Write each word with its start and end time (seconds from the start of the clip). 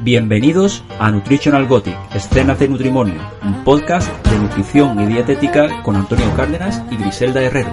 Bienvenidos 0.00 0.84
a 1.00 1.10
Nutritional 1.10 1.66
Gothic, 1.66 1.96
Escenas 2.14 2.60
de 2.60 2.68
Nutrimonio, 2.68 3.20
un 3.42 3.64
podcast 3.64 4.08
de 4.28 4.38
nutrición 4.38 5.00
y 5.00 5.06
dietética 5.06 5.82
con 5.82 5.96
Antonio 5.96 6.32
Cárdenas 6.36 6.80
y 6.88 6.96
Griselda 6.96 7.42
Herrero. 7.42 7.70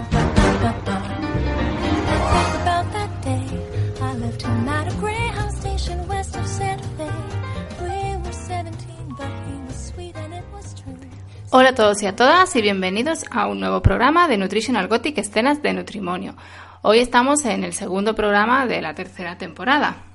Hola 11.52 11.70
a 11.70 11.76
todos 11.76 12.02
y 12.02 12.08
a 12.08 12.16
todas 12.16 12.56
y 12.56 12.62
bienvenidos 12.64 13.24
a 13.30 13.46
un 13.48 13.60
nuevo 13.60 13.84
programa 13.84 14.28
de 14.28 14.40
Nutritional 14.40 14.88
Gothic 14.88 15.20
Escenas 15.20 15.62
de 15.62 15.74
Nutrimonio. 15.74 16.36
Hoy 16.82 16.98
estamos 17.00 17.46
en 17.46 17.64
el 17.64 17.74
segundo 17.74 18.16
programa 18.16 18.66
de 18.66 18.82
la 18.82 18.96
tercera 18.96 19.38
temporada. 19.38 20.15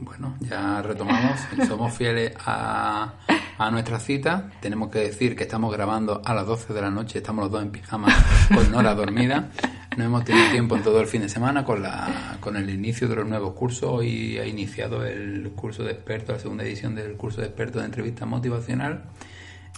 Bueno, 0.00 0.36
ya 0.40 0.80
retomamos, 0.80 1.40
somos 1.66 1.92
fieles 1.92 2.32
a, 2.46 3.14
a, 3.58 3.70
nuestra 3.70 3.98
cita. 3.98 4.50
Tenemos 4.60 4.90
que 4.90 5.00
decir 5.00 5.34
que 5.34 5.42
estamos 5.42 5.72
grabando 5.72 6.22
a 6.24 6.34
las 6.34 6.46
12 6.46 6.72
de 6.72 6.80
la 6.80 6.90
noche, 6.90 7.18
estamos 7.18 7.44
los 7.44 7.52
dos 7.52 7.62
en 7.62 7.70
pijama 7.70 8.08
con 8.54 8.70
Nora 8.70 8.94
dormida. 8.94 9.50
No 9.96 10.04
hemos 10.04 10.24
tenido 10.24 10.48
tiempo 10.52 10.76
en 10.76 10.84
todo 10.84 11.00
el 11.00 11.08
fin 11.08 11.22
de 11.22 11.28
semana 11.28 11.64
con, 11.64 11.82
la, 11.82 12.38
con 12.40 12.56
el 12.56 12.70
inicio 12.70 13.08
de 13.08 13.16
los 13.16 13.26
nuevos 13.26 13.54
cursos. 13.54 13.90
Hoy 13.90 14.38
ha 14.38 14.46
iniciado 14.46 15.04
el 15.04 15.50
curso 15.56 15.82
de 15.82 15.90
expertos, 15.90 16.36
la 16.36 16.40
segunda 16.40 16.62
edición 16.62 16.94
del 16.94 17.16
curso 17.16 17.40
de 17.40 17.48
expertos 17.48 17.82
de 17.82 17.86
entrevista 17.86 18.24
motivacional. 18.24 19.02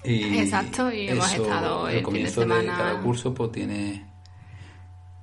Y 0.04 0.38
Exacto, 0.38 0.92
y 0.92 1.08
hemos 1.08 1.32
estado 1.32 1.88
el, 1.88 2.02
comienzo 2.02 2.42
de, 2.42 2.54
de 2.54 2.66
cada 2.66 3.00
curso 3.00 3.32
pues 3.32 3.52
tiene 3.52 4.04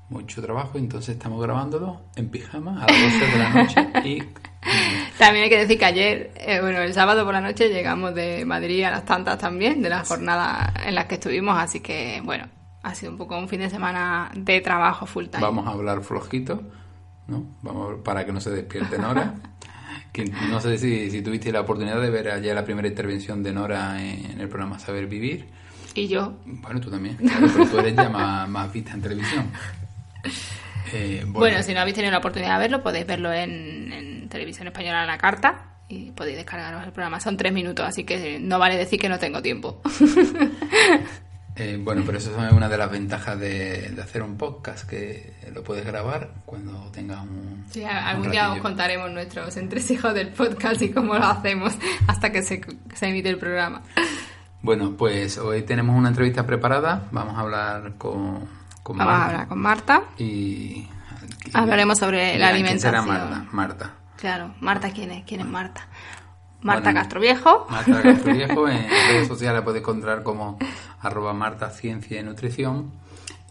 mucho 0.10 0.42
trabajo, 0.42 0.78
entonces 0.78 1.16
estamos 1.16 1.42
grabándolo 1.42 2.02
en 2.16 2.30
pijama 2.30 2.84
a 2.84 2.92
las 2.92 3.22
12 3.22 3.26
de 3.26 3.38
la 3.38 3.50
noche 3.50 3.88
y 4.06 4.24
también 5.18 5.46
hay 5.46 5.50
que 5.50 5.60
decir 5.60 5.78
que 5.78 5.86
ayer, 5.86 6.32
eh, 6.36 6.60
bueno, 6.62 6.80
el 6.80 6.94
sábado 6.94 7.24
por 7.26 7.34
la 7.34 7.42
noche 7.42 7.70
llegamos 7.70 8.14
de 8.14 8.46
Madrid 8.46 8.84
a 8.84 8.92
las 8.92 9.06
tantas 9.06 9.38
también, 9.38 9.82
de 9.82 9.90
las 9.90 10.08
jornadas 10.08 10.74
en 10.86 10.96
las 10.96 11.06
que 11.06 11.16
estuvimos, 11.16 11.58
así 11.58 11.80
que 11.80 12.22
bueno, 12.24 12.48
ha 12.84 12.96
sido 12.96 13.12
un 13.12 13.18
poco 13.18 13.38
un 13.38 13.48
fin 13.48 13.60
de 13.60 13.70
semana 13.70 14.32
de 14.36 14.62
trabajo 14.62 15.06
full 15.06 15.26
time. 15.26 15.42
Vamos 15.42 15.68
a 15.68 15.72
hablar 15.72 16.02
flojito, 16.02 16.62
¿no? 17.28 17.46
Vamos 17.62 17.96
para 18.04 18.26
que 18.26 18.32
no 18.32 18.40
se 18.40 18.52
despierte 18.52 18.98
Nora. 18.98 19.36
que 20.12 20.26
no 20.26 20.60
sé 20.60 20.78
si, 20.78 21.12
si, 21.12 21.22
tuviste 21.22 21.52
la 21.52 21.62
oportunidad 21.62 22.02
de 22.02 22.10
ver 22.10 22.30
ayer 22.30 22.56
la 22.56 22.64
primera 22.64 22.88
intervención 22.88 23.44
de 23.44 23.54
Nora 23.54 24.04
en 24.04 24.40
el 24.40 24.50
programa 24.50 24.80
Saber 24.80 25.08
Vivir. 25.08 25.48
Y 25.98 26.08
yo. 26.08 26.38
Bueno, 26.46 26.80
tú 26.80 26.92
también, 26.92 27.16
claro, 27.16 27.48
pero 27.52 27.66
tú 27.68 27.80
eres 27.80 27.96
ya 27.96 28.10
más, 28.10 28.48
más 28.50 28.72
vista 28.72 28.94
en 28.94 29.02
televisión. 29.02 29.52
Eh, 30.94 31.26
bueno. 31.28 31.62
si 31.64 31.74
no 31.74 31.82
habéis 31.82 31.96
tenido 31.96 32.12
la 32.12 32.20
oportunidad 32.20 32.54
de 32.54 32.60
verlo, 32.60 32.84
podéis 32.84 33.06
verlo 33.06 33.34
en, 33.34 33.92
Televisión 34.30 34.68
Española 34.68 35.04
a 35.04 35.06
la 35.06 35.18
carta 35.18 35.78
y 35.90 36.12
podéis 36.12 36.38
descargaros 36.38 36.84
el 36.84 36.92
programa. 36.92 37.20
Son 37.20 37.38
tres 37.38 37.54
minutos, 37.54 37.86
así 37.86 38.04
que 38.04 38.40
no 38.40 38.60
vale 38.60 38.78
decir 38.78 39.00
que 39.00 39.10
no 39.10 39.20
tengo 39.20 39.42
tiempo. 39.42 39.82
Eh, 41.60 41.80
bueno, 41.82 42.04
pero 42.06 42.20
eso 42.20 42.30
es 42.30 42.54
una 42.54 42.70
de 42.70 42.78
las 42.78 42.92
ventajas 42.92 43.40
de, 43.40 43.92
hacer 44.00 44.22
un 44.22 44.38
podcast, 44.38 44.88
que 44.88 45.34
lo 45.52 45.64
puedes 45.64 45.84
grabar 45.84 46.30
cuando 46.46 46.92
tengas 46.92 47.24
un. 47.24 47.66
Sí, 47.72 47.84
algún 47.84 48.30
día 48.30 48.54
os 48.54 48.60
contaremos 48.60 49.10
nuestros 49.10 49.58
entresijos 49.58 50.14
del 50.14 50.30
podcast 50.30 50.80
y 50.84 50.92
cómo 50.92 51.16
lo 51.16 51.26
hacemos 51.26 51.74
hasta 52.06 52.32
que 52.32 52.44
se, 52.44 52.62
se 52.94 53.08
emite 53.08 53.30
el 53.30 53.40
programa. 53.40 53.82
Bueno, 54.62 54.96
pues 54.96 55.40
hoy 55.40 55.64
tenemos 55.64 55.96
una 55.96 56.10
entrevista 56.10 56.46
preparada. 56.46 57.08
Vamos 57.12 57.36
a 57.36 57.40
hablar 57.40 57.94
con, 57.98 58.48
con 58.84 58.98
Vamos 58.98 59.14
a 59.16 59.26
hablar 59.26 59.48
con 59.48 59.60
Marta. 59.60 60.04
Y, 60.20 60.88
hablaremos 61.54 61.98
sobre 61.98 62.38
la 62.38 62.50
alimentación. 62.50 63.04
¿Quién 63.04 63.04
será 63.04 63.28
Marta? 63.30 63.50
Marta. 63.52 63.94
Claro, 64.18 64.54
Marta, 64.60 64.92
¿quién 64.92 65.12
es? 65.12 65.24
¿Quién 65.26 65.42
es 65.42 65.48
Marta? 65.48 65.88
Marta 66.62 66.94
Castro 66.94 67.22
Viejo. 67.22 67.68
Marta 67.70 68.02
Castro 68.02 68.34
Viejo, 68.34 68.68
en 68.68 68.90
redes 69.10 69.28
sociales 69.28 69.60
la 69.60 69.64
puedes 69.64 69.82
encontrar 69.82 70.24
como 70.24 70.58
arroba 71.02 71.34
Marta 71.34 71.70
Ciencia 71.70 72.20
y 72.20 72.24
Nutrición. 72.24 72.92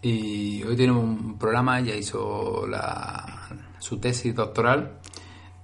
Y 0.01 0.63
hoy 0.63 0.75
tiene 0.75 0.93
un 0.93 1.37
programa, 1.37 1.79
ya 1.79 1.95
hizo 1.95 2.67
la, 2.67 3.47
su 3.79 3.97
tesis 3.97 4.35
doctoral 4.35 4.99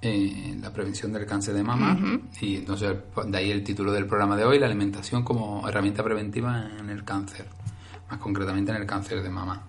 en 0.01 0.61
la 0.61 0.73
prevención 0.73 1.13
del 1.13 1.25
cáncer 1.25 1.53
de 1.53 1.63
mama. 1.63 1.97
Y 2.41 2.57
entonces, 2.57 2.95
de 3.27 3.37
ahí 3.37 3.51
el 3.51 3.63
título 3.63 3.91
del 3.91 4.07
programa 4.07 4.35
de 4.35 4.45
hoy, 4.45 4.57
la 4.57 4.65
alimentación 4.65 5.23
como 5.23 5.67
herramienta 5.67 6.03
preventiva 6.03 6.67
en 6.79 6.89
el 6.89 7.03
cáncer 7.03 7.45
más 8.09 8.19
concretamente 8.19 8.71
en 8.71 8.77
el 8.77 8.85
cáncer 8.85 9.21
de 9.21 9.29
mama. 9.29 9.61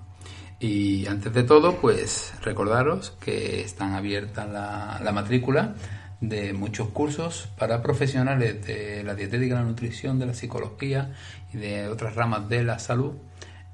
Y 0.64 1.06
antes 1.08 1.34
de 1.34 1.42
todo, 1.42 1.76
pues 1.76 2.32
recordaros 2.40 3.10
que 3.20 3.60
están 3.60 3.92
abiertas 3.92 4.48
la, 4.48 4.98
la 5.04 5.12
matrícula 5.12 5.74
de 6.22 6.54
muchos 6.54 6.88
cursos 6.88 7.50
para 7.58 7.82
profesionales 7.82 8.66
de 8.66 9.02
la 9.04 9.14
dietética, 9.14 9.56
la 9.56 9.62
nutrición, 9.62 10.18
de 10.18 10.24
la 10.24 10.32
psicología 10.32 11.12
y 11.52 11.58
de 11.58 11.88
otras 11.88 12.14
ramas 12.14 12.48
de 12.48 12.64
la 12.64 12.78
salud. 12.78 13.12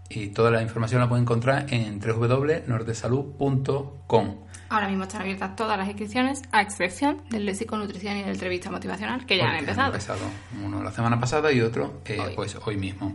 Y 0.09 0.31
toda 0.31 0.51
la 0.51 0.63
información 0.63 1.01
la 1.01 1.09
pueden 1.09 1.23
encontrar 1.23 1.73
en 1.73 2.01
www.nordesalud.com. 2.01 4.35
Ahora 4.69 4.89
mismo 4.89 5.05
están 5.05 5.21
abiertas 5.21 5.55
todas 5.55 5.79
las 5.79 5.87
inscripciones, 5.87 6.43
a 6.51 6.61
excepción 6.61 7.23
del 7.31 7.47
de 7.47 7.55
psiconutrición 7.55 8.17
y 8.17 8.23
del 8.23 8.33
entrevista 8.33 8.69
motivacional, 8.69 9.25
que 9.27 9.37
ya 9.37 9.49
han 9.49 9.59
empezado. 9.59 9.91
Han 9.91 9.95
empezado. 9.95 10.23
Uno 10.65 10.83
la 10.83 10.91
semana 10.91 11.21
pasada 11.21 11.53
y 11.53 11.61
otro 11.61 12.01
eh, 12.05 12.19
hoy. 12.19 12.33
pues 12.35 12.57
hoy 12.65 12.77
mismo. 12.77 13.15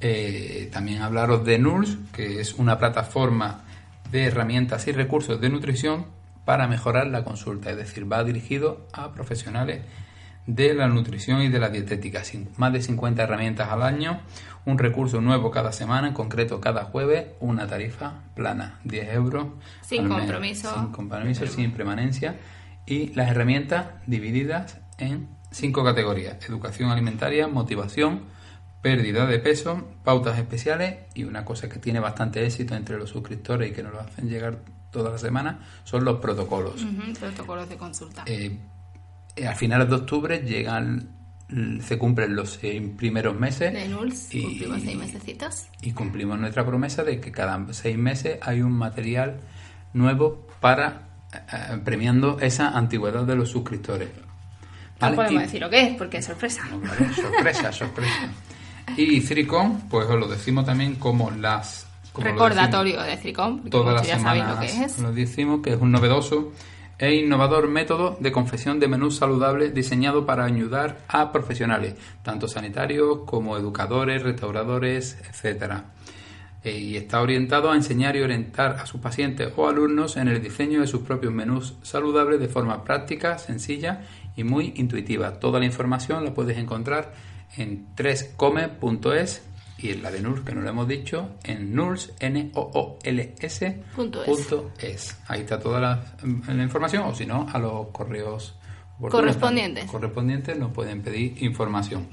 Eh, 0.00 0.68
también 0.72 1.02
hablaros 1.02 1.44
de 1.44 1.58
NURS, 1.58 1.96
que 2.12 2.40
es 2.40 2.54
una 2.54 2.78
plataforma 2.78 3.64
de 4.10 4.24
herramientas 4.24 4.86
y 4.88 4.92
recursos 4.92 5.40
de 5.40 5.48
nutrición 5.48 6.06
para 6.44 6.68
mejorar 6.68 7.08
la 7.08 7.24
consulta, 7.24 7.70
es 7.70 7.76
decir, 7.76 8.10
va 8.10 8.22
dirigido 8.22 8.86
a 8.92 9.12
profesionales 9.12 9.82
de 10.46 10.74
la 10.74 10.86
nutrición 10.86 11.42
y 11.42 11.48
de 11.48 11.58
la 11.58 11.70
dietética. 11.70 12.22
Más 12.56 12.72
de 12.72 12.80
50 12.80 13.22
herramientas 13.22 13.68
al 13.70 13.82
año, 13.82 14.20
un 14.64 14.78
recurso 14.78 15.20
nuevo 15.20 15.50
cada 15.50 15.72
semana, 15.72 16.08
en 16.08 16.14
concreto 16.14 16.60
cada 16.60 16.84
jueves, 16.84 17.26
una 17.40 17.66
tarifa 17.66 18.22
plana, 18.34 18.78
10 18.84 19.14
euros. 19.14 19.46
Sin 19.82 20.08
compromiso. 20.08 20.72
sin 20.72 20.92
compromiso, 20.92 21.46
sin 21.46 21.72
permanencia. 21.72 22.36
Y 22.86 23.12
las 23.14 23.30
herramientas 23.30 23.86
divididas 24.06 24.78
en 24.98 25.28
cinco 25.50 25.82
categorías: 25.84 26.36
educación 26.48 26.90
alimentaria, 26.90 27.48
motivación, 27.48 28.20
pérdida 28.86 29.26
de 29.26 29.40
peso, 29.40 29.84
pautas 30.04 30.38
especiales 30.38 30.94
y 31.12 31.24
una 31.24 31.44
cosa 31.44 31.68
que 31.68 31.80
tiene 31.80 31.98
bastante 31.98 32.46
éxito 32.46 32.76
entre 32.76 32.96
los 32.96 33.10
suscriptores 33.10 33.68
y 33.68 33.74
que 33.74 33.82
nos 33.82 33.92
lo 33.92 33.98
hacen 33.98 34.28
llegar 34.28 34.60
toda 34.92 35.10
la 35.10 35.18
semana 35.18 35.58
son 35.82 36.04
los 36.04 36.20
protocolos. 36.20 36.86
protocolos 37.18 37.68
de 37.68 37.76
consulta. 37.76 38.22
Eh, 38.26 38.56
eh, 39.34 39.48
a 39.48 39.56
finales 39.56 39.88
de 39.88 39.96
octubre 39.96 40.38
llegan, 40.38 41.08
se 41.80 41.98
cumplen 41.98 42.36
los 42.36 42.50
seis 42.60 42.80
primeros 42.96 43.36
meses. 43.36 43.72
De 43.72 43.88
NULS, 43.88 44.32
y, 44.32 44.42
cumplimos 44.42 44.82
seis 44.82 44.96
mesecitos. 44.96 45.66
Y 45.82 45.90
cumplimos 45.90 46.38
nuestra 46.38 46.64
promesa 46.64 47.02
de 47.02 47.18
que 47.18 47.32
cada 47.32 47.60
seis 47.72 47.98
meses 47.98 48.38
hay 48.40 48.62
un 48.62 48.70
material 48.70 49.40
nuevo 49.94 50.46
para 50.60 51.08
eh, 51.32 51.80
premiando 51.84 52.38
esa 52.38 52.68
antigüedad 52.68 53.24
de 53.24 53.34
los 53.34 53.50
suscriptores. 53.50 54.10
No 55.00 55.12
podemos 55.12 55.42
decir 55.42 55.60
lo 55.60 55.68
que 55.70 55.88
es, 55.88 55.96
porque 55.96 56.18
es 56.18 56.24
sorpresa. 56.24 56.62
sorpresa, 57.16 57.72
sorpresa. 57.72 58.30
Y 58.96 59.20
Ciricom, 59.20 59.88
pues 59.88 60.08
os 60.08 60.18
lo 60.18 60.28
decimos 60.28 60.64
también 60.64 60.96
como 60.96 61.30
las... 61.30 61.86
Recordatorio 62.16 63.02
de 63.02 63.16
Ciricom, 63.18 63.68
todas 63.68 63.94
las 63.94 64.06
ya 64.06 64.18
semanas 64.18 64.54
lo 64.54 64.60
que 64.60 64.84
es. 64.84 64.98
Lo 64.98 65.12
decimos 65.12 65.60
que 65.62 65.74
es 65.74 65.80
un 65.80 65.92
novedoso 65.92 66.52
e 66.98 67.14
innovador 67.14 67.68
método 67.68 68.16
de 68.20 68.32
confección 68.32 68.80
de 68.80 68.88
menús 68.88 69.16
saludables 69.16 69.74
diseñado 69.74 70.24
para 70.24 70.44
ayudar 70.44 70.98
a 71.08 71.30
profesionales, 71.30 71.94
tanto 72.22 72.48
sanitarios 72.48 73.18
como 73.26 73.56
educadores, 73.58 74.22
restauradores, 74.22 75.18
etcétera 75.28 75.84
e, 76.64 76.78
y 76.78 76.96
está 76.96 77.20
orientado 77.20 77.70
a 77.70 77.76
enseñar 77.76 78.16
y 78.16 78.22
orientar 78.22 78.72
a 78.80 78.86
sus 78.86 79.00
pacientes 79.00 79.52
o 79.56 79.68
alumnos 79.68 80.16
en 80.16 80.28
el 80.28 80.42
diseño 80.42 80.80
de 80.80 80.86
sus 80.86 81.02
propios 81.02 81.32
menús 81.32 81.74
saludables 81.82 82.40
de 82.40 82.48
forma 82.48 82.82
práctica, 82.82 83.38
sencilla 83.38 84.00
y 84.34 84.44
muy 84.44 84.72
intuitiva. 84.76 85.38
Toda 85.38 85.60
la 85.60 85.66
información 85.66 86.24
la 86.24 86.34
puedes 86.34 86.56
encontrar 86.56 87.12
en 87.56 87.94
3come.es 87.94 89.42
y 89.78 89.90
en 89.90 90.02
la 90.02 90.10
de 90.10 90.20
NURS, 90.20 90.40
que 90.40 90.54
no 90.54 90.62
lo 90.62 90.70
hemos 90.70 90.88
dicho, 90.88 91.30
en 91.44 91.74
NURS, 91.74 92.14
n 92.20 92.50
o 92.54 92.70
o 92.74 92.98
l 93.02 93.34
s 93.38 93.82
punto 93.94 94.24
es. 94.80 95.18
Ahí 95.28 95.40
está 95.40 95.60
toda 95.60 95.80
la, 95.80 96.02
información, 96.62 97.04
o 97.04 97.14
si 97.14 97.26
no, 97.26 97.46
a 97.52 97.58
los 97.58 97.88
correos 97.88 98.56
correspondientes. 98.98 99.84
correspondientes 99.90 100.58
nos 100.58 100.72
pueden 100.72 101.02
pedir 101.02 101.42
información. 101.42 102.06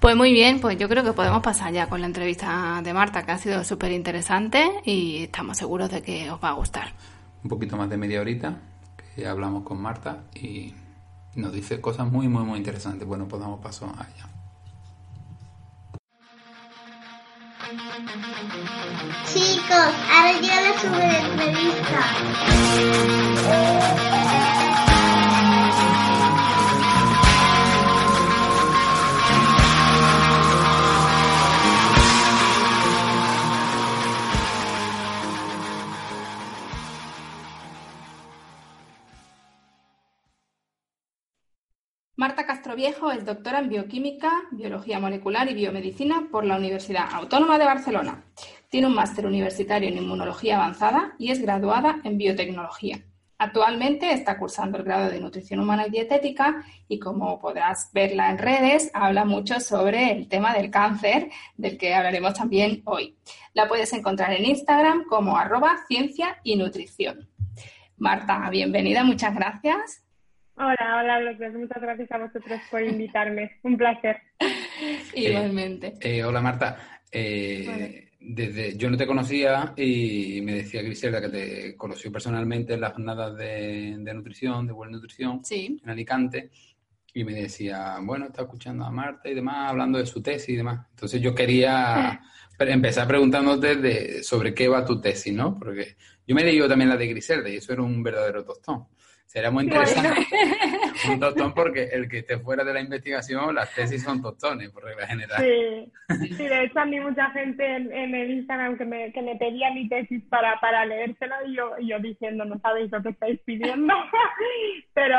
Pues 0.00 0.16
muy 0.16 0.32
bien, 0.32 0.60
pues 0.60 0.76
yo 0.76 0.88
creo 0.88 1.02
que 1.04 1.12
podemos 1.12 1.42
pasar 1.42 1.72
ya 1.72 1.88
con 1.88 2.00
la 2.00 2.06
entrevista 2.06 2.80
de 2.82 2.92
Marta, 2.92 3.24
que 3.24 3.32
ha 3.32 3.38
sido 3.38 3.64
súper 3.64 3.92
interesante 3.92 4.68
y 4.84 5.22
estamos 5.24 5.56
seguros 5.56 5.90
de 5.90 6.02
que 6.02 6.30
os 6.30 6.42
va 6.42 6.50
a 6.50 6.54
gustar. 6.54 6.88
Un 7.42 7.48
poquito 7.48 7.76
más 7.76 7.88
de 7.88 7.96
media 7.96 8.20
horita, 8.20 8.58
que 9.14 9.26
hablamos 9.26 9.62
con 9.62 9.80
Marta 9.80 10.24
y 10.34 10.74
nos 11.36 11.52
dice 11.52 11.80
cosas 11.80 12.10
muy, 12.10 12.28
muy, 12.28 12.42
muy 12.44 12.58
interesantes. 12.58 13.06
Bueno, 13.06 13.26
pues 13.28 13.40
damos 13.40 13.60
paso 13.60 13.86
a 13.86 14.06
ella. 14.14 14.33
Chicos, 19.26 19.94
ahora 20.12 20.40
ya 20.42 20.60
la 20.60 21.18
entrevista. 21.18 22.00
Castroviejo 42.74 43.12
es 43.12 43.24
doctora 43.24 43.60
en 43.60 43.68
bioquímica, 43.68 44.32
biología 44.50 44.98
molecular 44.98 45.48
y 45.48 45.54
biomedicina 45.54 46.26
por 46.32 46.44
la 46.44 46.56
Universidad 46.56 47.06
Autónoma 47.12 47.56
de 47.56 47.66
Barcelona. 47.66 48.24
Tiene 48.68 48.88
un 48.88 48.96
máster 48.96 49.26
universitario 49.26 49.88
en 49.88 49.98
inmunología 49.98 50.56
avanzada 50.56 51.14
y 51.16 51.30
es 51.30 51.40
graduada 51.40 52.00
en 52.02 52.18
biotecnología. 52.18 53.04
Actualmente 53.38 54.10
está 54.10 54.36
cursando 54.40 54.78
el 54.78 54.82
grado 54.82 55.08
de 55.08 55.20
nutrición 55.20 55.60
humana 55.60 55.86
y 55.86 55.90
dietética 55.90 56.64
y 56.88 56.98
como 56.98 57.38
podrás 57.38 57.90
verla 57.92 58.28
en 58.30 58.38
redes, 58.38 58.90
habla 58.92 59.24
mucho 59.24 59.60
sobre 59.60 60.10
el 60.10 60.26
tema 60.26 60.52
del 60.52 60.72
cáncer, 60.72 61.30
del 61.56 61.78
que 61.78 61.94
hablaremos 61.94 62.34
también 62.34 62.82
hoy. 62.86 63.16
La 63.52 63.68
puedes 63.68 63.92
encontrar 63.92 64.32
en 64.32 64.46
Instagram 64.46 65.04
como 65.04 65.38
arroba 65.38 65.76
ciencia 65.86 66.40
y 66.42 66.56
nutrición. 66.56 67.28
Marta, 67.98 68.50
bienvenida, 68.50 69.04
muchas 69.04 69.32
gracias. 69.32 70.03
Hola, 70.56 71.00
hola 71.00 71.20
López, 71.20 71.52
muchas 71.54 71.82
gracias 71.82 72.12
a 72.12 72.18
vosotros 72.18 72.60
por 72.70 72.80
invitarme, 72.80 73.58
un 73.64 73.76
placer. 73.76 74.18
Igualmente. 75.14 75.88
Eh, 76.00 76.18
eh, 76.18 76.24
hola 76.24 76.40
Marta, 76.40 77.00
eh, 77.10 78.10
desde, 78.20 78.76
yo 78.76 78.88
no 78.88 78.96
te 78.96 79.06
conocía 79.06 79.72
y 79.76 80.40
me 80.42 80.54
decía 80.54 80.82
Griselda 80.82 81.20
que 81.20 81.28
te 81.28 81.76
conoció 81.76 82.12
personalmente 82.12 82.74
en 82.74 82.82
las 82.82 82.92
jornadas 82.92 83.36
de, 83.36 83.96
nutrición, 84.14 84.68
de 84.68 84.72
buena 84.72 84.92
nutrición, 84.92 85.42
en 85.50 85.90
Alicante, 85.90 86.50
y 87.12 87.24
me 87.24 87.34
decía, 87.34 87.96
bueno, 88.00 88.26
está 88.26 88.42
escuchando 88.42 88.84
a 88.84 88.92
Marta 88.92 89.28
y 89.28 89.34
demás, 89.34 89.70
hablando 89.70 89.98
de 89.98 90.06
su 90.06 90.22
tesis 90.22 90.50
y 90.50 90.56
demás. 90.56 90.86
Entonces 90.90 91.20
yo 91.20 91.34
quería 91.34 92.20
empezar 92.60 93.08
preguntándote 93.08 93.74
de, 93.74 94.22
sobre 94.22 94.54
qué 94.54 94.68
va 94.68 94.84
tu 94.84 95.00
tesis, 95.00 95.34
¿no? 95.34 95.58
Porque 95.58 95.96
yo 96.24 96.34
me 96.36 96.42
he 96.42 96.44
leído 96.44 96.68
también 96.68 96.90
la 96.90 96.96
de 96.96 97.08
Griselda 97.08 97.48
y 97.48 97.56
eso 97.56 97.72
era 97.72 97.82
un 97.82 98.04
verdadero 98.04 98.44
tostón. 98.44 98.86
Será 99.24 99.50
muy 99.50 99.64
interesante 99.64 100.26
un 101.10 101.18
tostón 101.18 101.54
porque 101.54 101.84
el 101.92 102.08
que 102.08 102.18
esté 102.18 102.38
fuera 102.38 102.62
de 102.62 102.72
la 102.72 102.80
investigación, 102.80 103.54
las 103.54 103.74
tesis 103.74 104.02
son 104.02 104.22
tostones, 104.22 104.70
por 104.70 104.84
regla 104.84 105.06
general. 105.06 105.42
Sí, 105.42 106.36
sí 106.36 106.46
de 106.46 106.64
hecho 106.64 106.78
a 106.78 106.84
mí 106.84 107.00
mucha 107.00 107.30
gente 107.30 107.64
en, 107.64 108.14
el 108.14 108.30
Instagram 108.30 108.78
que 108.78 108.84
me, 108.84 109.12
que 109.12 109.22
me 109.22 109.36
pedía 109.36 109.72
mi 109.72 109.88
tesis 109.88 110.22
para, 110.28 110.60
para 110.60 110.86
y 110.86 111.56
yo, 111.56 111.72
yo 111.80 111.98
diciendo, 111.98 112.44
no 112.44 112.58
sabéis 112.60 112.92
lo 112.92 113.02
que 113.02 113.08
estáis 113.08 113.40
pidiendo. 113.40 113.92
Pero 114.94 115.18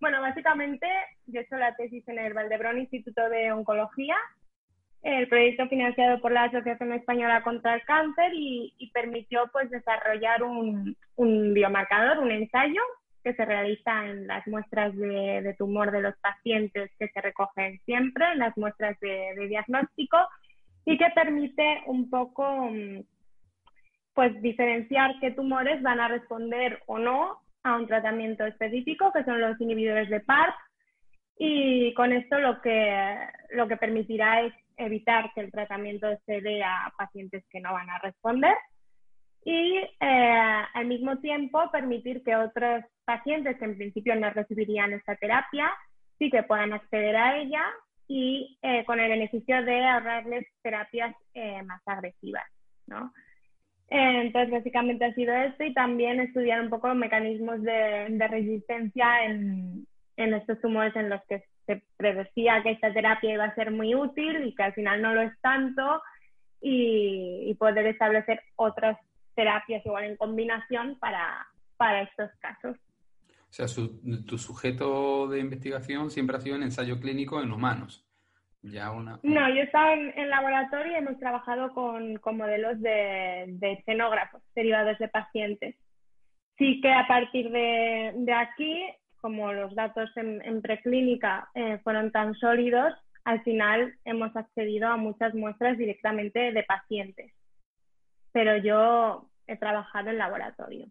bueno, 0.00 0.20
básicamente 0.20 0.86
yo 1.26 1.40
he 1.40 1.44
hecho 1.44 1.56
la 1.56 1.76
tesis 1.76 2.06
en 2.08 2.18
el 2.18 2.34
Valdebrón 2.34 2.78
Instituto 2.78 3.28
de 3.28 3.52
Oncología 3.52 4.16
el 5.02 5.28
proyecto 5.28 5.68
financiado 5.68 6.20
por 6.20 6.32
la 6.32 6.44
Asociación 6.44 6.92
Española 6.92 7.42
contra 7.42 7.74
el 7.74 7.82
Cáncer 7.84 8.32
y, 8.34 8.74
y 8.76 8.90
permitió 8.90 9.48
pues 9.52 9.70
desarrollar 9.70 10.42
un, 10.42 10.96
un, 11.14 11.54
biomarcador, 11.54 12.18
un 12.18 12.32
ensayo 12.32 12.82
que 13.26 13.34
se 13.34 13.44
realiza 13.44 14.06
en 14.06 14.28
las 14.28 14.46
muestras 14.46 14.94
de, 14.94 15.52
tumor 15.58 15.90
de 15.90 16.00
los 16.00 16.14
pacientes 16.18 16.92
que 16.96 17.08
se 17.08 17.20
recogen 17.20 17.80
siempre, 17.84 18.24
en 18.30 18.38
las 18.38 18.56
muestras 18.56 18.96
de, 19.00 19.48
diagnóstico, 19.48 20.16
y 20.84 20.96
que 20.96 21.10
permite 21.12 21.82
un 21.86 22.08
poco 22.08 22.70
mm, 22.70 23.00
pues 24.14 24.40
diferenciar 24.42 25.18
qué 25.20 25.32
tumores 25.32 25.82
van 25.82 25.98
a 25.98 26.06
responder 26.06 26.80
o 26.86 27.00
no 27.00 27.40
a 27.64 27.74
un 27.74 27.88
tratamiento 27.88 28.46
específico, 28.46 29.10
que 29.12 29.24
son 29.24 29.40
los 29.40 29.60
inhibidores 29.60 30.08
de 30.08 30.20
PARP, 30.20 30.54
y 31.36 31.92
con 31.94 32.12
esto 32.12 32.38
lo 32.38 32.60
que, 32.60 33.18
lo 33.50 33.66
que 33.66 33.76
permitirá 33.76 34.42
es 34.42 34.54
evitar 34.76 35.32
que 35.34 35.40
el 35.40 35.50
tratamiento 35.50 36.06
se 36.26 36.40
dé 36.40 36.62
a 36.62 36.92
pacientes 36.96 37.44
que 37.50 37.60
no 37.60 37.72
van 37.72 37.90
a 37.90 37.98
responder 37.98 38.54
y 39.46 39.76
eh, 40.00 40.62
al 40.74 40.86
mismo 40.86 41.18
tiempo 41.18 41.70
permitir 41.70 42.24
que 42.24 42.34
otros 42.34 42.84
pacientes 43.04 43.56
que 43.56 43.64
en 43.64 43.76
principio 43.76 44.16
no 44.16 44.28
recibirían 44.30 44.92
esta 44.92 45.14
terapia 45.14 45.72
sí 46.18 46.30
que 46.30 46.42
puedan 46.42 46.72
acceder 46.72 47.14
a 47.14 47.38
ella 47.38 47.62
y 48.08 48.58
eh, 48.60 48.84
con 48.84 48.98
el 48.98 49.08
beneficio 49.08 49.62
de 49.62 49.86
ahorrarles 49.86 50.46
terapias 50.62 51.14
eh, 51.34 51.62
más 51.62 51.80
agresivas, 51.86 52.44
¿no? 52.88 53.12
entonces, 53.88 54.50
básicamente 54.50 55.04
ha 55.04 55.14
sido 55.14 55.32
esto 55.32 55.62
y 55.62 55.72
también 55.72 56.18
estudiar 56.18 56.60
un 56.60 56.68
poco 56.68 56.88
los 56.88 56.96
mecanismos 56.96 57.62
de, 57.62 58.06
de 58.08 58.26
resistencia 58.26 59.26
en, 59.26 59.86
en, 60.16 60.34
estos 60.34 60.60
tumores 60.60 60.96
en 60.96 61.08
los 61.08 61.20
que 61.28 61.44
se 61.66 61.84
predecía 61.96 62.64
que 62.64 62.72
esta 62.72 62.92
terapia 62.92 63.34
iba 63.34 63.44
a 63.44 63.54
ser 63.54 63.70
muy 63.70 63.94
útil 63.94 64.44
y 64.44 64.56
que 64.56 64.62
al 64.64 64.72
final 64.72 65.00
no 65.00 65.14
lo 65.14 65.20
es 65.20 65.40
tanto 65.40 66.02
y, 66.60 67.44
y 67.46 67.54
poder 67.54 67.86
establecer 67.86 68.40
otras 68.56 68.98
terapias 69.36 69.86
igual 69.86 70.04
en 70.04 70.16
combinación 70.16 70.98
para, 70.98 71.46
para 71.76 72.02
estos 72.02 72.30
casos. 72.40 72.76
O 73.48 73.52
sea, 73.52 73.66
tu 74.26 74.38
sujeto 74.38 75.28
de 75.28 75.38
investigación 75.38 76.10
siempre 76.10 76.36
ha 76.36 76.40
sido 76.40 76.56
en 76.56 76.64
ensayo 76.64 77.00
clínico 77.00 77.40
en 77.40 77.52
humanos. 77.52 78.04
Ya 78.62 78.90
una... 78.90 79.20
No, 79.22 79.48
yo 79.48 79.60
he 79.60 79.62
estado 79.62 79.92
en, 79.92 80.28
laboratorio 80.28 80.92
y 80.92 80.96
hemos 80.96 81.18
trabajado 81.20 81.72
con, 81.72 82.16
con 82.16 82.36
modelos 82.36 82.80
de, 82.80 83.44
de 83.46 83.72
escenógrafos 83.74 84.42
derivados 84.54 84.98
de 84.98 85.08
pacientes. 85.08 85.76
Sí 86.58 86.80
que 86.80 86.92
a 86.92 87.06
partir 87.06 87.50
de, 87.50 88.12
de 88.16 88.32
aquí, 88.32 88.82
como 89.18 89.52
los 89.52 89.74
datos 89.74 90.10
en, 90.16 90.42
en 90.44 90.60
preclínica 90.62 91.48
eh, 91.54 91.78
fueron 91.84 92.10
tan 92.10 92.34
sólidos, 92.34 92.92
al 93.24 93.42
final 93.44 93.94
hemos 94.04 94.34
accedido 94.34 94.88
a 94.88 94.96
muchas 94.96 95.32
muestras 95.34 95.78
directamente 95.78 96.52
de 96.52 96.62
pacientes 96.64 97.35
pero 98.36 98.58
yo 98.58 99.30
he 99.46 99.56
trabajado 99.56 100.10
en 100.10 100.18
laboratorio. 100.18 100.86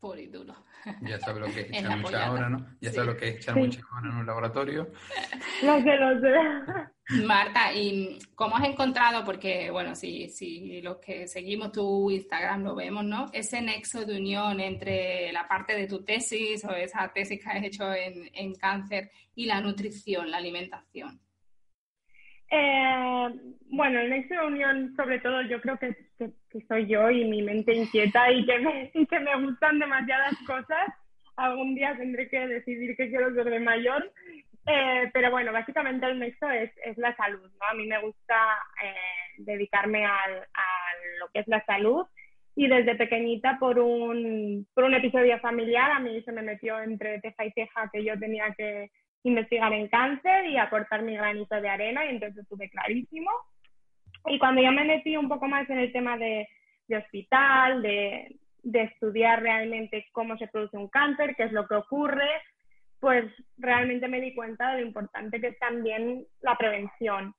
Puro 0.00 0.18
y 0.18 0.28
duro. 0.28 0.54
Ya 1.02 1.18
sabes 1.18 1.40
lo 1.42 1.46
que 1.46 1.60
es 1.60 1.70
echar 1.70 1.98
muchas 1.98 2.28
horas, 2.30 2.50
¿no? 2.50 2.66
Ya 2.80 2.90
sabes 2.90 3.06
lo 3.06 3.16
que 3.18 3.28
es 3.28 3.36
echar 3.36 3.56
muchas 3.56 3.82
horas 3.84 4.04
en 4.04 4.18
un 4.20 4.26
laboratorio. 4.26 4.88
Lo 5.62 5.80
sé, 5.82 5.96
lo 5.96 6.20
sé. 6.20 7.22
Marta, 7.26 7.72
¿y 7.74 8.18
cómo 8.34 8.56
has 8.56 8.64
encontrado? 8.64 9.24
Porque, 9.24 9.70
bueno, 9.70 9.94
si, 9.94 10.28
si 10.30 10.80
los 10.80 10.98
que 10.98 11.26
seguimos 11.26 11.72
tu 11.72 12.10
Instagram 12.10 12.64
lo 12.64 12.74
vemos, 12.74 13.04
¿no? 13.04 13.26
Ese 13.32 13.60
nexo 13.60 14.06
de 14.06 14.16
unión 14.16 14.60
entre 14.60 15.32
la 15.32 15.46
parte 15.46 15.74
de 15.74 15.86
tu 15.86 16.02
tesis 16.02 16.64
o 16.64 16.72
esa 16.72 17.12
tesis 17.12 17.42
que 17.42 17.50
has 17.50 17.62
hecho 17.62 17.92
en, 17.92 18.30
en 18.32 18.54
cáncer 18.54 19.10
y 19.34 19.44
la 19.44 19.60
nutrición, 19.60 20.30
la 20.30 20.38
alimentación. 20.38 21.20
Eh, 22.50 23.28
bueno, 23.70 24.00
en 24.00 24.12
esa 24.12 24.44
unión, 24.44 24.94
sobre 24.96 25.18
todo, 25.20 25.42
yo 25.42 25.60
creo 25.60 25.78
que, 25.78 26.03
soy 26.68 26.86
yo 26.86 27.10
y 27.10 27.24
mi 27.24 27.42
mente 27.42 27.74
inquieta 27.74 28.30
y 28.32 28.44
que, 28.46 28.58
me, 28.58 28.90
y 28.94 29.06
que 29.06 29.20
me 29.20 29.44
gustan 29.44 29.78
demasiadas 29.78 30.34
cosas. 30.46 30.88
Algún 31.36 31.74
día 31.74 31.96
tendré 31.96 32.28
que 32.28 32.46
decidir 32.46 32.96
qué 32.96 33.08
quiero 33.08 33.34
ser 33.34 33.50
de 33.50 33.60
mayor. 33.60 34.12
Eh, 34.66 35.10
pero 35.12 35.30
bueno, 35.30 35.52
básicamente 35.52 36.06
el 36.06 36.18
nexo 36.18 36.48
es, 36.48 36.70
es 36.84 36.96
la 36.96 37.14
salud, 37.16 37.50
¿no? 37.60 37.66
A 37.68 37.74
mí 37.74 37.86
me 37.86 38.00
gusta 38.00 38.36
eh, 38.82 38.94
dedicarme 39.38 40.06
al, 40.06 40.38
a 40.38 40.66
lo 41.20 41.28
que 41.32 41.40
es 41.40 41.48
la 41.48 41.62
salud 41.66 42.06
y 42.56 42.68
desde 42.68 42.94
pequeñita 42.94 43.58
por 43.58 43.78
un, 43.78 44.66
por 44.74 44.84
un 44.84 44.94
episodio 44.94 45.38
familiar 45.40 45.90
a 45.90 46.00
mí 46.00 46.22
se 46.22 46.32
me 46.32 46.42
metió 46.42 46.80
entre 46.80 47.20
ceja 47.20 47.44
y 47.44 47.50
ceja 47.52 47.90
que 47.92 48.04
yo 48.04 48.18
tenía 48.18 48.54
que 48.56 48.90
investigar 49.24 49.72
en 49.72 49.88
cáncer 49.88 50.46
y 50.46 50.56
aportar 50.56 51.02
mi 51.02 51.16
granito 51.16 51.60
de 51.60 51.68
arena 51.68 52.04
y 52.04 52.10
entonces 52.10 52.42
estuve 52.42 52.70
clarísimo. 52.70 53.30
Y 54.26 54.38
cuando 54.38 54.62
ya 54.62 54.70
me 54.70 54.84
metí 54.84 55.16
un 55.16 55.28
poco 55.28 55.46
más 55.46 55.68
en 55.70 55.78
el 55.78 55.92
tema 55.92 56.16
de, 56.16 56.48
de 56.88 56.96
hospital, 56.96 57.82
de, 57.82 58.36
de, 58.62 58.82
estudiar 58.82 59.42
realmente 59.42 60.06
cómo 60.12 60.36
se 60.38 60.48
produce 60.48 60.76
un 60.76 60.88
cáncer, 60.88 61.34
qué 61.36 61.44
es 61.44 61.52
lo 61.52 61.66
que 61.66 61.74
ocurre, 61.74 62.28
pues 63.00 63.24
realmente 63.58 64.08
me 64.08 64.20
di 64.20 64.34
cuenta 64.34 64.72
de 64.72 64.80
lo 64.80 64.86
importante 64.86 65.40
que 65.40 65.48
es 65.48 65.58
también 65.58 66.24
la 66.40 66.56
prevención. 66.56 67.34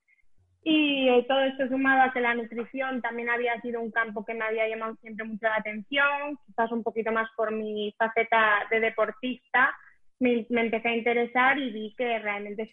Y 0.62 1.08
todo 1.28 1.42
esto 1.42 1.68
sumado 1.68 2.02
a 2.02 2.12
que 2.12 2.20
la 2.20 2.34
nutrición 2.34 3.00
también 3.00 3.30
había 3.30 3.60
sido 3.60 3.80
un 3.80 3.92
campo 3.92 4.24
que 4.24 4.34
me 4.34 4.44
había 4.44 4.68
llamado 4.68 4.96
siempre 4.96 5.24
mucho 5.24 5.46
la 5.46 5.56
atención, 5.56 6.36
quizás 6.44 6.72
un 6.72 6.82
poquito 6.82 7.12
más 7.12 7.28
por 7.36 7.52
mi 7.52 7.94
faceta 7.96 8.66
de 8.70 8.80
deportista, 8.80 9.72
me, 10.18 10.46
empecé 10.50 10.88
a 10.88 10.96
interesar 10.96 11.58
y 11.58 11.70
vi 11.70 11.94
que 11.96 12.18
realmente 12.18 12.70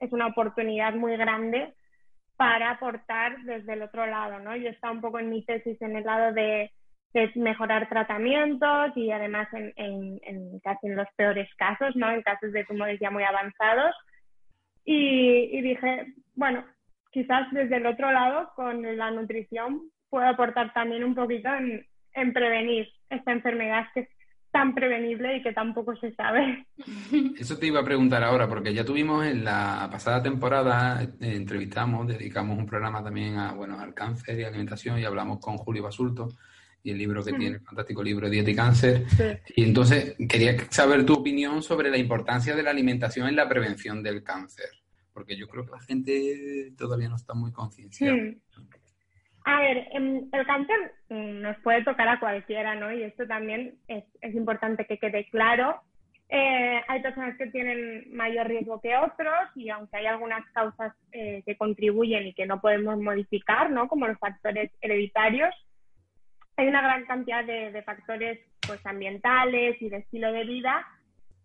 es, 0.00 0.12
una 0.12 0.26
oportunidad 0.26 0.94
muy 0.94 1.16
grande 1.16 1.74
para 2.40 2.70
aportar 2.70 3.36
desde 3.42 3.74
el 3.74 3.82
otro 3.82 4.06
lado, 4.06 4.38
¿no? 4.38 4.56
Yo 4.56 4.70
estaba 4.70 4.94
un 4.94 5.02
poco 5.02 5.18
en 5.18 5.28
mi 5.28 5.44
tesis 5.44 5.76
en 5.82 5.94
el 5.94 6.04
lado 6.04 6.32
de, 6.32 6.72
mejorar 7.34 7.86
tratamientos 7.90 8.96
y 8.96 9.10
además 9.10 9.46
en, 9.52 9.74
en, 10.22 10.58
casi 10.60 10.86
en 10.86 10.96
los 10.96 11.06
peores 11.16 11.50
casos, 11.56 11.94
¿no? 11.96 12.10
En 12.10 12.22
casos 12.22 12.50
de 12.52 12.64
tumores 12.64 12.98
ya 12.98 13.10
muy 13.10 13.24
avanzados. 13.24 13.94
Y, 14.86 15.50
y 15.52 15.60
dije, 15.60 16.14
bueno, 16.34 16.64
quizás 17.10 17.46
desde 17.52 17.76
el 17.76 17.84
otro 17.84 18.10
lado, 18.10 18.50
con 18.56 18.96
la 18.96 19.10
nutrición, 19.10 19.82
puedo 20.08 20.26
aportar 20.26 20.72
también 20.72 21.04
un 21.04 21.14
poquito 21.14 21.50
en, 22.14 22.32
prevenir 22.32 22.88
esta 23.10 23.32
enfermedad 23.32 23.86
que 23.92 24.08
tan 24.50 24.74
prevenible 24.74 25.36
y 25.36 25.42
que 25.42 25.52
tampoco 25.52 25.96
se 25.96 26.12
sabe. 26.14 26.66
Eso 27.38 27.58
te 27.58 27.66
iba 27.66 27.80
a 27.80 27.84
preguntar 27.84 28.22
ahora, 28.22 28.48
porque 28.48 28.74
ya 28.74 28.84
tuvimos 28.84 29.26
en 29.26 29.44
la 29.44 29.88
pasada 29.90 30.22
temporada, 30.22 31.02
eh, 31.02 31.08
entrevistamos, 31.20 32.06
dedicamos 32.06 32.58
un 32.58 32.66
programa 32.66 33.02
también 33.02 33.36
a, 33.36 33.52
bueno, 33.52 33.78
al 33.78 33.94
cáncer 33.94 34.38
y 34.38 34.44
alimentación 34.44 34.98
y 34.98 35.04
hablamos 35.04 35.38
con 35.38 35.56
Julio 35.56 35.82
Basulto 35.82 36.28
y 36.82 36.90
el 36.90 36.98
libro 36.98 37.22
que 37.22 37.32
tiene, 37.32 37.56
el 37.56 37.62
fantástico 37.62 38.02
libro 38.02 38.30
Dieta 38.30 38.50
y 38.50 38.54
Cáncer. 38.54 39.04
Y 39.54 39.64
entonces 39.64 40.16
quería 40.28 40.56
saber 40.70 41.04
tu 41.04 41.14
opinión 41.14 41.62
sobre 41.62 41.90
la 41.90 41.98
importancia 41.98 42.56
de 42.56 42.62
la 42.62 42.70
alimentación 42.70 43.28
en 43.28 43.36
la 43.36 43.48
prevención 43.48 44.02
del 44.02 44.22
cáncer 44.22 44.70
porque 45.12 45.36
yo 45.36 45.48
creo 45.48 45.66
que 45.66 45.72
la 45.72 45.80
gente 45.80 46.72
todavía 46.78 47.08
no 47.08 47.16
está 47.16 47.34
muy 47.34 47.52
concienciada. 47.52 48.16
A 49.44 49.60
ver, 49.60 49.88
em, 49.92 50.28
el 50.32 50.46
cáncer 50.46 50.92
mm, 51.08 51.40
nos 51.40 51.56
puede 51.58 51.82
tocar 51.84 52.08
a 52.08 52.20
cualquiera, 52.20 52.74
¿no? 52.74 52.92
Y 52.92 53.02
esto 53.02 53.26
también 53.26 53.74
es, 53.88 54.04
es 54.20 54.34
importante 54.34 54.86
que 54.86 54.98
quede 54.98 55.28
claro. 55.30 55.80
Eh, 56.28 56.80
hay 56.86 57.02
personas 57.02 57.36
que 57.36 57.46
tienen 57.46 58.14
mayor 58.14 58.46
riesgo 58.46 58.80
que 58.80 58.96
otros 58.96 59.48
y 59.56 59.68
aunque 59.70 59.96
hay 59.96 60.06
algunas 60.06 60.48
causas 60.52 60.94
eh, 61.10 61.42
que 61.44 61.56
contribuyen 61.56 62.26
y 62.28 62.34
que 62.34 62.46
no 62.46 62.60
podemos 62.60 62.98
modificar, 63.00 63.70
¿no? 63.70 63.88
Como 63.88 64.06
los 64.06 64.18
factores 64.18 64.70
hereditarios, 64.80 65.52
hay 66.56 66.68
una 66.68 66.82
gran 66.82 67.04
cantidad 67.06 67.44
de, 67.44 67.72
de 67.72 67.82
factores 67.82 68.38
pues, 68.66 68.84
ambientales 68.86 69.80
y 69.80 69.88
de 69.88 69.96
estilo 69.96 70.32
de 70.32 70.44
vida 70.44 70.86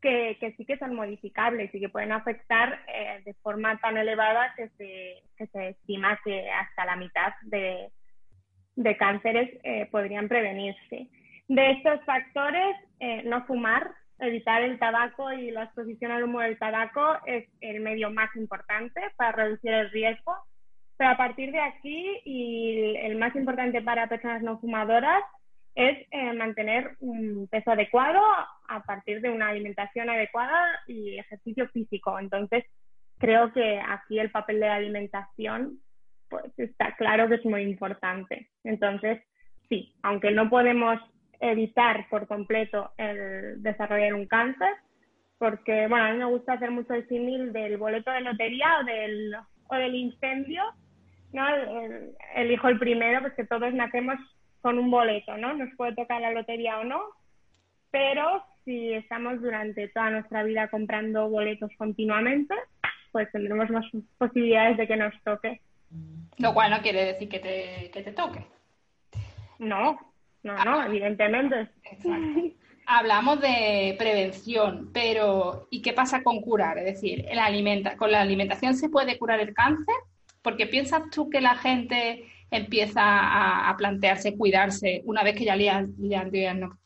que, 0.06 0.54
sí 0.56 0.66
que 0.66 0.78
son 0.78 0.96
modificables 0.96 1.74
y 1.74 1.80
que 1.80 1.90
pueden 1.90 2.12
afectar 2.12 2.80
eh, 2.88 3.22
de 3.26 3.34
forma 3.36 3.78
tan 3.80 3.98
elevada 3.98 4.54
que 4.56 4.70
se, 4.78 5.24
que 5.38 5.48
se 5.48 5.70
estima 5.70 6.20
que 6.24 6.50
hasta 6.52 6.86
la 6.86 6.96
mitad 6.96 7.34
de, 7.44 7.90
de 8.76 8.98
cánceres 8.98 9.50
eh, 9.64 9.88
podrían 9.92 10.28
prevenirse. 10.28 11.10
De 11.48 11.72
estos 11.72 12.04
factores, 12.06 12.76
eh, 13.00 13.24
no 13.26 13.46
fumar, 13.46 13.92
evitar 14.20 14.62
el 14.62 14.78
tabaco 14.80 15.32
y 15.34 15.52
la 15.52 15.64
exposición 15.64 16.12
al 16.12 16.24
humo 16.24 16.40
del 16.40 16.58
tabaco 16.58 17.18
es 17.26 17.46
el 17.62 17.82
medio 17.82 18.12
más 18.12 18.34
importante 18.36 19.02
para 19.18 19.32
reducir 19.32 19.72
el 19.72 19.90
riesgo. 19.92 20.36
Pero 20.98 21.10
a 21.10 21.18
partir 21.18 21.52
de 21.52 21.60
aquí, 21.60 22.22
y 22.24 22.96
el 22.98 23.18
más 23.18 23.36
importante 23.36 23.82
para 23.82 24.08
personas 24.08 24.42
no 24.44 24.60
fumadoras, 24.60 25.24
es 25.76 26.08
eh, 26.12 26.34
mantener 26.34 26.96
un 27.02 27.48
peso 27.52 27.72
adecuado 27.72 28.22
a 28.68 28.84
partir 28.84 29.22
de 29.22 29.30
una 29.30 29.50
alimentación 29.50 30.10
adecuada 30.10 30.64
y 30.88 31.20
ejercicio 31.20 31.68
físico. 31.70 32.18
Entonces, 32.18 32.64
creo 33.18 33.52
que 33.52 33.80
aquí 33.86 34.18
el 34.20 34.32
papel 34.32 34.62
de 34.62 34.68
la 34.68 34.76
alimentación 34.76 35.80
pues 36.30 36.58
está 36.58 36.96
claro 36.96 37.28
que 37.28 37.36
es 37.36 37.46
muy 37.46 37.62
importante. 37.64 38.50
Entonces, 38.64 39.22
sí, 39.70 39.94
aunque 40.02 40.32
no 40.32 40.50
podemos 40.50 41.00
evitar 41.42 42.08
por 42.10 42.28
completo 42.28 42.92
el 42.98 43.62
desarrollar 43.62 44.14
un 44.14 44.28
cáncer, 44.28 44.74
porque, 45.38 45.88
bueno, 45.88 46.06
a 46.06 46.12
mí 46.12 46.18
me 46.18 46.26
gusta 46.26 46.54
hacer 46.54 46.72
mucho 46.72 46.94
el 46.94 47.08
símil 47.10 47.52
del 47.52 47.78
boleto 47.78 48.10
de 48.12 48.22
lotería 48.22 48.80
o 48.80 48.84
del, 48.86 49.36
o 49.68 49.76
del 49.76 49.94
incendio, 49.94 50.64
¿no? 51.34 51.46
elijo 52.36 52.70
el 52.70 52.80
primero, 52.80 53.20
pues 53.20 53.34
que 53.34 53.46
todos 53.46 53.74
nacemos 53.74 54.16
con 54.66 54.80
un 54.80 54.90
boleto, 54.90 55.38
¿no? 55.38 55.54
Nos 55.54 55.70
puede 55.76 55.94
tocar 55.94 56.20
la 56.22 56.32
lotería 56.32 56.80
o 56.80 56.84
no, 56.84 57.00
pero 57.92 58.44
si 58.64 58.94
estamos 58.94 59.40
durante 59.40 59.90
toda 59.90 60.10
nuestra 60.10 60.42
vida 60.42 60.70
comprando 60.70 61.30
boletos 61.30 61.70
continuamente, 61.78 62.56
pues 63.12 63.32
tendremos 63.32 63.70
más 63.70 63.86
posibilidades 64.18 64.78
de 64.78 64.88
que 64.88 64.98
nos 64.98 65.14
toque. 65.22 65.62
Lo 66.40 66.52
cual 66.56 66.72
no 66.72 66.82
quiere 66.82 67.06
decir 67.06 67.30
que 67.30 67.38
te, 67.38 67.92
que 67.94 68.02
te 68.02 68.12
toque. 68.12 68.44
No, 69.60 70.00
no, 70.42 70.56
no, 70.66 70.80
ah. 70.80 70.88
evidentemente. 70.88 71.68
Hablamos 72.88 73.42
de 73.42 73.96
prevención, 74.00 74.90
pero 74.92 75.68
¿y 75.70 75.84
qué 75.84 75.94
pasa 75.94 76.24
con 76.24 76.42
curar? 76.42 76.80
Es 76.80 76.86
decir, 76.86 77.24
el 77.30 77.38
alimenta 77.38 77.98
¿con 77.98 78.12
la 78.12 78.22
alimentación 78.22 78.74
se 78.74 78.90
puede 78.90 79.20
curar 79.20 79.42
el 79.42 79.54
cáncer? 79.54 79.94
Porque 80.42 80.66
piensas 80.66 81.04
tú 81.12 81.30
que 81.30 81.40
la 81.40 81.54
gente 81.54 82.26
empieza 82.52 83.02
a, 83.70 83.76
plantearse 83.78 84.38
cuidarse 84.38 85.02
una 85.06 85.24
vez 85.24 85.36
que 85.36 85.46
ya 85.46 85.56
le 85.56 85.70
han, 85.70 85.94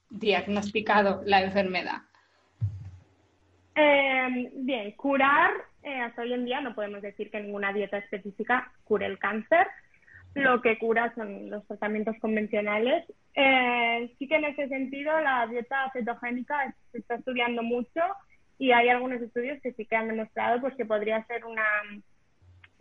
diagnosticado 0.09 1.21
la 1.25 1.41
enfermedad? 1.41 2.01
Em, 3.75 4.49
bien, 4.65 4.91
curar, 4.93 5.51
eh, 5.83 6.01
hasta 6.01 6.23
hoy 6.23 6.33
en 6.33 6.45
día 6.45 6.61
no 6.61 6.75
podemos 6.75 7.01
decir 7.01 7.29
que 7.29 7.39
ninguna 7.39 7.71
dieta 7.71 7.97
específica 7.97 8.71
cure 8.83 9.05
el 9.05 9.19
cáncer. 9.19 9.67
Lo 10.35 10.61
que 10.61 10.77
cura 10.77 11.13
son 11.15 11.49
los 11.49 11.65
tratamientos 11.67 12.15
convencionales. 12.19 13.05
Eh, 13.35 14.13
sí 14.17 14.27
que 14.27 14.35
en 14.35 14.45
ese 14.45 14.67
sentido 14.67 15.19
la 15.21 15.47
dieta 15.47 15.89
cetogénica 15.93 16.73
se 16.91 16.99
está 16.99 17.15
estudiando 17.15 17.63
mucho 17.63 18.01
y 18.57 18.71
hay 18.71 18.89
algunos 18.89 19.21
estudios 19.21 19.59
que 19.61 19.73
sí 19.73 19.85
que 19.85 19.95
han 19.95 20.09
demostrado 20.09 20.59
pues, 20.59 20.75
que 20.75 20.85
podría 20.85 21.23
ser 21.25 21.45
una, 21.45 21.65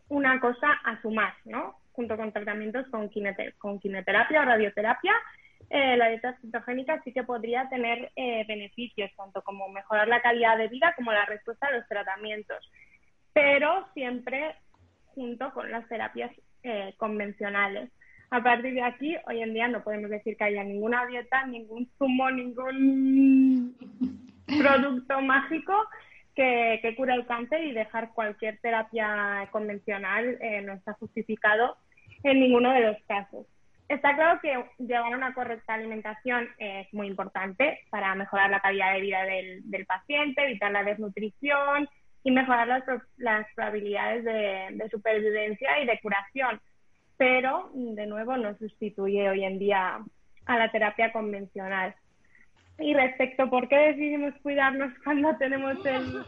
una 0.09 0.41
cosa 0.41 0.73
a 0.85 1.01
sumar, 1.01 1.35
¿no? 1.45 1.78
Junto 1.99 2.17
con 2.17 2.31
tratamientos 2.31 2.87
con, 2.91 3.11
con 3.59 3.81
quimioterapia 3.81 4.41
o 4.41 4.45
radioterapia, 4.45 5.13
eh, 5.69 5.97
la 5.97 6.11
dieta 6.11 6.39
cetogénica 6.41 7.03
sí 7.03 7.13
que 7.13 7.25
podría 7.25 7.69
tener 7.69 8.13
eh, 8.15 8.45
beneficios, 8.47 9.11
tanto 9.17 9.43
como 9.43 9.69
mejorar 9.69 10.07
la 10.07 10.23
calidad 10.23 10.57
de 10.57 10.69
vida 10.69 10.95
como 10.95 11.11
la 11.11 11.25
respuesta 11.25 11.67
a 11.67 11.73
los 11.73 11.89
tratamientos, 11.89 12.71
pero 13.33 13.89
siempre 13.95 14.55
junto 15.07 15.53
con 15.53 15.73
las 15.73 15.89
terapias 15.89 16.31
eh, 16.63 16.95
convencionales. 16.99 17.91
A 18.31 18.45
partir 18.45 18.75
de 18.75 18.83
aquí, 18.83 19.17
hoy 19.27 19.43
en 19.43 19.53
día 19.53 19.67
no 19.67 19.83
podemos 19.83 20.09
decir 20.09 20.37
que 20.37 20.45
haya 20.45 20.63
ninguna 20.63 21.05
dieta, 21.07 21.47
ningún 21.47 21.91
zumo, 21.99 22.31
ningún 22.31 23.77
producto 24.47 25.21
mágico 25.21 25.75
que, 26.37 26.79
que 26.81 26.95
cura 26.95 27.17
el 27.17 27.27
cáncer 27.27 27.65
y 27.65 27.73
dejar 27.73 28.13
cualquier 28.13 28.61
terapia 28.61 29.49
convencional 29.51 30.39
no 30.65 30.75
está 30.75 30.93
justificado 30.93 31.77
en 32.23 32.41
ninguno 32.41 32.73
de 32.73 32.81
los 32.81 32.97
casos. 33.07 33.47
Está 33.89 34.15
claro 34.15 34.39
que 34.41 34.65
llevar 34.79 35.15
una 35.15 35.33
correcta 35.33 35.75
alimentación 35.75 36.47
es 36.59 36.93
muy 36.93 37.07
importante 37.07 37.81
para 37.89 38.15
mejorar 38.15 38.51
la 38.51 38.61
calidad 38.61 38.93
de 38.93 39.01
vida 39.01 39.23
del, 39.23 39.87
paciente, 39.87 40.43
evitar 40.43 40.71
la 40.71 40.85
desnutrición 40.85 41.89
y 42.23 42.31
mejorar 42.31 42.69
las, 42.69 42.85
las 43.17 43.47
probabilidades 43.55 44.25
de, 44.25 44.89
supervivencia 44.91 45.81
y 45.81 45.87
de 45.87 45.99
curación. 46.01 46.61
Pero, 47.17 47.71
de 47.75 48.07
nuevo, 48.07 48.37
no 48.37 48.57
sustituye 48.59 49.31
hoy 49.31 49.45
en 49.45 49.59
día 49.59 49.99
a 50.45 50.59
la 50.59 50.71
terapia 50.71 51.11
convencional. 51.11 51.95
Y 52.79 52.93
respecto 52.93 53.49
por 53.49 53.69
qué 53.69 53.77
decidimos 53.77 54.35
cuidarnos 54.43 54.93
cuando 55.05 55.35
tenemos 55.39 55.85
el, 55.87 56.25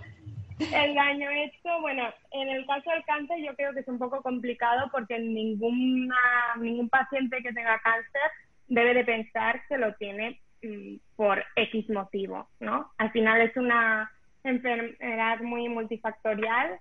el 0.61 0.95
daño 0.95 1.31
hecho, 1.31 1.81
bueno, 1.81 2.13
en 2.33 2.49
el 2.49 2.67
caso 2.67 2.91
del 2.91 3.05
cáncer 3.05 3.39
yo 3.45 3.55
creo 3.57 3.73
que 3.73 3.81
es 3.81 3.89
un 3.89 3.99
poco 3.99 4.23
complicado 4.23 4.89
porque 4.93 5.19
ninguna, 5.19 6.17
ningún 6.59 6.89
paciente 6.89 7.43
que 7.43 7.53
tenga 7.53 7.81
cáncer 7.81 8.31
debe 8.69 8.95
de 8.95 9.05
pensar 9.05 9.63
que 9.69 9.79
lo 9.79 9.95
tiene 9.95 10.41
mm, 10.63 10.97
por 11.17 11.43
X 11.57 11.89
motivo, 11.91 12.49
¿no? 12.61 12.91
Al 12.99 13.11
final 13.11 13.41
es 13.41 13.57
una 13.57 14.11
enfermedad 14.45 15.41
muy 15.41 15.69
multifactorial 15.69 16.79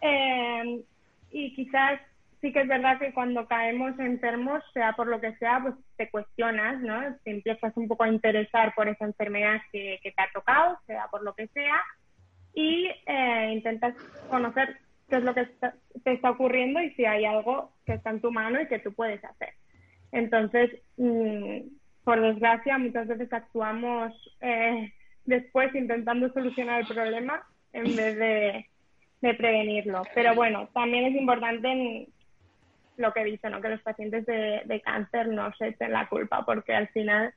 eh, 0.00 0.82
y 1.30 1.54
quizás 1.54 2.00
sí 2.40 2.52
que 2.52 2.62
es 2.62 2.68
verdad 2.68 2.98
que 2.98 3.12
cuando 3.12 3.46
caemos 3.46 3.98
enfermos, 3.98 4.62
sea 4.72 4.92
por 4.94 5.06
lo 5.06 5.20
que 5.20 5.34
sea, 5.36 5.60
pues 5.62 5.74
te 5.96 6.10
cuestionas, 6.10 6.80
¿no? 6.80 7.00
Te 7.24 7.30
empiezas 7.30 7.76
un 7.76 7.88
poco 7.88 8.04
a 8.04 8.08
interesar 8.08 8.74
por 8.74 8.88
esa 8.88 9.04
enfermedad 9.04 9.60
que, 9.70 10.00
que 10.02 10.12
te 10.12 10.22
ha 10.22 10.30
tocado, 10.32 10.78
sea 10.86 11.06
por 11.10 11.22
lo 11.22 11.34
que 11.34 11.46
sea, 11.48 11.80
y 12.54 12.88
eh, 13.06 13.50
intentas 13.52 13.94
conocer 14.28 14.78
qué 15.08 15.16
es 15.16 15.24
lo 15.24 15.34
que 15.34 15.46
te 16.04 16.12
está 16.12 16.30
ocurriendo 16.30 16.80
y 16.80 16.90
si 16.90 17.04
hay 17.04 17.24
algo 17.24 17.72
que 17.84 17.94
está 17.94 18.10
en 18.10 18.20
tu 18.20 18.30
mano 18.30 18.60
y 18.60 18.66
que 18.66 18.78
tú 18.78 18.92
puedes 18.92 19.22
hacer. 19.24 19.50
Entonces, 20.10 20.70
mm, 20.96 21.60
por 22.04 22.20
desgracia, 22.20 22.78
muchas 22.78 23.08
veces 23.08 23.32
actuamos 23.32 24.12
eh, 24.40 24.92
después 25.24 25.74
intentando 25.74 26.32
solucionar 26.32 26.80
el 26.80 26.86
problema 26.86 27.42
en 27.72 27.96
vez 27.96 28.16
de, 28.18 28.66
prevenirlo. 29.20 30.02
Pero 30.14 30.34
bueno, 30.34 30.68
también 30.74 31.06
es 31.06 31.14
importante 31.14 32.08
lo 32.96 33.12
que 33.12 33.20
he 33.20 33.50
¿no? 33.50 33.60
Que 33.60 33.68
los 33.68 33.82
pacientes 33.82 34.26
de, 34.26 34.62
de 34.64 34.80
cáncer 34.80 35.28
no 35.28 35.52
se 35.54 35.68
echen 35.68 35.92
la 35.92 36.08
culpa, 36.08 36.44
porque 36.44 36.74
al 36.74 36.88
final 36.88 37.32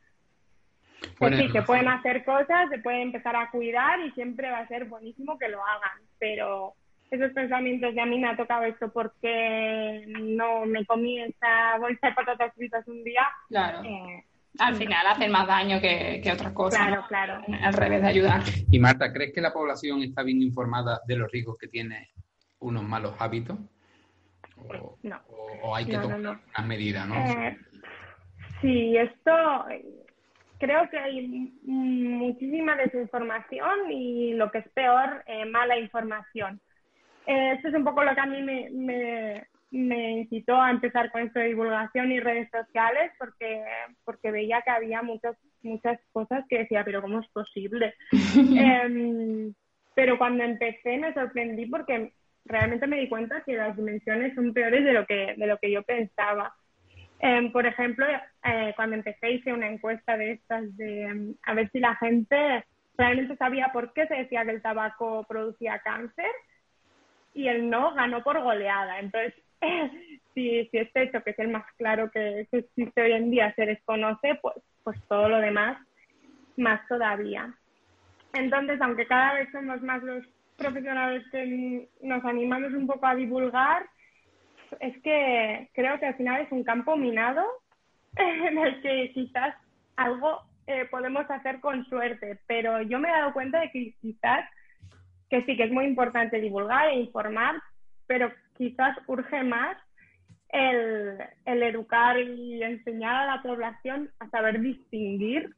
pues 1.18 1.38
sí, 1.38 1.50
se 1.50 1.62
pueden 1.62 1.88
hacer 1.88 2.24
cosas, 2.26 2.70
se 2.70 2.80
puede 2.80 3.02
empezar 3.02 3.36
a 3.36 3.50
cuidar 3.52 4.00
y 4.00 4.12
siempre 4.12 4.50
va 4.50 4.60
a 4.60 4.68
ser 4.68 4.86
buenísimo 4.86 5.38
que 5.38 5.50
lo 5.50 5.62
hagan, 5.62 6.00
pero 6.20 6.74
esos 7.12 7.32
pensamientos 7.34 7.94
de 7.94 8.02
a 8.02 8.06
mí 8.06 8.20
me 8.20 8.30
ha 8.30 8.36
tocado 8.36 8.64
esto 8.64 8.92
porque 8.92 10.06
no 10.08 10.66
me 10.66 10.86
comí 10.86 11.22
esa 11.22 11.78
bolsa 11.80 12.08
de 12.08 12.14
patatas 12.14 12.54
fritas 12.56 12.88
un 12.88 13.04
día. 13.04 13.28
Claro. 13.50 13.84
Eh, 13.84 14.24
al 14.60 14.76
final 14.76 15.06
hacen 15.08 15.32
más 15.32 15.48
daño 15.48 15.82
que, 15.82 16.22
que 16.24 16.32
otra 16.32 16.54
cosa. 16.54 16.78
Claro, 16.78 17.06
claro. 17.08 17.42
Al 17.62 17.74
revés 17.74 18.02
de 18.02 18.08
ayudar. 18.08 18.42
Y 18.72 18.80
Marta, 18.80 19.12
¿crees 19.12 19.34
que 19.34 19.42
la 19.42 19.54
población 19.54 20.02
está 20.02 20.24
bien 20.24 20.42
informada 20.42 21.02
de 21.08 21.18
los 21.18 21.32
riesgos 21.32 21.58
que 21.58 21.68
tiene 21.68 22.10
unos 22.60 22.84
malos 22.84 23.14
hábitos? 23.20 23.58
¿O, 24.58 24.98
no. 25.04 25.22
o, 25.62 25.76
hay 25.76 25.86
que 25.86 25.98
tomar 25.98 26.20
unas 26.20 26.66
medidas, 26.66 27.08
no? 27.08 27.16
Eh, 27.16 27.58
sí, 28.62 28.98
esto 28.98 29.32
creo 30.66 30.90
que 30.90 30.98
hay 30.98 31.52
muchísima 31.64 32.76
desinformación 32.76 33.92
y 33.92 34.34
lo 34.34 34.50
que 34.50 34.60
es 34.60 34.70
peor, 34.70 35.24
eh, 35.28 35.46
mala 35.46 35.78
información. 35.78 36.60
Eh, 37.28 37.54
esto 37.56 37.68
es 37.68 37.76
un 37.76 37.84
poco 37.84 38.04
lo 38.04 38.16
que 38.16 38.22
a 38.22 38.26
mí 38.26 38.42
me, 38.42 38.70
me, 38.72 39.48
me, 39.70 40.12
incitó 40.22 40.60
a 40.60 40.72
empezar 40.72 41.12
con 41.12 41.22
esto 41.22 41.40
de 41.40 41.50
divulgación 41.50 42.12
y 42.12 42.20
redes 42.20 42.50
sociales 42.50 43.12
porque, 43.20 43.64
porque 44.04 44.32
veía 44.32 44.62
que 44.64 44.72
había 44.72 45.04
muchas, 45.04 45.38
muchas 45.62 46.00
cosas 46.12 46.44
que 46.50 46.60
decía, 46.60 46.84
pero 46.84 47.02
¿cómo 47.02 47.20
es 47.20 47.28
posible? 47.30 47.94
eh, 48.12 49.52
pero 49.94 50.18
cuando 50.18 50.44
empecé 50.44 50.98
me 50.98 51.14
sorprendí 51.14 51.68
porque 51.68 52.12
realmente 52.46 52.88
me 52.88 52.98
di 52.98 53.08
cuenta 53.08 53.44
que 53.44 53.54
las 53.54 53.76
dimensiones 53.76 54.34
son 54.34 54.52
peores 54.52 54.84
de 54.84 54.94
lo 54.94 55.06
que, 55.06 55.36
de 55.38 55.48
lo 55.48 55.58
que 55.58 55.72
yo 55.72 55.84
pensaba. 55.84 56.56
Eh, 57.20 57.50
por 57.52 57.66
ejemplo, 57.66 58.06
eh, 58.44 58.74
cuando 58.76 58.96
empecé 58.96 59.32
hice 59.32 59.54
una 59.54 59.70
encuesta 59.70 60.18
de 60.18 60.34
estas 60.34 60.76
de 60.78 61.06
um, 61.06 61.36
a 61.44 61.54
ver 61.54 61.70
si 61.72 61.80
la 61.80 61.96
gente 61.96 62.66
realmente 62.98 63.36
sabía 63.38 63.70
por 63.74 63.94
qué 63.94 64.08
se 64.08 64.16
decía 64.16 64.46
que 64.46 64.52
el 64.52 64.62
tabaco 64.62 65.26
producía 65.28 65.80
cáncer 65.80 66.30
y 67.34 67.48
el 67.48 67.70
no 67.70 67.94
ganó 67.94 68.24
por 68.24 68.42
goleada. 68.42 69.00
Entonces, 69.00 69.34
si, 70.34 70.66
si 70.68 70.78
este 70.78 71.04
hecho, 71.04 71.24
que 71.24 71.32
es 71.32 71.40
el 71.40 71.50
más 71.50 71.66
claro 71.78 72.12
que, 72.12 72.48
que, 72.52 72.60
existe 72.60 73.02
hoy 73.02 73.14
en 73.14 73.32
día, 73.32 73.54
se 73.56 73.66
desconoce, 73.66 74.36
pues, 74.42 74.56
pues 74.84 75.02
todo 75.08 75.30
lo 75.30 75.40
demás 75.40 75.78
más 76.58 76.86
todavía. 76.88 77.54
Entonces, 78.34 78.80
aunque 78.82 79.08
cada 79.08 79.34
vez 79.36 79.50
somos 79.52 79.82
más 79.82 80.04
los 80.04 80.26
profesionales 80.58 81.24
que 81.32 81.90
nos 82.02 82.24
animamos 82.24 82.74
un 82.74 82.88
poco 82.88 83.06
a 83.06 83.16
divulgar, 83.16 83.86
es 84.80 85.02
que 85.02 85.70
creo 85.74 86.00
que 86.00 86.08
al 86.08 86.16
final 86.16 86.42
es 86.42 86.52
un 86.52 86.64
campo 86.64 86.96
minado 86.96 87.44
en 88.16 88.58
el 88.58 88.82
que 88.82 89.12
quizás 89.14 89.56
algo 89.96 90.42
eh, 90.68 90.86
podemos 90.90 91.30
hacer 91.30 91.60
con 91.60 91.86
suerte, 91.86 92.40
pero 92.48 92.82
yo 92.82 93.00
me 93.00 93.10
he 93.10 93.12
dado 93.12 93.34
cuenta 93.34 93.60
de 93.60 93.72
que 93.72 93.94
quizás, 94.02 94.50
que 95.30 95.44
sí 95.44 95.56
que 95.56 95.64
es 95.64 95.72
muy 95.72 95.86
importante 95.86 96.40
divulgar 96.42 96.90
e 96.90 97.00
informar, 97.00 97.56
pero 98.08 98.32
quizás 98.58 98.98
urge 99.08 99.44
más 99.44 99.78
el, 100.50 101.22
educar 101.46 102.18
y 102.20 102.64
enseñar 102.64 103.16
a 103.16 103.36
la 103.36 103.42
población 103.44 104.10
a 104.20 104.30
saber 104.30 104.60
distinguir 104.62 105.56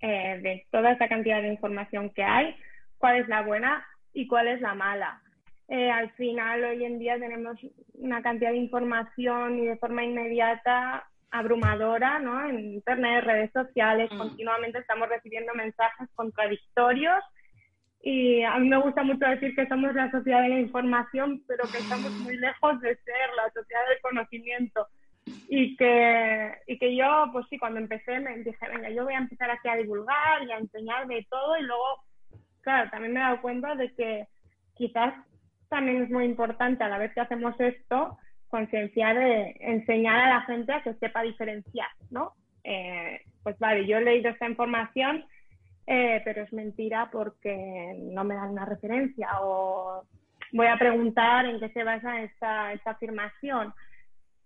eh, 0.00 0.40
de 0.42 0.66
toda 0.70 0.92
esa 0.92 1.08
cantidad 1.08 1.40
de 1.40 1.48
información 1.48 2.10
que 2.10 2.24
hay, 2.24 2.56
cuál 2.98 3.16
es 3.16 3.28
la 3.28 3.42
buena 3.42 3.86
y 4.12 4.26
cuál 4.26 4.48
es 4.48 4.60
la 4.60 4.74
mala. 4.74 5.22
Eh, 5.68 5.90
al 5.90 6.10
final, 6.12 6.64
hoy 6.64 6.84
en 6.84 6.98
día 6.98 7.18
tenemos 7.18 7.58
una 7.94 8.22
cantidad 8.22 8.50
de 8.50 8.58
información 8.58 9.58
y 9.58 9.66
de 9.66 9.76
forma 9.76 10.04
inmediata 10.04 11.08
abrumadora, 11.30 12.18
¿no? 12.18 12.46
En 12.46 12.58
Internet, 12.58 13.24
redes 13.24 13.50
sociales, 13.52 14.10
mm. 14.12 14.18
continuamente 14.18 14.78
estamos 14.78 15.08
recibiendo 15.08 15.54
mensajes 15.54 16.08
contradictorios 16.14 17.24
y 18.02 18.42
a 18.42 18.58
mí 18.58 18.68
me 18.68 18.78
gusta 18.78 19.04
mucho 19.04 19.26
decir 19.26 19.54
que 19.54 19.66
somos 19.68 19.94
la 19.94 20.10
sociedad 20.10 20.42
de 20.42 20.48
la 20.48 20.60
información, 20.60 21.42
pero 21.46 21.64
que 21.70 21.78
estamos 21.78 22.10
muy 22.18 22.36
lejos 22.36 22.80
de 22.80 22.96
ser 22.96 23.30
la 23.36 23.50
sociedad 23.52 23.80
del 23.88 24.00
conocimiento. 24.02 24.88
Y 25.48 25.76
que, 25.76 26.52
y 26.66 26.78
que 26.78 26.96
yo, 26.96 27.28
pues 27.32 27.46
sí, 27.48 27.56
cuando 27.56 27.78
empecé 27.78 28.18
me 28.18 28.38
dije, 28.38 28.68
venga, 28.68 28.90
yo 28.90 29.04
voy 29.04 29.14
a 29.14 29.18
empezar 29.18 29.48
aquí 29.50 29.68
a 29.68 29.76
divulgar 29.76 30.42
y 30.42 30.50
a 30.50 30.58
enseñar 30.58 31.06
de 31.06 31.24
todo 31.30 31.56
y 31.56 31.62
luego, 31.62 32.02
claro, 32.60 32.90
también 32.90 33.12
me 33.12 33.20
he 33.20 33.22
dado 33.22 33.40
cuenta 33.40 33.76
de 33.76 33.94
que 33.94 34.26
quizás 34.74 35.14
también 35.72 36.02
es 36.02 36.10
muy 36.10 36.26
importante 36.26 36.84
a 36.84 36.88
la 36.90 36.98
vez 36.98 37.14
que 37.14 37.22
hacemos 37.22 37.58
esto, 37.58 38.18
concienciar, 38.48 39.16
eh, 39.16 39.56
enseñar 39.60 40.20
a 40.20 40.34
la 40.34 40.40
gente 40.42 40.70
a 40.70 40.82
que 40.82 40.92
sepa 40.94 41.22
diferenciar, 41.22 41.88
¿no? 42.10 42.34
Eh, 42.62 43.22
pues 43.42 43.58
vale, 43.58 43.86
yo 43.86 43.96
he 43.96 44.04
leído 44.04 44.28
esta 44.28 44.46
información, 44.46 45.24
eh, 45.86 46.20
pero 46.26 46.42
es 46.42 46.52
mentira 46.52 47.08
porque 47.10 47.96
no 47.98 48.22
me 48.22 48.34
dan 48.34 48.50
una 48.50 48.66
referencia 48.66 49.30
o 49.40 50.04
voy 50.52 50.66
a 50.66 50.76
preguntar 50.76 51.46
en 51.46 51.58
qué 51.58 51.70
se 51.70 51.84
basa 51.84 52.20
esta, 52.20 52.74
esta 52.74 52.90
afirmación. 52.90 53.72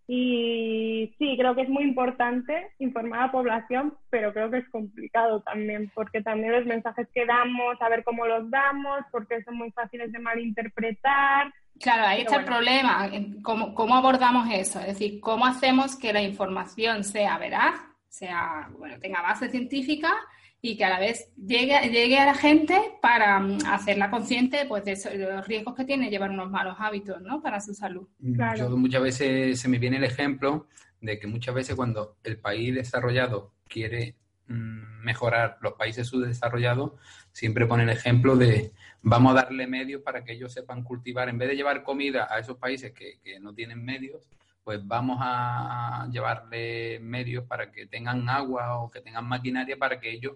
Y 0.09 1.15
sí, 1.19 1.37
creo 1.37 1.57
que 1.57 1.63
es 1.63 1.69
muy 1.69 1.83
importante 1.83 2.71
informar 2.79 3.21
a 3.21 3.27
la 3.27 3.33
población, 3.33 3.95
pero 4.09 4.33
creo 4.33 4.51
que 4.51 4.59
es 4.59 4.69
complicado 4.69 5.41
también, 5.41 5.91
porque 5.95 6.23
también 6.23 6.53
los 6.53 6.65
mensajes 6.65 7.09
que 7.13 7.27
damos, 7.27 7.81
a 7.81 7.89
ver 7.89 8.05
cómo 8.05 8.25
los 8.27 8.49
damos, 8.49 9.01
porque 9.11 9.43
son 9.43 9.57
muy 9.57 9.73
fáciles 9.73 10.13
de 10.13 10.21
malinterpretar. 10.21 11.53
Claro, 11.81 12.05
ahí 12.07 12.21
está 12.21 12.37
el 12.37 12.45
problema, 12.45 13.11
¿Cómo, 13.43 13.75
¿cómo 13.75 13.97
abordamos 13.97 14.49
eso? 14.51 14.79
Es 14.81 14.87
decir, 14.87 15.21
¿cómo 15.21 15.45
hacemos 15.45 15.97
que 15.97 16.13
la 16.13 16.23
información 16.23 17.03
sea 17.03 17.37
veraz, 17.39 17.75
sea, 18.09 18.69
bueno, 18.79 18.99
tenga 19.01 19.21
base 19.23 19.51
científica 19.51 20.15
y 20.63 20.77
que 20.77 20.85
a 20.85 20.91
la 20.91 20.99
vez 20.99 21.31
llegue, 21.37 21.79
llegue 21.91 22.19
a 22.19 22.27
la 22.27 22.35
gente 22.35 22.77
para 23.01 23.39
mm, 23.39 23.59
hacerla 23.67 24.11
consciente 24.11 24.65
pues, 24.67 24.85
de, 24.85 24.97
los 25.19 25.47
riesgos 25.47 25.75
que 25.75 25.85
tiene 25.85 26.11
llevar 26.11 26.31
unos 26.31 26.51
malos 26.51 26.77
hábitos 26.79 27.21
¿no? 27.23 27.43
para 27.43 27.61
su 27.61 27.75
salud. 27.75 28.09
Yo 28.19 28.71
muchas 28.77 29.03
veces 29.03 29.61
se 29.61 29.69
me 29.69 29.79
viene 29.79 29.99
el 29.99 30.05
ejemplo 30.05 30.67
de 31.01 31.19
que 31.19 31.27
muchas 31.27 31.55
veces 31.55 31.77
cuando 31.77 32.17
el 32.25 32.39
país 32.39 32.75
desarrollado 32.75 33.53
quiere 33.69 34.17
mm, 34.49 35.05
mejorar 35.05 35.59
los 35.61 35.75
países 35.75 36.09
subdesarrollados, 36.09 36.93
siempre 37.33 37.67
pone 37.67 37.85
el 37.85 37.91
ejemplo 37.91 38.37
de 38.37 38.73
vamos 39.03 39.33
a 39.33 39.43
darle 39.43 39.67
medios 39.67 40.03
para 40.03 40.25
que 40.25 40.33
ellos 40.33 40.53
sepan 40.53 40.83
cultivar, 40.83 41.29
en 41.29 41.39
vez 41.39 41.49
de 41.49 41.57
llevar 41.57 41.85
comida 41.85 42.27
a 42.31 42.39
esos 42.39 42.57
países 42.57 42.93
que, 42.93 43.21
que 43.23 43.39
no 43.39 43.55
tienen 43.55 43.85
medios, 43.85 44.23
pues 44.67 44.85
vamos 44.85 45.19
a 45.21 46.09
llevarle 46.11 46.99
medios 46.99 47.45
para 47.45 47.71
que 47.71 47.87
tengan 47.87 48.29
agua 48.29 48.81
o 48.81 48.91
que 48.91 49.01
tengan 49.01 49.25
maquinaria 49.25 49.77
para 49.77 50.01
que 50.01 50.11
ellos 50.11 50.33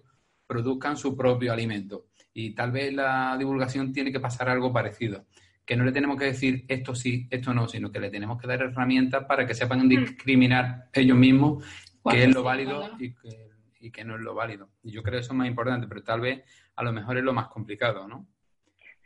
produzcan 0.47 0.95
su 0.95 1.17
propio 1.17 1.51
alimento. 1.51 2.05
Y 2.33 2.55
tal 2.55 2.71
vez 2.71 2.93
la 2.93 3.35
divulgación 3.37 3.91
tiene 3.91 4.09
que 4.09 4.21
pasar 4.21 4.47
algo 4.47 4.71
parecido. 4.71 5.25
Que 5.65 5.75
no 5.75 5.83
le 5.83 5.91
tenemos 5.91 6.17
que 6.17 6.27
decir 6.27 6.63
esto 6.69 6.95
sí, 6.95 7.27
esto 7.29 7.53
no, 7.53 7.67
sino 7.67 7.91
que 7.91 7.99
le 7.99 8.09
tenemos 8.09 8.39
que 8.39 8.47
dar 8.47 8.61
herramientas 8.61 9.25
para 9.25 9.45
que 9.45 9.53
sepan 9.53 9.89
discriminar 9.89 10.87
ellos 10.93 11.17
mismos 11.17 11.65
qué 12.09 12.23
es 12.23 12.33
lo 12.33 12.41
válido 12.41 12.89
y 12.99 13.91
qué, 13.91 14.05
no 14.05 14.15
es 14.15 14.21
lo 14.21 14.33
válido. 14.33 14.69
Y 14.81 14.93
yo 14.93 15.03
creo 15.03 15.15
que 15.15 15.25
eso 15.25 15.33
es 15.33 15.37
más 15.37 15.47
importante, 15.49 15.87
pero 15.89 16.03
tal 16.03 16.21
vez 16.21 16.41
a 16.77 16.83
lo 16.85 16.93
mejor 16.93 17.17
es 17.17 17.23
lo 17.25 17.33
más 17.33 17.49
complicado, 17.49 18.07
¿no? 18.07 18.27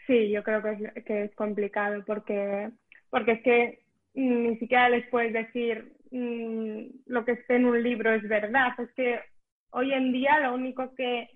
Sí, 0.06 0.30
yo 0.30 0.44
creo 0.44 0.62
que 0.62 0.72
es, 0.74 1.04
que 1.04 1.24
es 1.24 1.34
complicado 1.34 2.04
porque, 2.06 2.70
porque 3.10 3.32
es 3.32 3.42
que 3.42 3.85
ni 4.16 4.58
siquiera 4.58 4.90
les 4.90 5.08
puedes 5.10 5.34
decir 5.34 5.94
mm, 6.12 6.86
lo 7.08 7.26
que 7.26 7.34
esté 7.34 7.56
en 7.56 7.66
un 7.66 7.82
libro 7.82 8.14
es 8.14 8.28
verdad. 8.28 8.74
Es 8.80 8.92
que 8.94 9.20
hoy 9.72 9.94
en 9.94 10.12
día 10.12 10.40
lo 10.40 10.56
único 10.56 10.94
que, 10.96 11.30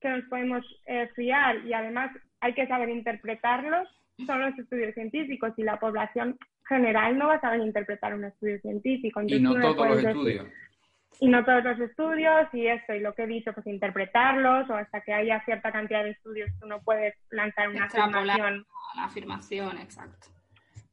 que 0.00 0.08
nos 0.08 0.24
podemos 0.24 0.64
eh, 0.86 1.08
fiar 1.16 1.64
y 1.66 1.72
además 1.72 2.10
hay 2.40 2.54
que 2.54 2.66
saber 2.66 2.90
interpretarlos 2.90 3.88
son 4.26 4.40
los 4.40 4.58
estudios 4.58 4.94
científicos 4.94 5.52
y 5.56 5.62
la 5.62 5.78
población 5.78 6.38
general 6.66 7.16
no 7.16 7.28
va 7.28 7.34
a 7.34 7.40
saber 7.40 7.60
interpretar 7.60 8.14
un 8.14 8.24
estudio 8.24 8.58
científico. 8.60 9.22
y 9.22 9.40
no 9.40 9.54
todos 9.60 9.88
los 9.88 10.04
estudios. 10.04 10.46
Y 11.20 11.28
no 11.28 11.44
todos 11.44 11.64
los 11.64 11.80
estudios 11.80 12.46
y 12.52 12.66
eso, 12.66 12.94
y 12.94 13.00
lo 13.00 13.12
que 13.14 13.24
he 13.24 13.26
dicho, 13.26 13.52
pues 13.52 13.66
interpretarlos 13.66 14.70
o 14.70 14.74
hasta 14.74 15.00
que 15.00 15.12
haya 15.12 15.42
cierta 15.44 15.72
cantidad 15.72 16.04
de 16.04 16.10
estudios 16.10 16.50
tú 16.60 16.66
no 16.66 16.80
puedes 16.82 17.14
lanzar 17.30 17.68
una 17.68 17.86
afirmación. 17.86 18.66
La 18.94 19.04
afirmación, 19.04 19.78
exacto. 19.78 20.28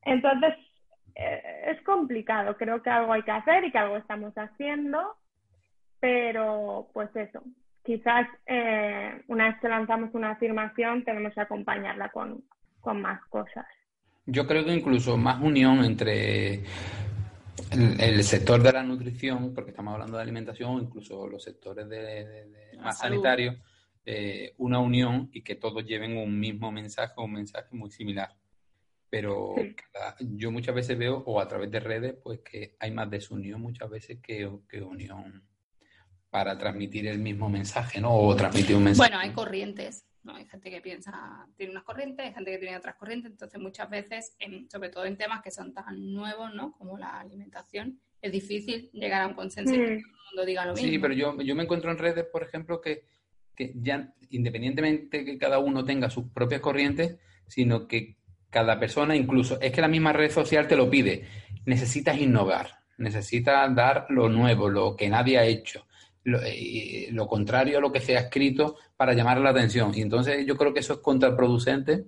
Entonces, 0.02 0.54
es 1.16 1.82
complicado, 1.84 2.58
creo 2.58 2.82
que 2.84 2.90
algo 2.90 3.14
hay 3.14 3.24
que 3.24 3.32
hacer 3.32 3.64
y 3.64 3.72
que 3.72 3.78
algo 3.78 3.98
estamos 3.98 4.34
haciendo 4.36 5.16
pero 6.06 6.88
pues 6.94 7.10
eso, 7.16 7.42
quizás 7.84 8.28
eh, 8.46 9.24
una 9.28 9.46
vez 9.46 9.56
que 9.60 9.68
lanzamos 9.68 10.14
una 10.14 10.32
afirmación 10.32 11.04
tenemos 11.04 11.34
que 11.34 11.42
acompañarla 11.42 12.10
con, 12.10 12.44
más 13.02 13.20
cosas. 13.30 13.66
Yo 14.28 14.46
creo 14.46 14.64
que 14.64 14.72
incluso 14.72 15.18
más 15.18 15.42
unión 15.42 15.84
entre 15.84 16.64
el, 17.72 18.24
sector 18.24 18.62
de 18.62 18.72
la 18.72 18.84
nutrición, 18.84 19.56
porque 19.56 19.72
estamos 19.72 19.96
hablando 19.96 20.18
de 20.18 20.22
alimentación, 20.22 20.84
incluso 20.84 21.28
los 21.28 21.44
sectores 21.44 21.90
de, 21.90 22.76
más 22.80 23.00
sanitarios, 23.00 23.56
eh, 24.06 24.54
una 24.58 24.78
unión 24.78 25.32
y 25.34 25.42
que 25.42 25.56
todos 25.56 25.84
lleven 25.84 26.16
un 26.18 26.40
mismo 26.40 26.72
mensaje, 26.72 27.14
un 27.18 27.34
mensaje 27.34 27.70
muy 27.72 27.90
similar. 27.90 28.30
Pero 29.16 29.56
yo 30.20 30.52
muchas 30.52 30.76
veces 30.76 30.98
veo, 30.98 31.24
o 31.26 31.40
a 31.40 31.48
través 31.48 31.72
de 31.72 31.80
redes, 31.80 32.16
pues 32.22 32.42
que 32.42 32.76
hay 32.78 32.92
más 32.92 33.10
desunión 33.10 33.62
muchas 33.62 33.90
veces 33.90 34.18
que, 34.22 34.52
que 34.68 34.82
unión 34.82 35.42
para 36.30 36.58
transmitir 36.58 37.08
el 37.08 37.20
mismo 37.20 37.48
mensaje, 37.48 38.02
¿no? 38.02 38.14
O 38.14 38.36
transmitir 38.36 38.76
un 38.76 38.84
mensaje. 38.84 39.10
Bueno, 39.10 39.24
hay 39.24 39.32
corrientes, 39.32 40.06
¿no? 40.24 40.36
Hay 40.36 40.46
gente 40.48 40.70
que 40.70 40.82
piensa, 40.82 41.48
tiene 41.56 41.72
unas 41.72 41.86
corrientes, 41.86 42.26
hay 42.26 42.34
gente 42.34 42.52
que 42.52 42.58
tiene 42.58 42.76
otras 42.76 42.96
corrientes, 42.96 43.32
entonces 43.32 43.58
muchas 43.58 43.90
veces, 43.90 44.36
sobre 44.70 44.90
todo 44.90 45.06
en 45.06 45.16
temas 45.16 45.42
que 45.42 45.50
son 45.50 45.74
tan 45.74 46.12
nuevos, 46.14 46.54
¿no? 46.54 46.74
Como 46.74 46.98
la 46.98 47.18
alimentación, 47.18 48.02
es 48.22 48.34
difícil 48.34 48.90
llegar 48.92 49.22
a 49.22 49.28
un 49.28 49.34
consenso 49.34 49.76
y 49.76 49.78
que 49.78 49.84
todo 49.84 49.94
el 49.94 50.28
mundo 50.32 50.46
diga 50.46 50.66
lo 50.66 50.74
mismo. 50.74 50.90
Sí, 50.90 51.00
pero 51.00 51.14
yo, 51.14 51.42
yo 51.42 51.56
me 51.56 51.64
encuentro 51.64 51.90
en 51.90 52.00
redes, 52.00 52.26
por 52.26 52.44
ejemplo, 52.44 52.82
que, 52.82 53.06
que 53.56 53.72
ya 53.78 54.14
independientemente 54.30 55.24
que 55.24 55.38
cada 55.38 55.60
uno 55.60 55.86
tenga 55.86 56.10
sus 56.10 56.26
propias 56.32 56.60
corrientes, 56.60 57.18
sino 57.48 57.88
que 57.88 58.18
cada 58.56 58.80
persona, 58.80 59.18
incluso, 59.18 59.60
es 59.60 59.74
que 59.74 59.82
la 59.82 59.90
misma 59.90 60.14
red 60.14 60.32
social 60.32 60.66
te 60.66 60.78
lo 60.78 60.90
pide, 60.90 61.28
necesitas 61.66 62.18
innovar, 62.18 62.70
necesitas 62.98 63.76
dar 63.76 64.06
lo 64.08 64.30
nuevo, 64.30 64.70
lo 64.70 64.96
que 64.96 65.10
nadie 65.10 65.38
ha 65.38 65.44
hecho 65.44 65.86
eh, 66.24 67.10
lo, 67.12 67.28
contrario 67.28 67.80
a 67.80 67.82
lo 67.82 67.92
que 67.92 68.00
se 68.00 68.16
ha 68.16 68.22
escrito 68.22 68.78
para 68.96 69.12
llamar 69.12 69.42
la 69.42 69.50
atención. 69.50 69.92
Y 69.94 70.02
entonces 70.04 70.46
yo 70.46 70.56
creo 70.56 70.74
que 70.74 70.80
eso 70.80 70.94
es 70.94 71.00
contraproducente 71.00 72.06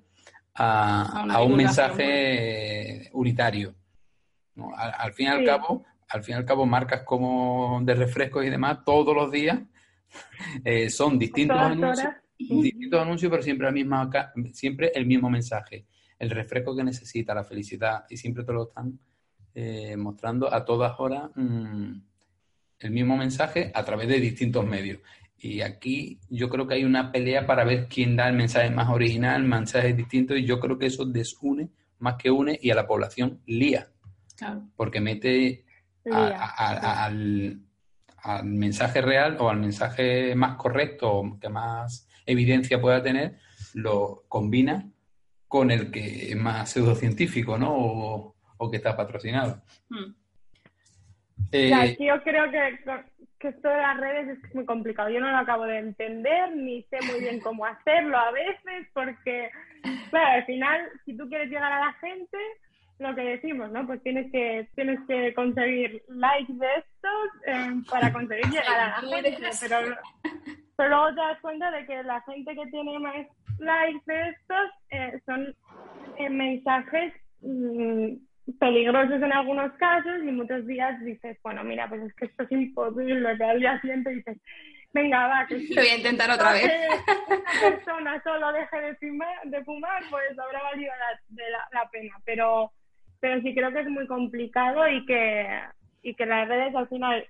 a, 0.55 1.43
un 1.45 1.57
mensaje 1.57 3.10
unitario. 3.12 3.75
Al, 4.73 5.12
fin 5.12 5.25
y 5.25 5.29
al 5.29 5.43
cabo, 5.43 5.83
al 6.07 6.23
fin 6.23 6.36
y 6.36 6.38
al 6.38 6.45
cabo, 6.45 6.65
marcas 6.65 7.01
como 7.03 7.81
de 7.83 7.93
refrescos 7.93 8.45
y 8.45 8.49
demás, 8.49 8.86
todos 8.86 9.13
los 9.13 9.29
días 9.29 9.60
eh, 10.63 10.89
son 10.89 11.19
distintos 11.19 11.57
anuncios, 11.57 12.13
distintos 12.38 13.01
anuncios, 13.01 13.29
pero 13.29 13.43
siempre, 13.43 13.65
la 13.65 13.73
misma, 13.73 14.10
siempre 14.53 14.93
el 14.95 15.05
mismo 15.05 15.29
mensaje. 15.29 15.86
El 16.19 16.30
refresco 16.30 16.75
que 16.75 16.84
necesita, 16.84 17.34
la 17.34 17.43
felicidad, 17.43 18.06
y 18.10 18.17
siempre 18.17 18.43
te 18.43 18.53
lo 18.53 18.69
están 18.69 18.99
eh, 19.53 19.95
mostrando 19.97 20.53
a 20.53 20.65
todas 20.65 20.99
horas. 20.99 21.32
Mm, 21.36 21.99
el 22.80 22.91
mismo 22.91 23.17
mensaje 23.17 23.71
a 23.73 23.84
través 23.84 24.08
de 24.08 24.19
distintos 24.19 24.65
medios. 24.65 24.99
Y 25.39 25.62
aquí 25.62 26.19
yo 26.30 26.49
creo 26.49 26.67
que 26.67 26.75
hay 26.75 26.84
una 26.84 27.12
pelea 27.12 27.45
para 27.45 27.63
ver 27.63 27.88
quién 27.88 28.15
da 28.15 28.27
el 28.27 28.36
mensaje 28.36 28.69
más 28.71 28.89
original, 28.89 29.41
el 29.41 29.47
mensaje 29.47 29.93
distinto, 29.93 30.36
y 30.36 30.45
yo 30.45 30.60
creo 30.60 30.77
que 30.77 30.88
eso 30.88 31.06
desune 31.06 31.69
más 31.99 32.15
que 32.15 32.32
une 32.32 32.60
y 32.62 32.71
a 32.71 32.75
la 32.75 32.88
población 32.88 33.41
lía. 33.45 33.88
Porque 34.75 35.01
mete 35.01 35.65
al, 36.12 37.62
mensaje 38.43 39.01
real 39.01 39.38
o 39.39 39.49
al 39.49 39.60
mensaje 39.60 40.36
más 40.36 40.56
correcto 40.58 41.12
o 41.12 41.39
que 41.39 41.49
más 41.49 42.08
evidencia 42.25 42.80
pueda 42.80 43.01
tener, 43.01 43.39
lo 43.73 44.25
combina 44.27 44.88
con 45.47 45.71
el 45.71 45.91
que 45.91 46.31
es 46.31 46.36
más 46.36 46.69
pseudocientífico, 46.71 47.57
¿no? 47.57 48.33
O, 48.57 48.71
que 48.71 48.77
está 48.77 48.95
patrocinado. 48.95 49.62
Hmm. 49.89 50.13
Eh, 51.51 51.97
yo 51.99 52.21
creo 52.23 52.51
que, 52.51 52.79
que 53.39 53.47
esto 53.49 53.69
de 53.69 53.77
las 53.77 53.97
redes 53.97 54.38
es 54.38 54.55
muy 54.55 54.65
complicado. 54.65 55.10
Yo 55.10 55.19
no 55.19 55.29
lo 55.29 55.38
acabo 55.38 55.63
de 55.63 55.77
entender, 55.77 56.55
ni 56.55 56.83
sé 56.83 56.97
muy 57.10 57.21
bien 57.21 57.39
cómo 57.39 57.65
hacerlo 57.65 58.17
a 58.17 58.31
veces, 58.31 58.88
porque, 58.93 59.49
claro, 60.10 60.38
al 60.38 60.45
final, 60.45 60.81
si 61.05 61.15
tú 61.15 61.29
quieres 61.29 61.49
llegar 61.49 61.71
a 61.71 61.86
la 61.86 61.93
gente, 61.93 62.38
lo 62.99 63.13
que 63.13 63.21
decimos, 63.21 63.71
¿no? 63.71 63.86
Pues 63.86 64.01
tienes 64.01 64.31
que, 64.31 64.67
tienes 64.75 64.99
que 65.07 65.33
conseguir 65.33 66.03
likes 66.10 66.53
de 66.53 66.67
estos 66.77 67.29
eh, 67.45 67.81
para 67.89 68.12
conseguir 68.12 68.45
llegar 68.49 68.79
a 68.79 68.88
la 68.88 69.21
gente, 69.21 69.38
pero, 69.62 69.77
pero 70.77 70.89
luego 70.89 71.15
te 71.15 71.21
das 71.21 71.41
cuenta 71.41 71.71
de 71.71 71.85
que 71.85 72.03
la 72.03 72.21
gente 72.21 72.55
que 72.55 72.67
tiene 72.67 72.99
más 72.99 73.27
likes 73.59 74.03
de 74.05 74.29
estos 74.29 74.71
eh, 74.91 75.19
son 75.25 75.55
mensajes 76.29 77.13
mm, 77.41 78.13
peligrosos 78.59 79.21
en 79.21 79.33
algunos 79.33 79.73
casos 79.73 80.23
y 80.23 80.31
muchos 80.31 80.65
días 80.67 80.99
dices, 81.03 81.37
bueno, 81.43 81.63
mira, 81.63 81.89
pues 81.89 82.03
es 82.03 82.13
que 82.13 82.25
esto 82.25 82.43
es 82.43 82.51
imposible, 82.51 83.35
pero 83.37 83.49
al 83.49 83.59
día 83.59 83.81
siguiente 83.81 84.11
dices, 84.11 84.37
venga, 84.93 85.27
va, 85.27 85.47
que 85.47 85.57
Lo 85.57 85.81
voy 85.81 85.87
a 85.87 85.97
intentar 85.97 86.29
otra 86.31 86.53
vez. 86.53 86.63
una 87.27 87.69
persona 87.75 88.23
solo 88.23 88.51
deje 88.53 88.81
de 88.81 88.95
fumar, 88.95 89.43
de 89.45 89.63
fumar 89.63 90.03
pues 90.09 90.39
habrá 90.39 90.61
valido 90.63 90.93
la, 90.95 91.67
la, 91.71 91.89
pena, 91.89 92.13
pero, 92.23 92.71
pero 93.19 93.41
sí 93.41 93.53
creo 93.53 93.71
que 93.71 93.81
es 93.81 93.89
muy 93.89 94.07
complicado 94.07 94.87
y 94.87 95.05
que, 95.05 95.59
y 96.03 96.13
que 96.13 96.25
las 96.25 96.47
redes 96.47 96.75
al 96.75 96.87
final 96.87 97.27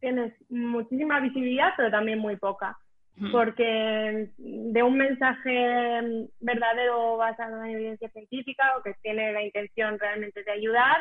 tienes 0.00 0.32
muchísima 0.48 1.20
visibilidad, 1.20 1.72
pero 1.76 1.90
también 1.90 2.18
muy 2.18 2.36
poca 2.36 2.78
porque 3.30 4.30
de 4.38 4.82
un 4.82 4.96
mensaje 4.96 6.28
verdadero 6.40 7.16
basado 7.18 7.62
en 7.62 7.74
evidencia 7.74 8.08
científica 8.10 8.64
o 8.76 8.82
que 8.82 8.94
tiene 9.02 9.32
la 9.32 9.42
intención 9.42 9.98
realmente 9.98 10.42
de 10.42 10.50
ayudar, 10.50 10.96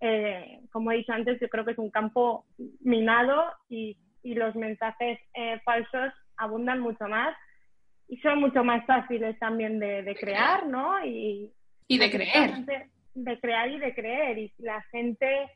eh, 0.00 0.60
como 0.70 0.92
he 0.92 0.96
dicho 0.96 1.12
antes, 1.12 1.40
yo 1.40 1.48
creo 1.48 1.64
que 1.64 1.72
es 1.72 1.78
un 1.78 1.90
campo 1.90 2.44
minado 2.80 3.52
y, 3.68 3.96
y 4.22 4.34
los 4.34 4.54
mensajes 4.54 5.18
eh, 5.34 5.60
falsos 5.64 6.12
abundan 6.36 6.80
mucho 6.80 7.08
más 7.08 7.36
y 8.08 8.18
son 8.18 8.38
mucho 8.38 8.62
más 8.62 8.86
fáciles 8.86 9.38
también 9.38 9.80
de, 9.80 10.02
de 10.02 10.14
crear, 10.14 10.66
¿no? 10.66 11.04
Y, 11.04 11.50
y 11.88 11.98
de 11.98 12.10
creer. 12.10 12.50
De 13.14 13.40
crear 13.40 13.70
y 13.70 13.78
de 13.78 13.94
creer. 13.94 14.38
Y 14.38 14.52
la 14.58 14.80
gente, 14.92 15.50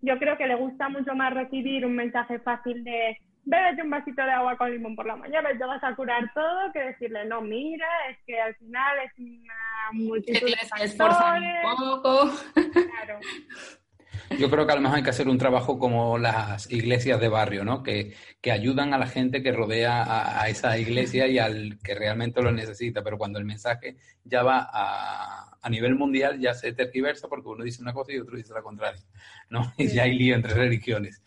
yo 0.00 0.18
creo 0.18 0.36
que 0.36 0.46
le 0.46 0.54
gusta 0.54 0.88
mucho 0.88 1.14
más 1.14 1.32
recibir 1.34 1.84
un 1.84 1.94
mensaje 1.94 2.38
fácil 2.38 2.84
de 2.84 3.18
bébete 3.48 3.82
un 3.82 3.90
vasito 3.90 4.22
de 4.22 4.30
agua 4.30 4.56
con 4.56 4.70
limón 4.70 4.94
por 4.94 5.06
la 5.06 5.16
mañana 5.16 5.50
y 5.52 5.58
te 5.58 5.64
vas 5.64 5.82
a 5.82 5.94
curar 5.96 6.30
todo, 6.34 6.70
que 6.72 6.80
decirle, 6.80 7.24
no, 7.24 7.40
mira, 7.40 7.88
es 8.10 8.18
que 8.26 8.38
al 8.38 8.54
final 8.56 8.98
es 9.04 9.18
una 9.18 9.92
multitud 9.92 10.46
de 10.46 10.56
factores. 10.68 11.64
un 11.64 12.02
poco. 12.02 12.30
Claro. 12.54 13.20
Yo 14.36 14.50
creo 14.50 14.66
que 14.66 14.72
a 14.72 14.76
lo 14.76 14.82
mejor 14.82 14.98
hay 14.98 15.02
que 15.02 15.10
hacer 15.10 15.28
un 15.28 15.38
trabajo 15.38 15.78
como 15.78 16.18
las 16.18 16.70
iglesias 16.70 17.20
de 17.20 17.28
barrio, 17.28 17.64
¿no? 17.64 17.82
Que, 17.82 18.14
que 18.40 18.52
ayudan 18.52 18.92
a 18.92 18.98
la 18.98 19.06
gente 19.06 19.42
que 19.42 19.52
rodea 19.52 20.02
a, 20.02 20.42
a, 20.42 20.48
esa 20.48 20.76
iglesia 20.78 21.26
y 21.26 21.38
al 21.38 21.78
que 21.82 21.94
realmente 21.94 22.42
lo 22.42 22.52
necesita, 22.52 23.02
pero 23.02 23.16
cuando 23.16 23.38
el 23.38 23.44
mensaje 23.44 23.96
ya 24.24 24.42
va 24.42 24.68
a, 24.70 25.58
a 25.60 25.70
nivel 25.70 25.94
mundial 25.94 26.38
ya 26.38 26.54
se 26.54 26.72
tergiversa 26.72 27.28
porque 27.28 27.48
uno 27.48 27.64
dice 27.64 27.82
una 27.82 27.92
cosa 27.92 28.12
y 28.12 28.18
otro 28.18 28.36
dice 28.36 28.52
la 28.52 28.62
contraria, 28.62 29.02
¿no? 29.50 29.72
Y 29.78 29.88
ya 29.88 30.04
hay 30.04 30.16
lío 30.16 30.34
entre 30.34 30.54
religiones. 30.54 31.22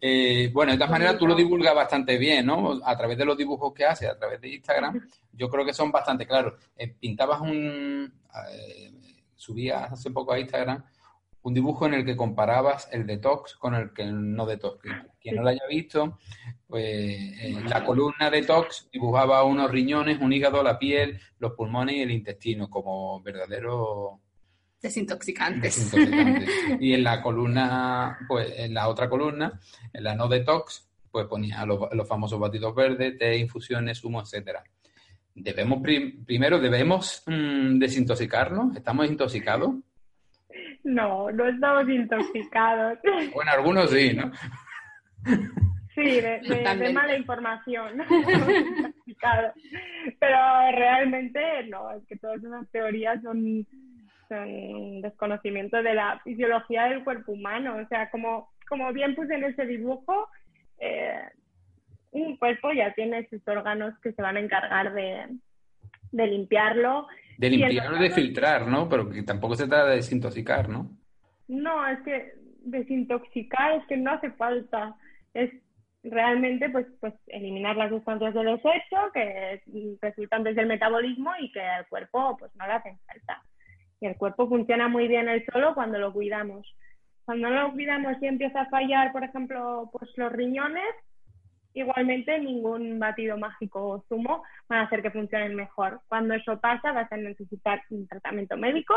Eh, 0.00 0.50
bueno, 0.52 0.72
de 0.72 0.78
todas 0.78 0.90
maneras 0.90 1.18
tú 1.18 1.26
lo 1.26 1.34
divulgas 1.34 1.74
bastante 1.74 2.18
bien, 2.18 2.46
¿no? 2.46 2.80
A 2.84 2.96
través 2.96 3.16
de 3.18 3.24
los 3.24 3.36
dibujos 3.36 3.72
que 3.72 3.84
haces, 3.84 4.08
a 4.10 4.18
través 4.18 4.40
de 4.40 4.48
Instagram, 4.48 5.00
yo 5.32 5.48
creo 5.48 5.64
que 5.64 5.72
son 5.72 5.90
bastante 5.90 6.26
claros. 6.26 6.54
Eh, 6.76 6.88
pintabas 6.88 7.40
un... 7.40 8.12
Eh, 8.50 8.92
subías 9.36 9.92
hace 9.92 10.10
poco 10.10 10.32
a 10.32 10.38
Instagram 10.38 10.84
un 11.42 11.54
dibujo 11.54 11.86
en 11.86 11.94
el 11.94 12.04
que 12.04 12.16
comparabas 12.16 12.88
el 12.92 13.06
detox 13.06 13.56
con 13.56 13.74
el 13.74 13.92
que 13.92 14.04
no 14.04 14.46
detox. 14.46 14.80
Quien 15.20 15.36
no 15.36 15.42
lo 15.42 15.48
haya 15.48 15.66
visto, 15.68 16.18
pues 16.66 17.16
en 17.40 17.68
la 17.68 17.84
columna 17.84 18.30
detox 18.30 18.88
dibujaba 18.92 19.44
unos 19.44 19.70
riñones, 19.70 20.20
un 20.20 20.32
hígado, 20.32 20.62
la 20.62 20.78
piel, 20.78 21.20
los 21.38 21.52
pulmones 21.52 21.96
y 21.96 22.02
el 22.02 22.10
intestino 22.10 22.70
como 22.70 23.20
verdadero 23.22 24.20
desintoxicantes. 24.80 25.92
y 26.80 26.92
en 26.92 27.04
la 27.04 27.22
columna, 27.22 28.18
pues 28.28 28.52
en 28.56 28.74
la 28.74 28.88
otra 28.88 29.08
columna, 29.08 29.60
en 29.92 30.04
la 30.04 30.14
no 30.14 30.28
detox, 30.28 30.88
pues 31.10 31.26
ponía 31.26 31.64
los, 31.64 32.08
famosos 32.08 32.40
batidos 32.40 32.74
verdes, 32.74 33.16
té, 33.18 33.36
infusiones, 33.38 34.02
humo, 34.04 34.20
etcétera. 34.20 34.64
Debemos 35.34 35.80
primero 36.26 36.58
debemos 36.58 37.22
mm, 37.26 37.78
desintoxicarnos, 37.78 38.76
estamos 38.76 39.06
intoxicados. 39.06 39.74
No, 40.84 41.30
no 41.30 41.46
estamos 41.46 41.88
intoxicados. 41.88 42.98
Bueno, 43.34 43.50
algunos 43.52 43.90
sí, 43.90 44.14
¿no? 44.14 44.30
Sí, 45.94 46.20
de, 46.20 46.92
mala 46.92 47.16
información. 47.16 48.02
Pero 50.18 50.38
realmente 50.72 51.64
no, 51.68 51.92
es 51.92 52.06
que 52.06 52.16
todas 52.16 52.42
esas 52.42 52.68
teorías 52.70 53.22
son 53.22 53.66
desconocimiento 55.02 55.82
de 55.82 55.94
la 55.94 56.18
fisiología 56.24 56.84
del 56.84 57.04
cuerpo 57.04 57.32
humano. 57.32 57.76
O 57.76 57.86
sea, 57.88 58.10
como, 58.10 58.50
como 58.68 58.92
bien 58.92 59.14
puse 59.14 59.34
en 59.34 59.44
ese 59.44 59.66
dibujo, 59.66 60.28
eh, 60.78 61.20
un 62.12 62.36
cuerpo 62.36 62.72
ya 62.72 62.94
tiene 62.94 63.28
sus 63.28 63.46
órganos 63.46 63.98
que 64.00 64.12
se 64.12 64.22
van 64.22 64.36
a 64.36 64.40
encargar 64.40 64.94
de, 64.94 65.26
de 66.12 66.26
limpiarlo. 66.26 67.08
De 67.38 67.50
limpiarlo 67.50 67.96
y 67.98 68.02
de 68.02 68.10
filtrar, 68.10 68.66
¿no? 68.66 68.88
Pero 68.88 69.08
que 69.10 69.22
tampoco 69.22 69.54
se 69.54 69.66
trata 69.66 69.86
de 69.86 69.96
desintoxicar, 69.96 70.68
¿no? 70.68 70.90
No, 71.48 71.86
es 71.88 72.00
que 72.00 72.34
desintoxicar 72.64 73.72
es 73.74 73.86
que 73.86 73.96
no 73.96 74.12
hace 74.12 74.30
falta. 74.32 74.94
Es 75.34 75.50
realmente 76.04 76.68
pues, 76.70 76.86
pues 77.00 77.14
eliminar 77.28 77.76
las 77.76 77.90
sustancias 77.90 78.34
del 78.34 78.46
desecho 78.46 78.96
que 79.14 79.62
resultan 80.00 80.42
desde 80.42 80.62
el 80.62 80.66
metabolismo 80.66 81.30
y 81.40 81.52
que 81.52 81.60
al 81.60 81.86
cuerpo 81.86 82.36
pues 82.38 82.54
no 82.56 82.66
le 82.66 82.72
hacen 82.72 82.98
falta. 83.06 83.42
Y 84.00 84.06
el 84.06 84.16
cuerpo 84.16 84.48
funciona 84.48 84.88
muy 84.88 85.06
bien 85.06 85.28
el 85.28 85.44
solo 85.46 85.74
cuando 85.74 85.98
lo 85.98 86.12
cuidamos. 86.12 86.66
Cuando 87.24 87.50
no 87.50 87.62
lo 87.62 87.72
cuidamos 87.72 88.16
y 88.20 88.26
empieza 88.26 88.62
a 88.62 88.68
fallar, 88.68 89.12
por 89.12 89.22
ejemplo, 89.22 89.88
pues 89.92 90.10
los 90.16 90.32
riñones, 90.32 90.94
igualmente 91.74 92.38
ningún 92.38 92.98
batido 92.98 93.36
mágico 93.38 93.86
o 93.88 94.04
zumo 94.08 94.42
van 94.68 94.80
a 94.80 94.82
hacer 94.82 95.02
que 95.02 95.10
funcionen 95.10 95.54
mejor. 95.54 96.00
Cuando 96.08 96.34
eso 96.34 96.60
pasa, 96.60 96.92
vas 96.92 97.10
a 97.10 97.16
necesitar 97.16 97.82
un 97.90 98.06
tratamiento 98.06 98.56
médico 98.56 98.94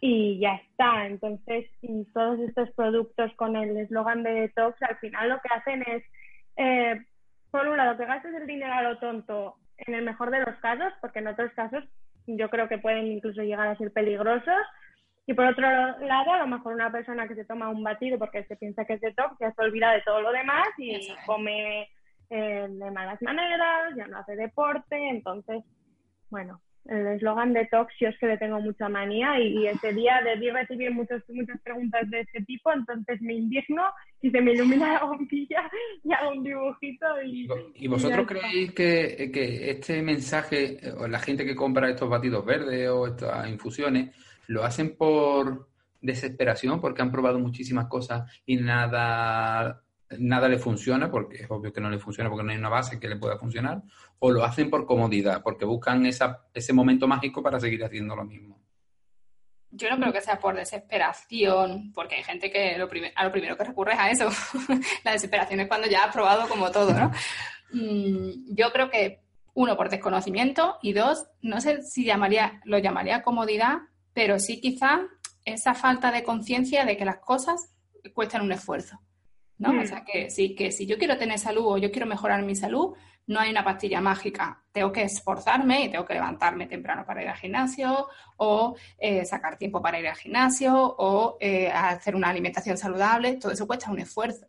y 0.00 0.38
ya 0.38 0.54
está. 0.54 1.06
Entonces, 1.06 1.66
todos 2.14 2.38
estos 2.40 2.70
productos 2.72 3.32
con 3.36 3.56
el 3.56 3.76
eslogan 3.76 4.22
de 4.22 4.32
detox, 4.32 4.80
al 4.82 4.96
final 4.98 5.28
lo 5.28 5.40
que 5.40 5.48
hacen 5.54 5.82
es, 5.82 6.04
eh, 6.56 7.04
por 7.50 7.66
un 7.66 7.76
lado, 7.76 7.96
que 7.96 8.04
gastes 8.04 8.34
el 8.34 8.46
dinero 8.46 8.72
a 8.74 8.82
lo 8.82 8.98
tonto 8.98 9.56
en 9.78 9.94
el 9.94 10.04
mejor 10.04 10.30
de 10.30 10.40
los 10.40 10.56
casos, 10.56 10.92
porque 11.00 11.20
en 11.20 11.28
otros 11.28 11.52
casos 11.52 11.84
yo 12.26 12.50
creo 12.50 12.68
que 12.68 12.78
pueden 12.78 13.06
incluso 13.06 13.42
llegar 13.42 13.68
a 13.68 13.76
ser 13.76 13.92
peligrosos. 13.92 14.54
Y 15.28 15.34
por 15.34 15.44
otro 15.44 15.68
lado, 15.68 16.32
a 16.32 16.38
lo 16.38 16.46
mejor 16.46 16.72
una 16.72 16.90
persona 16.90 17.28
que 17.28 17.34
se 17.34 17.44
toma 17.44 17.68
un 17.68 17.84
batido 17.84 18.18
porque 18.18 18.44
se 18.44 18.56
piensa 18.56 18.86
que 18.86 18.94
es 18.94 19.00
detox 19.02 19.36
ya 19.38 19.52
se 19.52 19.60
olvida 19.60 19.92
de 19.92 20.00
todo 20.00 20.22
lo 20.22 20.32
demás 20.32 20.66
y 20.78 21.06
come 21.26 21.86
eh, 22.30 22.66
de 22.66 22.90
malas 22.90 23.20
maneras, 23.20 23.94
ya 23.94 24.06
no 24.06 24.18
hace 24.18 24.36
deporte, 24.36 24.96
entonces, 25.10 25.62
bueno, 26.30 26.62
el 26.86 27.06
eslogan 27.08 27.52
de 27.52 27.66
Tox 27.66 27.92
yo 28.00 28.08
es 28.08 28.18
que 28.18 28.26
le 28.26 28.38
tengo 28.38 28.58
mucha 28.60 28.88
manía 28.88 29.38
y, 29.38 29.66
ese 29.66 29.92
día 29.92 30.22
debí 30.24 30.50
recibir 30.50 30.90
muchas 30.92 31.22
muchas 31.28 31.60
preguntas 31.60 32.08
de 32.08 32.20
ese 32.20 32.42
tipo, 32.46 32.72
entonces 32.72 33.20
me 33.20 33.34
indigno 33.34 33.82
y 34.22 34.30
se 34.30 34.40
me 34.40 34.52
ilumina 34.52 34.94
la 34.94 35.04
bombilla 35.04 35.70
y 36.02 36.12
hago 36.14 36.30
un 36.30 36.42
dibujito 36.42 37.06
y... 37.22 37.46
¿Y 37.74 37.86
vosotros 37.86 38.26
creéis 38.26 38.72
que, 38.72 39.30
que, 39.30 39.70
este 39.72 40.00
mensaje, 40.00 40.78
o 40.98 41.06
la 41.06 41.18
gente 41.18 41.44
que 41.44 41.54
compra 41.54 41.90
estos 41.90 42.08
batidos 42.08 42.46
verdes 42.46 42.88
o 42.88 43.06
estas 43.06 43.46
infusiones, 43.50 44.16
lo 44.48 44.64
hacen 44.64 44.96
por 44.96 45.68
desesperación, 46.00 46.80
porque 46.80 47.02
han 47.02 47.12
probado 47.12 47.38
muchísimas 47.38 47.86
cosas 47.86 48.28
y 48.44 48.56
nada 48.56 49.82
nada 50.18 50.48
le 50.48 50.58
funciona, 50.58 51.10
porque 51.10 51.42
es 51.42 51.50
obvio 51.50 51.72
que 51.72 51.80
no 51.80 51.90
le 51.90 51.98
funciona 51.98 52.30
porque 52.30 52.44
no 52.44 52.52
hay 52.52 52.58
una 52.58 52.68
base 52.68 52.98
que 52.98 53.08
le 53.08 53.16
pueda 53.16 53.38
funcionar, 53.38 53.82
o 54.18 54.30
lo 54.30 54.44
hacen 54.44 54.70
por 54.70 54.86
comodidad, 54.86 55.42
porque 55.42 55.64
buscan 55.64 56.06
esa, 56.06 56.46
ese 56.54 56.72
momento 56.72 57.06
mágico 57.06 57.42
para 57.42 57.60
seguir 57.60 57.84
haciendo 57.84 58.16
lo 58.16 58.24
mismo. 58.24 58.58
Yo 59.70 59.90
no 59.90 59.98
creo 59.98 60.12
que 60.12 60.22
sea 60.22 60.38
por 60.38 60.56
desesperación, 60.56 61.92
porque 61.92 62.16
hay 62.16 62.22
gente 62.22 62.50
que 62.50 62.76
a 62.76 62.78
lo 62.78 63.32
primero 63.32 63.56
que 63.56 63.64
recurre 63.64 63.92
es 63.92 63.98
a 63.98 64.10
eso. 64.10 64.30
La 65.04 65.12
desesperación 65.12 65.60
es 65.60 65.68
cuando 65.68 65.88
ya 65.88 66.04
has 66.04 66.12
probado 66.12 66.48
como 66.48 66.70
todo, 66.70 66.94
¿no? 66.94 67.12
Mm, 67.72 68.54
yo 68.54 68.72
creo 68.72 68.88
que, 68.88 69.20
uno, 69.52 69.76
por 69.76 69.90
desconocimiento, 69.90 70.78
y 70.80 70.94
dos, 70.94 71.26
no 71.42 71.60
sé 71.60 71.82
si 71.82 72.04
llamaría, 72.04 72.62
lo 72.64 72.78
llamaría 72.78 73.22
comodidad, 73.22 73.78
pero 74.18 74.40
sí 74.40 74.60
quizá 74.60 75.02
esa 75.44 75.74
falta 75.74 76.10
de 76.10 76.24
conciencia 76.24 76.84
de 76.84 76.96
que 76.96 77.04
las 77.04 77.18
cosas 77.18 77.72
cuestan 78.14 78.42
un 78.42 78.50
esfuerzo. 78.50 78.98
¿no? 79.58 79.70
O 79.70 79.74
mm. 79.74 79.86
sea, 79.86 80.04
que 80.04 80.28
sí, 80.28 80.56
que 80.56 80.72
si 80.72 80.86
yo 80.86 80.98
quiero 80.98 81.16
tener 81.16 81.38
salud 81.38 81.64
o 81.64 81.78
yo 81.78 81.92
quiero 81.92 82.08
mejorar 82.08 82.42
mi 82.42 82.56
salud, 82.56 82.96
no 83.28 83.38
hay 83.38 83.52
una 83.52 83.62
pastilla 83.62 84.00
mágica. 84.00 84.64
Tengo 84.72 84.90
que 84.90 85.02
esforzarme 85.02 85.84
y 85.84 85.88
tengo 85.88 86.04
que 86.04 86.14
levantarme 86.14 86.66
temprano 86.66 87.06
para 87.06 87.22
ir 87.22 87.28
al 87.28 87.36
gimnasio 87.36 88.08
o 88.38 88.74
eh, 88.98 89.24
sacar 89.24 89.56
tiempo 89.56 89.80
para 89.80 90.00
ir 90.00 90.08
al 90.08 90.16
gimnasio 90.16 90.74
o 90.98 91.36
eh, 91.38 91.68
hacer 91.68 92.16
una 92.16 92.30
alimentación 92.30 92.76
saludable. 92.76 93.36
Todo 93.36 93.52
eso 93.52 93.68
cuesta 93.68 93.88
un 93.88 94.00
esfuerzo. 94.00 94.48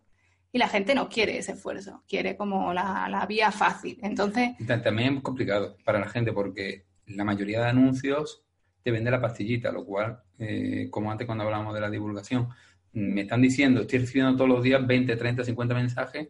Y 0.51 0.57
la 0.57 0.67
gente 0.67 0.95
no 0.95 1.07
quiere 1.07 1.37
ese 1.37 1.51
esfuerzo, 1.51 2.01
quiere 2.07 2.35
como 2.35 2.73
la, 2.73 3.23
vía 3.29 3.51
fácil. 3.51 3.99
Entonces... 4.01 4.53
También 4.65 5.17
es 5.17 5.21
complicado 5.21 5.77
para 5.85 5.99
la 5.99 6.07
gente 6.09 6.33
porque 6.33 6.87
la 7.05 7.23
mayoría 7.23 7.61
de 7.61 7.69
anuncios 7.69 8.43
te 8.89 8.93
vende 8.93 9.11
la 9.11 9.21
pastillita, 9.21 9.71
lo 9.71 9.85
cual, 9.85 10.19
eh, 10.39 10.87
como 10.89 11.11
antes 11.11 11.27
cuando 11.27 11.43
hablábamos 11.43 11.75
de 11.75 11.81
la 11.81 11.91
divulgación, 11.91 12.49
me 12.93 13.21
están 13.21 13.39
diciendo, 13.39 13.81
estoy 13.81 13.99
recibiendo 13.99 14.35
todos 14.35 14.49
los 14.49 14.63
días 14.63 14.85
20, 14.85 15.15
30, 15.15 15.43
50 15.43 15.75
mensajes 15.75 16.29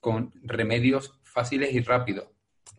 con 0.00 0.32
remedios 0.42 1.20
fáciles 1.22 1.72
y 1.72 1.80
rápidos. 1.80 2.26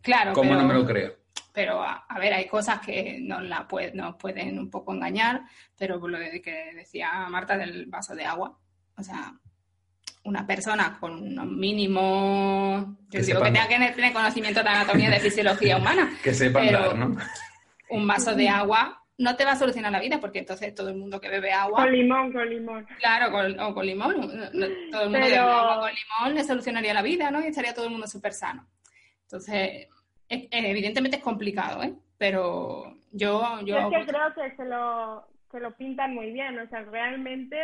Claro. 0.02 0.34
¿Cómo 0.34 0.54
no 0.56 0.68
me 0.68 0.74
lo 0.74 0.86
creo? 0.86 1.14
Pero, 1.54 1.82
a, 1.82 2.06
ver, 2.20 2.34
hay 2.34 2.48
cosas 2.48 2.82
que 2.82 3.20
nos, 3.22 3.44
la 3.44 3.66
nos 3.94 4.16
pueden 4.18 4.60
un 4.60 4.70
poco 4.70 4.94
engañar, 4.94 5.44
pero 5.78 6.06
lo 6.06 6.18
que 6.20 6.74
decía 6.76 7.30
Marta 7.30 7.58
del 7.58 7.86
vaso 7.86 8.14
de 8.14 8.26
agua, 8.26 8.58
o 8.98 9.04
sea, 9.04 9.34
una 10.26 10.46
persona 10.46 10.98
con 11.00 11.40
un 11.40 11.60
mínimo, 11.60 12.98
yo 13.10 13.20
que 13.20 13.26
digo 13.26 13.42
que 13.42 13.52
tenga 13.52 13.68
que 13.70 13.92
tener 13.94 14.12
conocimiento 14.12 14.62
de 14.62 14.70
anatomía 14.70 15.10
de 15.10 15.20
fisiología 15.22 15.78
humana. 15.80 16.14
que 16.22 16.34
sepa 16.34 16.60
pero 16.60 16.94
¿no? 16.94 17.16
Un 17.92 18.08
vaso 18.08 18.36
de 18.36 18.50
agua 18.50 19.02
no 19.18 19.36
te 19.36 19.46
va 19.46 19.52
a 19.52 19.56
solucionar 19.56 19.92
la 19.92 20.00
vida 20.00 20.20
porque 20.20 20.40
entonces 20.40 20.74
todo 20.74 20.90
el 20.90 20.96
mundo 20.96 21.22
que 21.22 21.30
bebe 21.30 21.52
agua. 21.52 21.84
Con 21.84 21.92
limón, 21.92 22.34
con 22.34 22.50
limón. 22.50 22.88
Claro, 23.00 23.32
con, 23.32 23.60
o 23.60 23.74
con 23.74 23.86
limón. 23.86 24.16
todo 24.92 25.04
el 25.04 25.10
mundo 25.10 25.20
que 25.20 25.26
bebe 25.26 25.38
agua 25.38 25.80
con 25.82 25.92
limón 25.92 26.36
le 26.36 26.44
solucionaría 26.44 26.94
la 26.94 27.04
vida, 27.04 27.30
¿no? 27.30 27.42
Y 27.42 27.48
estaría 27.48 27.74
todo 27.74 27.86
el 27.86 27.92
mundo 27.92 28.08
súper 28.08 28.34
sano. 28.34 28.66
Entonces, 29.24 29.88
evidentemente 30.28 31.18
es 31.18 31.24
complicado, 31.24 31.84
¿eh? 31.84 31.94
Pero 32.18 32.98
yo. 33.12 33.60
yo... 33.64 33.78
es 33.78 33.86
que 33.86 34.12
creo 34.12 34.34
que 34.34 34.56
se 34.56 34.66
lo, 34.66 35.26
se 35.52 35.60
lo 35.60 35.72
pintan 35.76 36.14
muy 36.14 36.32
bien, 36.32 36.58
o 36.60 36.68
sea, 36.68 36.82
realmente 36.84 37.58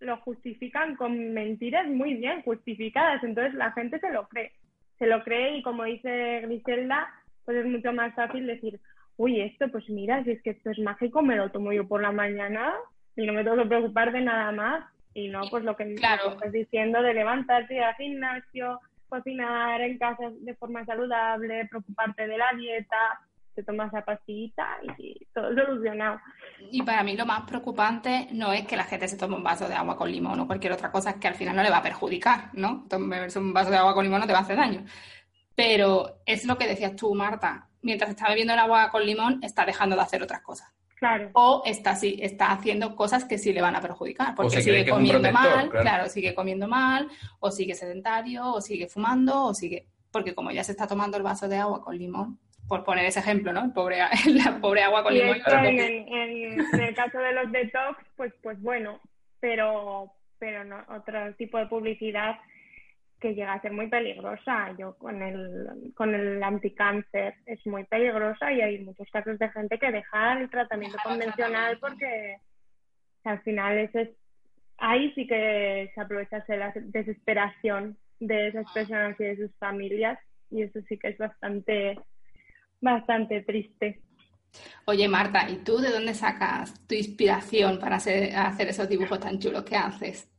lo 0.00 0.18
justifican 0.18 0.96
con 0.96 1.32
mentiras 1.32 1.86
muy 1.86 2.14
bien 2.14 2.42
justificadas, 2.42 3.22
entonces 3.22 3.54
la 3.54 3.72
gente 3.72 3.98
se 4.00 4.10
lo 4.10 4.28
cree. 4.28 4.52
Se 4.98 5.06
lo 5.06 5.22
cree 5.24 5.58
y 5.58 5.62
como 5.62 5.84
dice 5.84 6.40
Griselda, 6.42 7.08
pues 7.44 7.58
es 7.58 7.66
mucho 7.66 7.92
más 7.92 8.14
fácil 8.14 8.46
decir, 8.46 8.80
uy, 9.16 9.40
esto, 9.40 9.68
pues 9.70 9.88
mira, 9.88 10.22
si 10.24 10.32
es 10.32 10.42
que 10.42 10.50
esto 10.50 10.70
es 10.70 10.78
mágico, 10.78 11.22
me 11.22 11.36
lo 11.36 11.50
tomo 11.50 11.72
yo 11.72 11.86
por 11.86 12.02
la 12.02 12.12
mañana 12.12 12.74
y 13.16 13.26
no 13.26 13.32
me 13.32 13.44
tengo 13.44 13.56
que 13.56 13.68
preocupar 13.68 14.12
de 14.12 14.20
nada 14.20 14.52
más. 14.52 14.84
Y 15.14 15.28
no, 15.28 15.42
pues 15.48 15.62
lo 15.62 15.76
que, 15.76 15.94
claro. 15.94 16.32
estás 16.32 16.50
diciendo 16.50 17.00
de 17.00 17.14
levantarte, 17.14 17.76
ir 17.76 17.82
al 17.82 17.94
gimnasio, 17.94 18.80
cocinar 19.08 19.80
en 19.80 19.96
casa 19.96 20.30
de 20.40 20.54
forma 20.54 20.84
saludable, 20.84 21.66
preocuparte 21.66 22.26
de 22.26 22.36
la 22.36 22.52
dieta, 22.56 23.20
te 23.54 23.62
tomas 23.62 23.92
la 23.92 24.04
pastillita 24.04 24.66
y 24.98 25.24
todo 25.32 25.54
solucionado. 25.54 26.20
Y 26.70 26.82
para 26.82 27.04
mí 27.04 27.16
lo 27.16 27.24
más 27.24 27.42
preocupante 27.42 28.28
no 28.32 28.52
es 28.52 28.66
que 28.66 28.76
la 28.76 28.84
gente 28.84 29.06
se 29.06 29.16
tome 29.16 29.36
un 29.36 29.44
vaso 29.44 29.68
de 29.68 29.74
agua 29.74 29.96
con 29.96 30.10
limón 30.10 30.40
o 30.40 30.46
cualquier 30.46 30.72
otra 30.72 30.90
cosa 30.90 31.18
que 31.20 31.28
al 31.28 31.34
final 31.34 31.54
no 31.54 31.62
le 31.62 31.70
va 31.70 31.78
a 31.78 31.82
perjudicar, 31.82 32.50
¿no? 32.54 32.84
Tomarse 32.88 33.38
un 33.38 33.52
vaso 33.52 33.70
de 33.70 33.76
agua 33.76 33.94
con 33.94 34.04
limón 34.04 34.20
no 34.20 34.26
te 34.26 34.32
va 34.32 34.40
a 34.40 34.42
hacer 34.42 34.56
daño. 34.56 34.84
Pero 35.54 36.20
es 36.26 36.44
lo 36.44 36.58
que 36.58 36.66
decías 36.66 36.96
tú, 36.96 37.14
Marta, 37.14 37.68
mientras 37.82 38.10
está 38.10 38.28
bebiendo 38.28 38.54
el 38.54 38.58
agua 38.58 38.90
con 38.90 39.04
limón, 39.04 39.40
está 39.42 39.64
dejando 39.64 39.94
de 39.96 40.02
hacer 40.02 40.22
otras 40.22 40.42
cosas. 40.42 40.72
Claro. 40.96 41.30
O 41.34 41.62
está, 41.66 41.94
sí, 41.96 42.18
está 42.20 42.50
haciendo 42.52 42.96
cosas 42.96 43.24
que 43.24 43.36
sí 43.36 43.52
le 43.52 43.60
van 43.60 43.76
a 43.76 43.80
perjudicar, 43.80 44.34
porque 44.34 44.62
sigue 44.62 44.88
comiendo 44.88 45.30
mal, 45.30 45.68
claro. 45.70 46.08
sigue 46.08 46.34
comiendo 46.34 46.66
mal, 46.66 47.08
o 47.40 47.50
sigue 47.50 47.74
sedentario, 47.74 48.54
o 48.54 48.60
sigue 48.60 48.88
fumando, 48.88 49.46
o 49.46 49.54
sigue... 49.54 49.86
Porque 50.10 50.34
como 50.34 50.50
ya 50.50 50.64
se 50.64 50.72
está 50.72 50.86
tomando 50.86 51.16
el 51.16 51.22
vaso 51.22 51.48
de 51.48 51.58
agua 51.58 51.82
con 51.82 51.98
limón, 51.98 52.38
por 52.68 52.84
poner 52.84 53.04
ese 53.04 53.20
ejemplo, 53.20 53.52
¿no? 53.52 53.64
El 53.64 53.72
pobre, 53.72 53.98
la 54.26 54.58
pobre 54.62 54.82
agua 54.82 55.02
con 55.02 55.12
limón. 55.12 55.36
En, 55.46 55.78
en, 56.08 56.80
el 56.80 56.94
caso 56.94 57.18
de 57.18 57.32
los 57.32 57.52
detox, 57.52 57.98
pues, 58.16 58.32
pues 58.42 58.60
bueno, 58.62 59.00
pero, 59.40 60.12
pero 60.38 60.64
no, 60.64 60.78
otro 60.88 61.34
tipo 61.34 61.58
de 61.58 61.66
publicidad 61.66 62.36
que 63.24 63.34
llega 63.34 63.54
a 63.54 63.62
ser 63.62 63.72
muy 63.72 63.88
peligrosa. 63.88 64.76
Yo 64.78 64.98
con 64.98 65.22
el, 65.22 65.94
con 65.94 66.14
el 66.14 66.42
anticáncer 66.42 67.34
es 67.46 67.66
muy 67.66 67.84
peligrosa 67.84 68.52
y 68.52 68.60
hay 68.60 68.84
muchos 68.84 69.08
casos 69.10 69.38
de 69.38 69.48
gente 69.48 69.78
que 69.78 69.90
deja 69.90 70.38
el 70.38 70.50
tratamiento 70.50 70.98
convencional 71.02 71.78
porque 71.78 72.36
al 73.24 73.40
final 73.40 73.78
ese 73.78 74.02
es, 74.02 74.08
ahí 74.76 75.10
sí 75.14 75.26
que 75.26 75.90
se 75.94 76.00
aprovecha 76.02 76.44
la 76.48 76.74
desesperación 76.76 77.96
de 78.20 78.48
esas 78.48 78.70
personas 78.72 79.18
y 79.18 79.24
de 79.24 79.36
sus 79.38 79.56
familias 79.56 80.18
y 80.50 80.60
eso 80.60 80.80
sí 80.86 80.98
que 80.98 81.08
es 81.08 81.16
bastante, 81.16 81.98
bastante 82.82 83.40
triste. 83.40 84.02
Oye, 84.84 85.08
Marta, 85.08 85.48
¿y 85.48 85.64
tú 85.64 85.78
de 85.78 85.92
dónde 85.92 86.12
sacas 86.12 86.86
tu 86.86 86.94
inspiración 86.94 87.78
para 87.78 87.96
hacer, 87.96 88.36
hacer 88.36 88.68
esos 88.68 88.86
dibujos 88.86 89.18
tan 89.18 89.38
chulos 89.38 89.64
que 89.64 89.76
haces? 89.76 90.30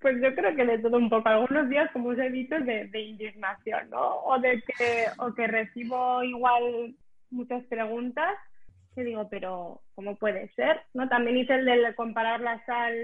Pues 0.00 0.20
yo 0.20 0.34
creo 0.34 0.54
que 0.54 0.66
de 0.66 0.78
todo 0.78 0.98
un 0.98 1.08
poco. 1.08 1.28
Algunos 1.28 1.68
días, 1.68 1.90
como 1.92 2.10
os 2.10 2.18
he 2.18 2.30
dicho, 2.30 2.58
de, 2.60 2.88
de 2.88 3.00
indignación, 3.00 3.88
¿no? 3.90 4.16
O 4.24 4.38
de 4.38 4.62
que, 4.62 5.06
o 5.18 5.32
que 5.32 5.46
recibo 5.46 6.22
igual 6.22 6.94
muchas 7.30 7.64
preguntas 7.64 8.36
que 8.94 9.02
digo, 9.02 9.28
pero 9.28 9.80
¿cómo 9.94 10.16
puede 10.16 10.48
ser? 10.54 10.82
¿No? 10.92 11.08
También 11.08 11.38
hice 11.38 11.54
el 11.54 11.64
de 11.64 11.94
comparar 11.94 12.40
la 12.40 12.64
sal 12.64 12.94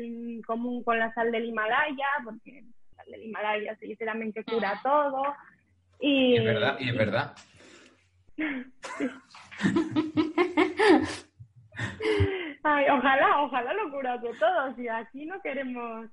común 0.47 0.85
con 0.85 0.99
la 0.99 1.13
sal 1.15 1.33
del 1.33 1.47
Himalaya, 1.47 2.07
porque 2.25 2.65
la 2.97 3.03
sal 3.03 3.13
del 3.13 3.25
Himalaya 3.25 3.77
se 3.77 3.87
dice 3.87 4.05
también 4.05 4.33
que 4.33 4.45
cura 4.45 4.75
ah. 4.77 4.81
todo. 4.83 5.23
Y, 6.01 6.37
es 6.37 6.45
verdad, 6.45 6.77
y 6.79 6.89
es 6.89 6.97
verdad. 6.97 7.35
Ay, 12.62 12.87
ojalá, 12.90 13.43
ojalá 13.43 13.73
lo 13.75 13.90
curase 13.90 14.29
todo. 14.38 14.75
Si 14.77 14.88
aquí 14.88 15.27
no 15.27 15.40
queremos 15.40 16.11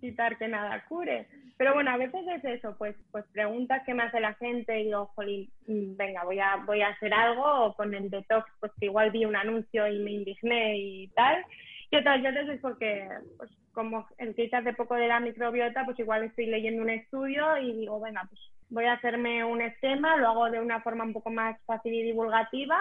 quitar 0.00 0.36
que 0.36 0.48
nada 0.48 0.84
cure. 0.88 1.26
Pero 1.56 1.72
bueno, 1.72 1.90
a 1.90 1.96
veces 1.96 2.20
es 2.26 2.44
eso, 2.44 2.76
pues, 2.76 2.96
pues 3.10 3.24
preguntas 3.32 3.82
que 3.86 3.94
me 3.94 4.02
hace 4.02 4.20
la 4.20 4.34
gente 4.34 4.78
y 4.78 4.84
digo, 4.84 5.06
jolín, 5.14 5.50
venga, 5.66 6.24
voy 6.24 6.40
a, 6.40 6.56
voy 6.66 6.82
a 6.82 6.88
hacer 6.88 7.14
algo, 7.14 7.44
o 7.44 7.74
con 7.74 7.94
el 7.94 8.10
detox, 8.10 8.46
pues 8.60 8.72
que 8.78 8.86
igual 8.86 9.12
vi 9.12 9.24
un 9.24 9.36
anuncio 9.36 9.86
y 9.88 9.98
me 10.00 10.10
indigné 10.10 10.76
y 10.76 11.08
tal. 11.08 11.44
Y 11.90 11.96
otras 11.96 12.20
veces 12.22 12.48
es 12.48 12.60
porque, 12.60 13.08
pues 13.38 13.50
como 13.72 14.06
el 14.18 14.34
que 14.34 14.50
hace 14.52 14.74
poco 14.74 14.94
de 14.94 15.08
la 15.08 15.20
microbiota, 15.20 15.84
pues 15.84 15.98
igual 15.98 16.24
estoy 16.24 16.46
leyendo 16.46 16.82
un 16.82 16.90
estudio 16.90 17.56
y 17.58 17.72
digo, 17.72 18.00
venga, 18.00 18.26
pues 18.28 18.40
voy 18.68 18.84
a 18.84 18.94
hacerme 18.94 19.44
un 19.44 19.62
esquema, 19.62 20.16
lo 20.16 20.28
hago 20.28 20.50
de 20.50 20.60
una 20.60 20.80
forma 20.82 21.04
un 21.04 21.12
poco 21.12 21.30
más 21.30 21.56
fácil 21.64 21.94
y 21.94 22.02
divulgativa 22.02 22.78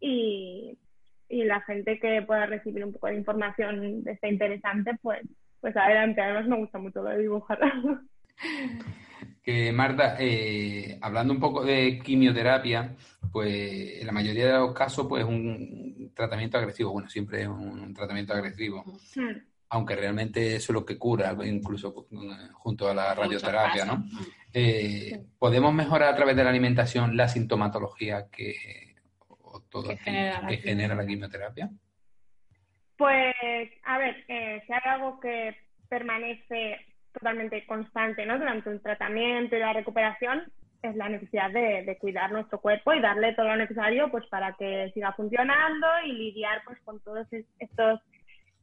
y, 0.00 0.78
y 1.28 1.44
la 1.44 1.60
gente 1.62 1.98
que 1.98 2.22
pueda 2.22 2.46
recibir 2.46 2.84
un 2.84 2.92
poco 2.92 3.08
de 3.08 3.16
información 3.16 4.02
de 4.02 4.12
esta 4.12 4.28
interesante, 4.28 4.92
pues, 5.02 5.20
pues 5.60 5.76
adelante. 5.76 6.20
Además 6.20 6.46
me 6.46 6.56
gusta 6.56 6.78
mucho 6.78 7.02
lo 7.02 7.10
de 7.10 7.18
dibujar. 7.18 7.58
Que 9.42 9.72
Marta, 9.72 10.16
eh, 10.18 10.98
hablando 11.00 11.32
un 11.32 11.40
poco 11.40 11.64
de 11.64 12.00
quimioterapia, 12.04 12.94
pues 13.32 13.98
en 13.98 14.06
la 14.06 14.12
mayoría 14.12 14.46
de 14.46 14.52
los 14.58 14.74
casos, 14.74 15.06
pues 15.08 15.24
un 15.24 16.12
tratamiento 16.14 16.58
agresivo, 16.58 16.92
bueno, 16.92 17.08
siempre 17.08 17.42
es 17.42 17.48
un 17.48 17.94
tratamiento 17.94 18.34
agresivo, 18.34 18.84
Hmm. 19.16 19.38
aunque 19.70 19.96
realmente 19.96 20.56
eso 20.56 20.72
es 20.72 20.74
lo 20.74 20.84
que 20.84 20.98
cura, 20.98 21.34
incluso 21.44 22.06
eh, 22.10 22.48
junto 22.52 22.90
a 22.90 22.94
la 22.94 23.14
radioterapia, 23.14 23.86
¿no? 23.86 24.04
Eh, 24.52 25.24
¿Podemos 25.38 25.72
mejorar 25.72 26.12
a 26.12 26.16
través 26.16 26.36
de 26.36 26.44
la 26.44 26.50
alimentación 26.50 27.16
la 27.16 27.28
sintomatología 27.28 28.26
que, 28.30 28.87
todo 29.82 29.90
Que 29.90 29.96
genera 29.98 30.40
la 30.42 30.48
que 30.48 30.56
genera 30.58 30.94
la 30.94 31.06
quimioterapia? 31.06 31.70
Pues, 32.96 33.34
a 33.84 33.98
ver, 33.98 34.24
eh, 34.28 34.62
si 34.66 34.72
hay 34.72 34.80
algo 34.84 35.20
que 35.20 35.56
permanece 35.88 36.78
totalmente 37.12 37.64
constante 37.66 38.26
¿no? 38.26 38.38
durante 38.38 38.68
un 38.70 38.82
tratamiento 38.82 39.56
y 39.56 39.60
la 39.60 39.72
recuperación, 39.72 40.50
es 40.82 40.94
la 40.96 41.08
necesidad 41.08 41.50
de, 41.50 41.82
de 41.84 41.98
cuidar 41.98 42.30
nuestro 42.30 42.60
cuerpo 42.60 42.92
y 42.92 43.00
darle 43.00 43.34
todo 43.34 43.46
lo 43.46 43.56
necesario 43.56 44.10
pues 44.10 44.24
para 44.26 44.52
que 44.54 44.90
siga 44.94 45.12
funcionando 45.12 45.86
y 46.04 46.12
lidiar 46.12 46.62
pues 46.64 46.78
con 46.84 47.00
todos 47.02 47.26
es- 47.32 47.46
estos 47.58 48.00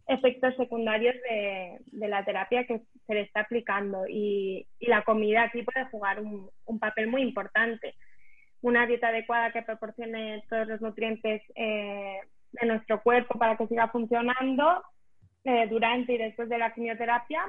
efectos 0.07 0.55
secundarios 0.55 1.15
de, 1.29 1.79
de 1.87 2.07
la 2.07 2.23
terapia 2.23 2.65
que 2.65 2.81
se 3.07 3.13
le 3.13 3.21
está 3.21 3.41
aplicando. 3.41 4.05
Y, 4.07 4.65
y 4.79 4.87
la 4.87 5.01
comida 5.03 5.43
aquí 5.43 5.63
puede 5.63 5.85
jugar 5.85 6.19
un, 6.21 6.49
un 6.65 6.79
papel 6.79 7.07
muy 7.07 7.21
importante. 7.21 7.95
Una 8.65 8.87
dieta 8.87 9.09
adecuada 9.09 9.51
que 9.51 9.61
proporcione 9.61 10.43
todos 10.49 10.67
los 10.67 10.81
nutrientes 10.81 11.43
eh, 11.53 12.19
de 12.51 12.65
nuestro 12.65 12.99
cuerpo 13.03 13.37
para 13.37 13.55
que 13.57 13.67
siga 13.67 13.89
funcionando 13.89 14.81
eh, 15.43 15.67
durante 15.69 16.13
y 16.13 16.17
después 16.17 16.49
de 16.49 16.57
la 16.57 16.73
quimioterapia 16.73 17.45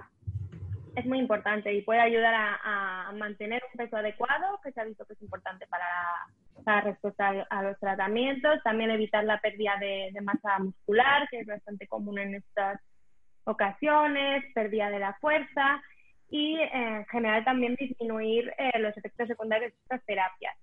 es 0.94 1.06
muy 1.06 1.18
importante 1.18 1.72
y 1.72 1.80
puede 1.80 2.00
ayudar 2.00 2.34
a, 2.34 3.12
mantener 3.14 3.62
un 3.72 3.78
peso 3.78 3.96
adecuado, 3.96 4.60
que 4.62 4.72
se 4.72 4.80
ha 4.82 4.84
visto 4.84 5.06
que 5.06 5.14
es 5.14 5.22
importante 5.22 5.66
para 5.68 5.86
la 6.66 6.82
respuesta 6.82 7.46
a, 7.48 7.62
los 7.62 7.80
tratamientos, 7.80 8.62
también 8.62 8.90
evitar 8.90 9.24
la 9.24 9.40
pérdida 9.40 9.78
de, 9.80 10.10
de 10.12 10.20
masa 10.20 10.58
muscular, 10.58 11.26
que 11.30 11.40
es 11.40 11.46
bastante 11.46 11.86
común 11.86 12.18
en 12.18 12.34
estas 12.34 12.78
ocasiones, 13.44 14.44
pérdida 14.54 14.90
de 14.90 14.98
la 14.98 15.14
fuerza 15.14 15.80
y 16.28 16.56
eh, 16.58 16.70
en 16.72 17.06
general 17.06 17.42
también 17.42 17.74
disminuir 17.76 18.52
eh, 18.58 18.78
los 18.80 18.94
efectos 18.98 19.28
secundarios 19.28 19.72
de 19.72 19.78
estas 19.78 20.04
terapias. 20.04 20.56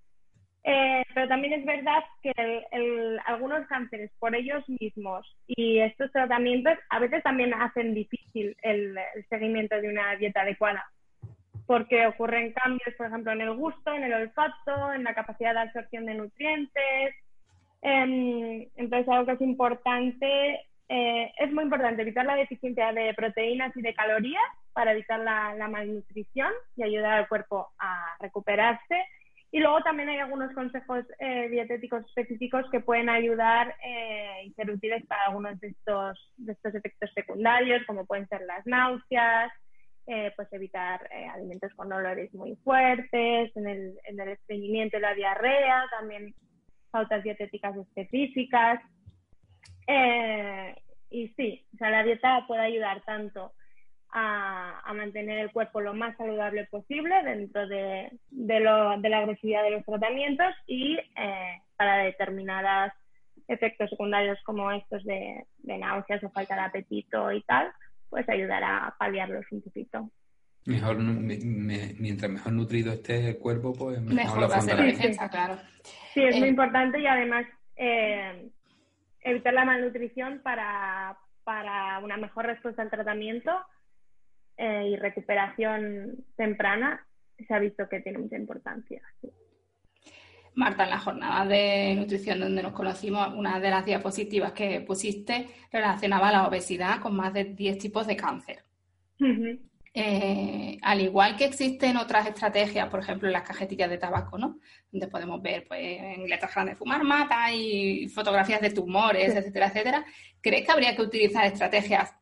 Eh, 0.65 1.03
pero 1.13 1.27
también 1.27 1.53
es 1.53 1.65
verdad 1.65 2.03
que 2.21 2.31
el- 2.37 2.63
el- 2.71 3.19
algunos 3.25 3.67
cánceres 3.67 4.11
por 4.17 4.33
ellos 4.33 4.63
mismos 4.69 5.27
y 5.45 5.79
estos 5.79 6.09
tratamientos 6.13 6.77
a 6.89 6.99
veces 6.99 7.21
también 7.21 7.53
hacen 7.53 7.93
difícil 7.93 8.55
el, 8.61 8.97
seguimiento 9.29 9.79
de 9.81 9.89
una 9.89 10.15
dieta 10.15 10.41
adecuada 10.41 10.85
porque 11.65 12.07
ocurren 12.07 12.53
cambios, 12.53 12.93
por 12.97 13.07
ejemplo, 13.07 13.31
en 13.31 13.41
el 13.41 13.55
gusto, 13.55 13.93
en 13.93 14.03
el 14.03 14.13
olfato, 14.13 14.93
en 14.93 15.03
la 15.03 15.13
capacidad 15.13 15.53
de 15.53 15.61
absorción 15.61 16.05
de 16.05 16.13
nutrientes. 16.15 17.15
Em, 17.81 18.67
entonces, 18.75 19.07
algo 19.07 19.25
que 19.25 19.31
es 19.33 19.41
importante, 19.41 20.61
eh, 20.89 21.33
es 21.37 21.51
muy 21.53 21.63
importante 21.63 22.01
evitar 22.01 22.25
la 22.25 22.35
deficiencia 22.35 22.91
de 22.91 23.13
proteínas 23.13 23.75
y 23.77 23.81
de 23.81 23.93
calorías 23.93 24.43
para 24.73 24.91
evitar 24.91 25.19
la 25.21 25.67
malnutrición 25.69 26.51
y 26.75 26.83
ayudar 26.83 27.13
al 27.13 27.27
cuerpo 27.29 27.69
a 27.79 28.17
recuperarse. 28.19 29.05
Y 29.53 29.59
luego 29.59 29.81
también 29.81 30.09
hay 30.09 30.17
algunos 30.17 30.51
consejos 30.55 31.05
eh, 31.19 31.47
dietéticos 31.47 32.03
específicos 32.07 32.65
que 32.71 32.79
pueden 32.79 33.07
ayudar 33.07 33.75
eh, 33.85 34.45
y 34.45 34.53
ser 34.53 34.71
útiles 34.71 35.05
para 35.05 35.25
algunos 35.27 35.59
de 35.59 35.67
estos, 35.67 36.33
de 36.37 36.53
estos 36.53 36.73
efectos 36.73 37.11
secundarios, 37.13 37.85
como 37.85 38.03
pueden 38.07 38.27
ser 38.29 38.41
las 38.47 38.65
náuseas, 38.65 39.51
eh, 40.07 40.33
pues 40.35 40.51
evitar 40.53 41.07
eh, 41.11 41.27
alimentos 41.27 41.71
con 41.75 41.93
olores 41.93 42.33
muy 42.33 42.55
fuertes, 42.63 43.55
en 43.55 43.67
el, 43.67 43.99
en 44.05 44.19
el 44.19 44.29
estreñimiento 44.29 44.97
y 44.97 45.01
la 45.01 45.13
diarrea, 45.13 45.85
también 45.91 46.33
pautas 46.89 47.23
dietéticas 47.23 47.77
específicas. 47.77 48.81
Eh, 49.85 50.75
y 51.11 51.27
sí, 51.37 51.63
o 51.75 51.77
sea, 51.77 51.91
la 51.91 52.03
dieta 52.03 52.43
puede 52.47 52.63
ayudar 52.63 53.03
tanto 53.03 53.53
a, 54.15 54.79
a 54.85 54.93
mantener 54.93 55.39
el 55.39 55.51
cuerpo 55.51 55.81
lo 55.81 55.93
más 55.95 56.15
saludable 56.17 56.65
posible 56.65 57.23
dentro 57.23 57.67
de, 57.67 58.11
de, 58.29 58.59
lo, 58.59 58.97
de 58.99 59.09
la 59.09 59.19
agresividad 59.19 59.63
de 59.63 59.71
los 59.71 59.83
tratamientos 59.85 60.53
y 60.67 60.97
eh, 61.17 61.61
para 61.75 61.97
determinados 62.03 62.91
efectos 63.47 63.89
secundarios 63.89 64.37
como 64.45 64.71
estos 64.71 65.03
de, 65.03 65.45
de 65.57 65.77
náuseas 65.79 66.23
o 66.23 66.29
falta 66.29 66.53
de 66.55 66.61
apetito 66.61 67.31
y 67.31 67.41
tal, 67.41 67.71
pues 68.09 68.29
ayudar 68.29 68.63
a 68.63 68.95
paliarlos 68.99 69.45
un 69.51 69.61
poquito. 69.63 70.09
Mejor, 70.65 70.97
nu- 70.99 71.19
me- 71.19 71.39
me- 71.43 71.93
mientras 71.99 72.31
mejor 72.31 72.53
nutrido 72.53 72.93
esté 72.93 73.29
el 73.29 73.39
cuerpo, 73.39 73.73
pues 73.73 73.99
mejor, 73.99 74.15
Mejor 74.15 74.41
lo 74.41 74.47
va 74.49 74.55
a 74.57 74.61
ser 74.61 74.77
la 74.77 74.85
defensa, 74.85 75.27
claro. 75.29 75.57
Sí, 76.13 76.23
es 76.23 76.37
muy 76.37 76.47
Eh. 76.47 76.51
importante 76.51 76.99
y 76.99 77.07
además 77.07 77.45
eh, 77.75 78.47
evitar 79.21 79.53
la 79.55 79.65
malnutrición 79.65 80.39
para, 80.43 81.17
para 81.43 81.97
una 81.99 82.15
mejor 82.17 82.45
respuesta 82.45 82.83
al 82.83 82.91
tratamiento 82.91 83.51
eh, 84.57 84.89
y 84.89 84.95
recuperación 84.95 86.25
temprana 86.35 87.05
se 87.47 87.53
ha 87.53 87.59
visto 87.59 87.87
que 87.89 88.01
tiene 88.01 88.19
mucha 88.19 88.37
importancia. 88.37 89.01
sí. 89.21 89.29
Marta, 90.55 90.83
en 90.83 90.89
la 90.91 90.99
jornada 90.99 91.45
de 91.45 91.95
nutrición 91.95 92.39
donde 92.39 92.61
nos 92.61 92.73
conocimos, 92.73 93.33
una 93.33 93.59
de 93.59 93.69
las 93.69 93.85
diapositivas 93.85 94.51
que 94.51 94.81
pusiste 94.81 95.47
relacionaba 95.71 96.31
la 96.31 96.47
obesidad 96.47 96.99
con 96.99 97.15
más 97.15 97.33
de 97.33 97.45
10 97.45 97.77
tipos 97.79 98.05
de 98.05 98.15
cáncer. 98.15 98.63
Eh, 99.95 100.77
al 100.81 101.01
igual 101.01 101.35
que 101.35 101.45
existen 101.45 101.97
otras 101.97 102.27
estrategias, 102.27 102.89
por 102.89 102.99
ejemplo, 102.99 103.27
en 103.27 103.33
las 103.33 103.43
cajetillas 103.43 103.89
de 103.89 103.97
tabaco, 103.97 104.37
¿no? 104.37 104.59
Donde 104.91 105.07
podemos 105.07 105.41
ver, 105.41 105.65
pues, 105.67 105.81
en 105.81 106.27
letras 106.27 106.53
grandes, 106.53 106.77
fumar 106.77 107.03
mata 107.03 107.51
y 107.53 108.07
fotografías 108.09 108.61
de 108.61 108.71
tumores, 108.71 109.35
etcétera, 109.35 109.67
etcétera. 109.67 110.05
¿Crees 110.41 110.65
que 110.65 110.71
habría 110.71 110.95
que 110.95 111.03
utilizar 111.03 111.45
estrategias, 111.45 112.13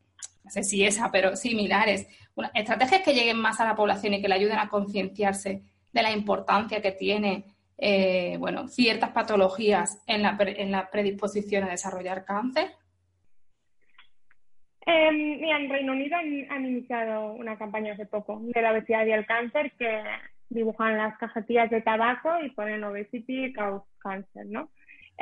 no 0.44 0.52
sé 0.52 0.64
si 0.64 0.86
esa, 0.86 1.12
pero 1.12 1.36
similares, 1.36 2.08
estrategias 2.54 3.02
que 3.02 3.14
lleguen 3.14 3.38
más 3.38 3.60
a 3.60 3.66
la 3.66 3.76
población 3.76 4.14
y 4.14 4.22
que 4.22 4.28
le 4.28 4.36
ayuden 4.36 4.60
a 4.60 4.70
concienciarse 4.70 5.62
de 5.92 6.02
la 6.02 6.12
importancia 6.12 6.82
que 6.82 6.92
tiene, 6.92 7.46
eh, 7.78 8.38
bueno, 8.40 8.68
ciertas 8.68 9.12
patologías 9.12 10.04
en 10.08 10.24
la, 10.24 10.38
en 10.40 10.72
la 10.72 10.90
predisposición 10.90 11.64
a 11.64 11.70
desarrollar 11.70 12.26
cáncer? 12.26 12.72
Eh, 14.86 15.12
mira, 15.12 15.58
en 15.58 15.70
Reino 15.70 15.94
Unido 15.94 16.18
han, 16.18 16.52
han 16.52 16.66
iniciado 16.66 17.34
una 17.34 17.58
campaña 17.58 17.94
hace 17.94 18.06
poco 18.06 18.40
de 18.42 18.62
la 18.62 18.72
obesidad 18.72 19.06
y 19.06 19.12
el 19.12 19.26
cáncer 19.26 19.72
que 19.78 20.02
dibujan 20.50 20.98
las 20.98 21.18
cajetillas 21.18 21.70
de 21.70 21.82
tabaco 21.82 22.30
y 22.44 22.50
ponen 22.52 22.84
obesity 22.84 23.54
cause 23.54 23.86
cancer, 24.00 24.46
¿no? 24.48 24.70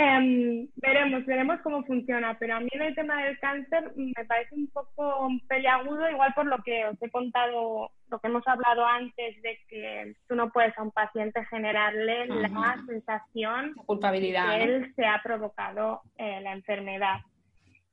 Em, 0.02 0.66
veremos, 0.78 1.26
veremos 1.26 1.60
cómo 1.62 1.84
funciona, 1.84 2.38
pero 2.40 2.56
a 2.56 2.62
mí 2.62 2.70
en 2.72 2.84
el 2.84 2.96
tema 2.96 3.22
del 3.22 3.38
cáncer 3.40 3.92
me 3.98 4.24
parece 4.26 4.56
un 4.56 4.68
poco 4.68 5.28
peliagudo, 5.50 6.10
igual 6.10 6.34
por 6.34 6.46
lo 6.46 6.58
que 6.60 6.86
os 6.86 6.96
he 7.02 7.12
contado, 7.12 7.92
lo 8.10 8.20
que 8.20 8.28
hemos 8.30 8.48
hablado 8.48 8.86
antes 8.86 9.42
de 9.42 9.60
que 9.68 10.16
tú 10.30 10.36
no 10.36 10.52
puedes 10.52 10.78
a 10.78 10.84
un 10.84 10.92
paciente 10.92 11.44
generarle 11.48 12.28
la 12.28 12.78
sensación 12.88 13.74
La 13.76 13.84
culpabilidad. 13.84 14.52
que 14.52 14.58
¿no? 14.58 14.64
él 14.64 14.94
se 14.96 15.06
ha 15.06 15.22
provocado 15.22 16.02
eh, 16.18 16.40
la 16.44 16.54
enfermedad. 16.54 17.18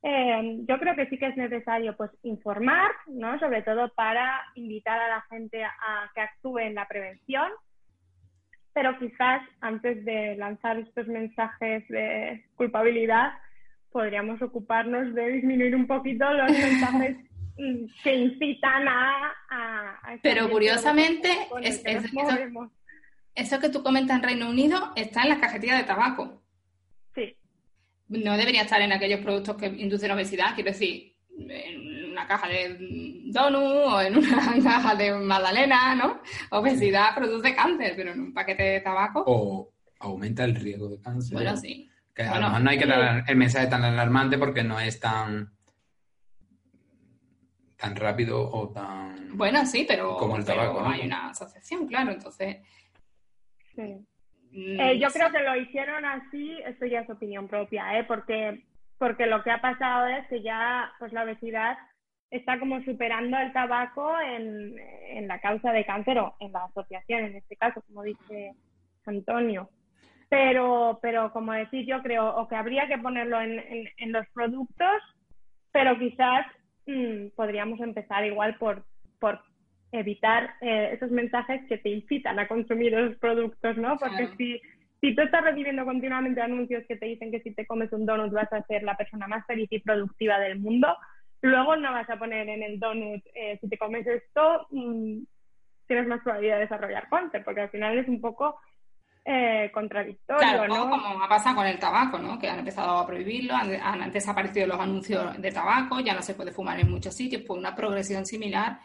Eh, 0.01 0.59
yo 0.65 0.79
creo 0.79 0.95
que 0.95 1.07
sí 1.07 1.17
que 1.17 1.27
es 1.27 1.35
necesario 1.35 1.97
pues 1.97 2.11
informar, 2.23 2.89
¿no? 3.07 3.37
Sobre 3.39 3.63
todo 3.63 3.91
para 3.93 4.43
invitar 4.55 4.97
a 4.97 5.09
la 5.09 5.21
gente 5.23 5.61
a 5.61 6.09
que 6.15 6.21
actúe 6.21 6.59
en 6.59 6.75
la 6.75 6.87
prevención, 6.87 7.51
pero 8.77 8.95
quizás 8.99 9.41
antes 9.59 10.05
de 10.05 10.35
lanzar 10.37 10.77
estos 10.77 11.07
mensajes 11.07 11.87
de 11.87 12.45
culpabilidad 12.55 13.31
podríamos 13.91 14.39
ocuparnos 14.43 15.15
de 15.15 15.29
disminuir 15.31 15.75
un 15.75 15.87
poquito 15.87 16.31
los 16.31 16.51
mensajes 16.65 17.17
mm, 17.57 17.85
que 18.03 18.15
incitan 18.15 18.87
a, 18.87 19.33
a, 19.49 19.89
a 20.03 20.17
Pero 20.21 20.47
curiosamente, 20.51 21.27
es- 21.63 21.79
que 21.79 21.91
es- 21.91 22.05
eso- 23.33 23.59
que 23.59 23.69
tú 23.69 23.81
comentas 23.81 24.15
en 24.17 24.21
Reino 24.23 24.47
Unido 24.47 24.93
está 24.95 25.23
en 25.23 25.29
las 25.29 25.39
cajetillas 25.39 25.79
de 25.79 25.83
tabaco. 25.85 26.43
Sí. 27.15 27.35
No 28.09 28.37
debería 28.37 28.61
estar 28.61 28.79
en 28.81 28.91
aquellos 28.91 29.21
productos 29.21 29.57
que 29.57 29.65
inducen 29.65 30.11
obesidad, 30.11 30.53
quiero 30.53 30.69
decir, 30.69 31.15
en 31.35 31.96
una 32.17 32.27
caja 32.27 32.47
de 32.47 32.77
donut 33.27 33.63
o 33.93 34.01
en 34.01 34.17
una 34.17 34.37
caja 34.63 34.95
de 34.95 35.13
magdalena, 35.13 35.95
¿no? 35.95 36.21
Obesidad 36.51 37.13
produce 37.15 37.55
cáncer, 37.55 37.93
pero 37.95 38.11
en 38.11 38.21
un 38.21 38.33
paquete 38.33 38.63
de 38.63 38.81
tabaco, 38.81 39.23
O 39.27 39.69
aumenta 39.99 40.43
el 40.43 40.55
riesgo 40.55 40.89
de 40.89 40.99
cáncer. 41.01 41.33
bueno, 41.33 41.55
sí. 41.55 41.89
Que 42.15 42.23
a 42.23 42.29
Bueno, 42.29 42.41
lo 42.41 42.47
mejor 42.49 42.63
no 42.63 42.69
hay 42.71 42.77
que 42.79 42.83
sí. 42.85 42.89
dar 42.89 43.23
el 43.27 43.35
mensaje 43.35 43.67
tan 43.67 43.83
alarmante 43.83 44.37
porque 44.39 44.63
no 44.63 44.79
es 44.79 44.99
tan 44.99 45.51
tan 47.77 47.95
rápido 47.95 48.41
o 48.49 48.69
tan 48.69 49.37
Bueno, 49.37 49.63
sí, 49.65 49.85
pero, 49.87 50.17
Como 50.17 50.37
el 50.37 50.43
pero 50.43 50.61
tabaco, 50.61 50.81
¿no? 50.81 50.89
hay 50.89 51.05
una 51.05 51.29
asociación, 51.29 51.85
claro, 51.87 52.11
entonces... 52.11 52.57
sí. 53.75 53.81
mm, 54.51 54.79
Eh, 54.79 54.99
yo 54.99 55.09
creo 55.09 55.31
que 55.31 55.39
lo 55.43 55.55
hicieron 55.55 56.03
así, 56.05 56.57
esto 56.65 56.85
ya 56.87 57.01
es 57.01 57.09
opinión 57.09 57.47
propia, 57.47 57.99
¿eh? 57.99 58.03
porque 58.05 58.63
porque 58.99 59.27
lo 59.27 59.43
que 59.43 59.51
ha 59.51 59.61
pasado 59.61 60.07
es 60.07 60.25
que 60.27 60.41
ya 60.41 60.91
pues 60.97 61.13
la 61.13 61.21
obesidad 61.23 61.77
está 62.29 62.59
como 62.59 62.81
superando 62.83 63.37
el 63.37 63.53
tabaco 63.53 64.19
en, 64.19 64.75
en 65.09 65.27
la 65.27 65.39
causa 65.39 65.71
de 65.71 65.85
cáncer 65.85 66.19
o 66.19 66.35
en 66.39 66.51
la 66.51 66.65
asociación, 66.65 67.25
en 67.25 67.35
este 67.37 67.55
caso, 67.55 67.81
como 67.87 68.03
dice 68.03 68.53
Antonio. 69.05 69.69
Pero, 70.29 70.99
pero 71.01 71.31
como 71.31 71.53
decir, 71.53 71.85
yo 71.85 72.01
creo 72.01 72.35
o 72.35 72.47
que 72.49 72.55
habría 72.55 72.87
que 72.87 72.97
ponerlo 72.97 73.39
en, 73.39 73.59
en, 73.59 73.89
en 73.97 74.11
los 74.11 74.27
productos, 74.33 75.01
pero 75.71 75.97
quizás 75.97 76.45
mmm, 76.85 77.27
podríamos 77.35 77.79
empezar 77.79 78.25
igual 78.25 78.57
por, 78.57 78.83
por 79.19 79.39
evitar 79.93 80.55
eh, 80.59 80.91
esos 80.93 81.11
mensajes 81.11 81.65
que 81.69 81.77
te 81.77 81.89
incitan 81.89 82.39
a 82.39 82.47
consumir 82.49 82.93
esos 82.93 83.17
productos, 83.19 83.77
¿no? 83.77 83.97
Porque 83.97 84.25
Claro. 84.25 84.35
si, 84.37 84.61
si 84.99 85.15
tú 85.15 85.21
estás 85.21 85.45
recibiendo 85.45 85.85
continuamente 85.85 86.41
anuncios 86.41 86.83
que 86.89 86.97
te 86.97 87.05
dicen 87.05 87.31
que 87.31 87.39
si 87.39 87.53
te 87.53 87.65
comes 87.65 87.93
un 87.93 88.05
donut 88.05 88.33
vas 88.33 88.51
a 88.51 88.63
ser 88.63 88.83
la 88.83 88.97
persona 88.97 89.27
más 89.27 89.45
feliz 89.45 89.69
y 89.71 89.79
productiva 89.79 90.39
del 90.39 90.59
mundo, 90.59 90.93
luego 91.41 91.75
no 91.75 91.91
vas 91.91 92.09
a 92.09 92.17
poner 92.17 92.47
en 92.49 92.63
el 92.63 92.79
donut, 92.79 93.23
eh, 93.33 93.57
si 93.61 93.69
te 93.69 93.77
comes 93.77 94.05
esto, 94.07 94.67
mm, 94.71 95.19
tienes 95.87 96.07
más 96.07 96.21
probabilidad 96.21 96.55
de 96.55 96.61
desarrollar 96.63 97.07
cáncer, 97.09 97.43
porque 97.43 97.61
al 97.61 97.69
final 97.69 97.97
es 97.97 98.07
un 98.07 98.19
poco 98.21 98.59
eh, 99.29 99.69
contradictorio, 99.73 100.39
Claro, 100.39 100.67
¿no? 100.73 100.89
como 100.89 101.21
ha 101.21 101.27
pasado 101.27 101.57
con 101.57 101.65
el 101.67 101.77
tabaco, 101.77 102.17
¿no? 102.17 102.39
Que 102.39 102.47
han 102.49 102.59
empezado 102.59 102.97
a 102.97 103.05
prohibirlo, 103.05 103.55
han, 103.55 103.73
han 103.75 104.09
desaparecido 104.09 104.67
los 104.67 104.79
anuncios 104.79 105.41
de 105.41 105.51
tabaco, 105.51 105.99
ya 105.99 106.13
no 106.13 106.21
se 106.21 106.33
puede 106.33 106.53
fumar 106.53 106.79
en 106.79 106.89
muchos 106.89 107.13
sitios, 107.13 107.41
pues 107.45 107.59
una 107.59 107.75
progresión 107.75 108.25
similar 108.25 108.79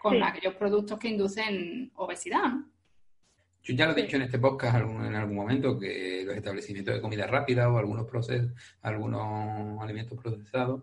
con 0.00 0.14
Sí. 0.14 0.22
aquellos 0.22 0.54
productos 0.54 0.96
que 0.96 1.08
inducen 1.08 1.90
obesidad, 1.96 2.44
¿no? 2.44 2.66
Yo 3.64 3.74
ya 3.74 3.86
lo 3.86 3.92
he 3.92 4.02
dicho 4.02 4.14
en 4.16 4.22
este 4.22 4.38
podcast 4.38 4.76
algún- 4.76 5.04
en 5.04 5.14
algún 5.16 5.34
momento 5.34 5.76
que 5.78 6.22
los 6.24 6.36
establecimientos 6.36 6.94
de 6.94 7.00
comida 7.02 7.26
rápida 7.26 7.68
o 7.68 7.76
algunos 7.76 8.06
proces, 8.06 8.46
algunos 8.82 9.82
alimentos 9.82 10.16
procesados, 10.22 10.82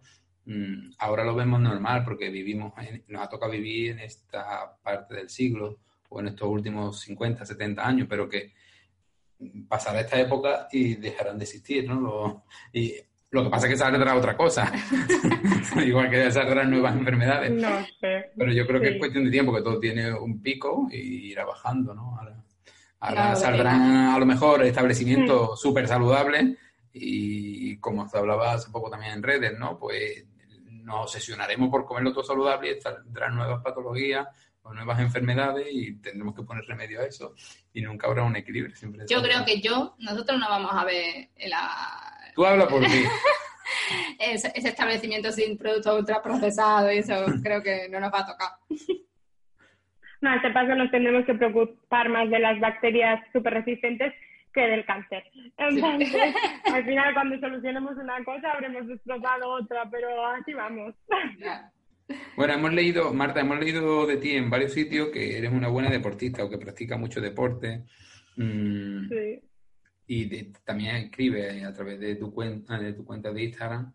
ahora 1.00 1.24
lo 1.24 1.36
vemos 1.36 1.60
normal 1.60 2.04
porque 2.04 2.30
vivimos, 2.30 2.74
en- 2.78 3.04
nos 3.08 3.22
ha 3.24 3.30
tocado 3.30 3.52
vivir 3.52 3.92
en 3.92 4.00
esta 4.00 4.76
parte 4.82 5.16
del 5.16 5.30
siglo 5.30 5.80
o 6.10 6.20
en 6.20 6.28
estos 6.30 6.48
últimos 6.48 7.00
50, 7.02 7.46
70 7.46 7.86
años, 7.86 8.08
pero 8.10 8.30
que 8.30 8.54
mm, 9.40 9.64
pasará 9.68 10.00
esta 10.02 10.20
época 10.20 10.68
y 10.72 10.96
dejarán 10.96 11.38
de 11.38 11.44
existir, 11.44 11.88
¿no? 11.88 12.00
Lo, 12.00 12.44
y 12.72 12.94
lo 13.32 13.44
que 13.44 13.50
pasa 13.50 13.68
es 13.68 13.74
que 13.74 13.78
saldrá 13.78 14.16
otra 14.16 14.38
cosa, 14.38 14.72
igual 15.86 16.10
que 16.10 16.32
saldrán 16.32 16.72
nuevas 16.72 16.96
enfermedades. 16.96 17.52
No 17.52 17.86
sé. 18.00 18.32
Pero 18.38 18.54
yo 18.54 18.66
creo 18.66 18.80
que 18.80 18.88
Sí. 18.88 18.94
es 18.94 19.00
cuestión 19.00 19.26
de 19.26 19.32
tiempo, 19.32 19.54
que 19.54 19.62
todo 19.62 19.80
tiene 19.80 20.14
un 20.14 20.42
pico 20.42 20.88
y 20.92 21.32
irá 21.32 21.44
bajando, 21.46 21.94
¿no? 21.94 22.18
Ahora, 22.18 22.42
ahora 23.02 23.22
Claro, 23.22 23.36
saldrán 23.36 23.82
a 24.16 24.18
lo 24.18 24.26
mejor 24.26 24.64
establecimientos 24.64 25.52
Mm. 25.52 25.56
súper 25.58 25.88
saludables 25.90 26.58
y 26.94 27.78
como 27.78 28.08
se 28.08 28.18
hablaba 28.18 28.54
hace 28.54 28.72
poco 28.72 28.90
también 28.90 29.14
en 29.14 29.24
redes, 29.24 29.58
¿no? 29.60 29.78
Pues 29.78 30.26
nos 30.88 31.02
obsesionaremos 31.02 31.70
por 31.70 31.86
comerlo 31.86 32.14
todo 32.14 32.24
saludable 32.24 32.72
y 32.72 32.82
saldrán 32.82 33.36
nuevas 33.36 33.62
patologías 33.62 34.26
o 34.62 34.74
nuevas 34.74 35.00
enfermedades 35.02 35.68
y 35.70 35.98
tendremos 36.00 36.34
que 36.34 36.44
poner 36.44 36.64
remedio 36.64 37.02
a 37.02 37.04
eso 37.04 37.36
y 37.74 37.82
nunca 37.82 38.08
habrá 38.08 38.24
un 38.24 38.38
equilibrio. 38.38 38.74
Siempre 38.74 39.06
Yo 39.10 39.22
creo 39.22 39.44
que 39.46 39.60
yo, 39.60 39.96
nosotros 40.00 40.40
no 40.40 40.48
vamos 40.48 40.72
a 40.74 40.86
ver 40.86 41.28
la- 41.46 42.32
Tú 42.34 42.46
habla 42.46 42.68
por 42.70 42.82
ti. 42.86 43.04
ese, 44.20 44.52
ese 44.56 44.70
establecimiento 44.70 45.30
sin 45.32 45.58
productos 45.58 46.00
ultraprocesados 46.00 46.94
y 46.94 47.00
eso 47.00 47.26
creo 47.44 47.62
que 47.62 47.90
no 47.90 48.00
nos 48.00 48.14
va 48.14 48.20
a 48.20 48.26
tocar. 48.28 48.50
No, 50.22 50.34
este 50.34 50.52
paso 50.52 50.74
nos 50.74 50.90
tendremos 50.90 51.26
que 51.26 51.34
preocupar 51.36 52.08
más 52.08 52.30
de 52.30 52.40
las 52.40 52.60
bacterias 52.62 53.20
súper 53.34 53.56
resistentes 53.56 54.14
que 54.58 54.68
del 54.68 54.86
cáncer. 54.86 55.24
Entonces, 55.58 56.34
al 56.74 56.84
final, 56.86 57.14
cuando 57.14 57.40
solucionemos 57.40 57.96
una 57.98 58.24
cosa, 58.24 58.52
habremos 58.54 58.88
destrozado 58.88 59.50
otra, 59.52 59.88
pero 59.92 60.26
así 60.26 60.54
vamos. 60.54 60.96
Bueno, 62.36 62.54
hemos 62.54 62.74
leído, 62.74 63.14
Marta, 63.14 63.42
hemos 63.42 63.60
leído 63.60 64.08
de 64.08 64.18
ti 64.18 64.32
en 64.32 64.50
varios 64.50 64.74
sitios 64.74 65.10
que 65.10 65.38
eres 65.38 65.52
una 65.52 65.68
buena 65.68 65.90
deportista 65.92 66.44
o 66.44 66.50
que 66.50 66.58
practicas 66.58 67.00
mucho 67.00 67.22
deporte. 67.22 67.84
Mm, 68.38 69.10
Sí. 69.10 69.40
y 70.08 70.26
de- 70.26 70.54
también 70.64 70.96
escribe 70.96 71.64
a 71.66 71.74
través 71.74 72.00
de 72.00 72.16
tu 72.16 72.34
cuenta 72.34 72.80
de 72.80 72.94
tu 72.94 73.04
cuenta 73.04 73.32
de 73.34 73.44
Instagram 73.44 73.94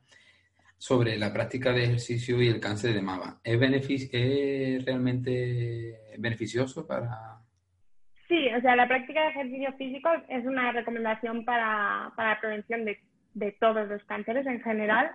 sobre 0.78 1.16
la 1.16 1.32
práctica 1.32 1.72
de 1.72 1.84
ejercicio 1.84 2.40
y 2.42 2.48
el 2.48 2.60
cáncer 2.60 2.92
de 2.92 3.02
mama. 3.02 3.40
¿Es, 3.42 3.58
benefic- 3.58 4.10
es 4.12 4.84
realmente 4.84 5.96
beneficioso 6.18 6.86
para...? 6.86 7.38
Sí, 8.32 8.48
o 8.48 8.62
sea, 8.62 8.76
la 8.76 8.88
práctica 8.88 9.24
de 9.24 9.28
ejercicio 9.28 9.74
físico 9.74 10.08
es 10.30 10.46
una 10.46 10.72
recomendación 10.72 11.44
para, 11.44 12.12
para 12.16 12.30
la 12.30 12.40
prevención 12.40 12.86
de, 12.86 12.98
de 13.34 13.52
todos 13.60 13.86
los 13.86 14.02
cánceres 14.04 14.46
en 14.46 14.62
general. 14.62 15.10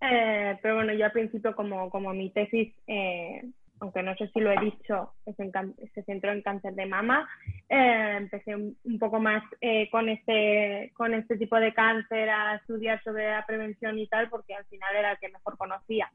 Eh, 0.00 0.58
pero 0.60 0.74
bueno, 0.74 0.92
yo 0.92 1.04
al 1.04 1.12
principio, 1.12 1.54
como, 1.54 1.88
como 1.90 2.12
mi 2.12 2.28
tesis, 2.30 2.74
eh, 2.88 3.44
aunque 3.78 4.02
no 4.02 4.16
sé 4.16 4.26
si 4.32 4.40
lo 4.40 4.50
he 4.50 4.58
dicho, 4.58 5.12
se 5.24 6.02
centró 6.02 6.32
en 6.32 6.42
cáncer 6.42 6.74
de 6.74 6.86
mama, 6.86 7.28
eh, 7.68 8.14
empecé 8.16 8.56
un, 8.56 8.76
un 8.82 8.98
poco 8.98 9.20
más 9.20 9.44
eh, 9.60 9.88
con, 9.88 10.08
este, 10.08 10.90
con 10.96 11.14
este 11.14 11.36
tipo 11.36 11.54
de 11.60 11.72
cáncer 11.72 12.28
a 12.30 12.56
estudiar 12.56 13.00
sobre 13.04 13.30
la 13.30 13.46
prevención 13.46 13.96
y 13.96 14.08
tal, 14.08 14.28
porque 14.28 14.56
al 14.56 14.64
final 14.64 14.96
era 14.96 15.12
el 15.12 15.18
que 15.18 15.28
mejor 15.28 15.56
conocía. 15.56 16.10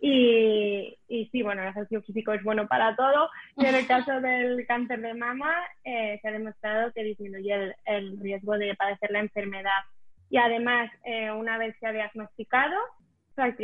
Y, 0.00 0.96
y 1.08 1.26
sí, 1.26 1.42
bueno, 1.42 1.62
el 1.62 1.68
ejercicio 1.68 2.02
físico 2.02 2.32
es 2.32 2.42
bueno 2.42 2.66
para 2.66 2.96
todo. 2.96 3.28
Y 3.56 3.66
en 3.66 3.74
el 3.74 3.86
caso 3.86 4.20
del 4.20 4.66
cáncer 4.66 5.00
de 5.00 5.14
mama, 5.14 5.54
eh, 5.84 6.18
se 6.22 6.28
ha 6.28 6.32
demostrado 6.32 6.92
que 6.92 7.04
disminuye 7.04 7.54
el, 7.54 7.74
el 7.84 8.20
riesgo 8.20 8.56
de 8.56 8.74
padecer 8.74 9.10
la 9.10 9.20
enfermedad. 9.20 9.82
Y 10.30 10.38
además, 10.38 10.90
eh, 11.04 11.30
una 11.30 11.58
vez 11.58 11.76
se 11.80 11.86
ha 11.86 11.92
diagnosticado, 11.92 12.76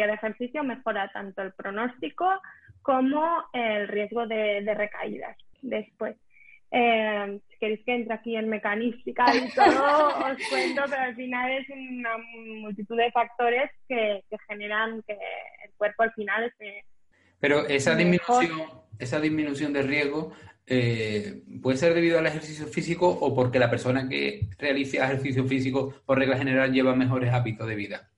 de 0.06 0.12
ejercicio 0.14 0.64
mejora 0.64 1.10
tanto 1.12 1.42
el 1.42 1.52
pronóstico 1.52 2.26
como 2.82 3.44
el 3.52 3.88
riesgo 3.88 4.26
de, 4.26 4.62
de 4.62 4.74
recaídas 4.74 5.36
después. 5.60 6.16
Eh, 6.78 7.40
si 7.48 7.58
queréis 7.58 7.80
que 7.86 7.94
entre 7.94 8.12
aquí 8.12 8.36
en 8.36 8.50
mecanística 8.50 9.24
y 9.34 9.48
todo, 9.54 10.08
os 10.08 10.36
cuento, 10.50 10.82
pero 10.90 11.02
al 11.02 11.16
final 11.16 11.50
es 11.52 11.66
una 11.70 12.10
multitud 12.60 12.98
de 12.98 13.10
factores 13.12 13.70
que, 13.88 14.22
que 14.28 14.36
generan 14.46 15.02
que 15.06 15.14
el 15.14 15.70
cuerpo 15.78 16.02
al 16.02 16.12
final 16.12 16.44
esté 16.44 16.84
Pero 17.40 17.66
esa 17.66 17.94
Mejor. 17.94 18.40
disminución, 18.42 18.68
esa 18.98 19.20
disminución 19.20 19.72
de 19.72 19.82
riesgo 19.82 20.32
eh, 20.66 21.44
puede 21.62 21.78
ser 21.78 21.94
debido 21.94 22.18
al 22.18 22.26
ejercicio 22.26 22.66
físico 22.66 23.08
o 23.08 23.34
porque 23.34 23.58
la 23.58 23.70
persona 23.70 24.06
que 24.06 24.40
realiza 24.58 25.04
ejercicio 25.04 25.46
físico 25.46 25.94
por 26.04 26.18
regla 26.18 26.36
general 26.36 26.72
lleva 26.74 26.94
mejores 26.94 27.32
hábitos 27.32 27.66
de 27.68 27.74
vida. 27.74 28.10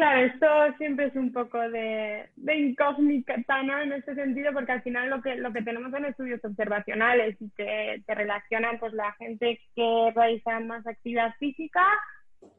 Claro, 0.00 0.20
esto 0.20 0.46
siempre 0.78 1.08
es 1.08 1.14
un 1.14 1.30
poco 1.30 1.58
de, 1.58 2.26
de 2.34 2.56
incógnita, 2.56 3.62
¿no? 3.62 3.82
En 3.82 3.92
este 3.92 4.14
sentido, 4.14 4.50
porque 4.54 4.72
al 4.72 4.80
final 4.80 5.10
lo 5.10 5.20
que, 5.20 5.36
lo 5.36 5.52
que 5.52 5.60
tenemos 5.60 5.90
son 5.90 6.06
estudios 6.06 6.42
observacionales 6.42 7.36
y 7.38 7.50
que 7.50 8.02
te 8.06 8.14
relacionan, 8.14 8.78
pues 8.78 8.94
la 8.94 9.12
gente 9.18 9.60
que 9.76 10.12
realiza 10.14 10.58
más 10.60 10.86
actividad 10.86 11.34
física 11.38 11.84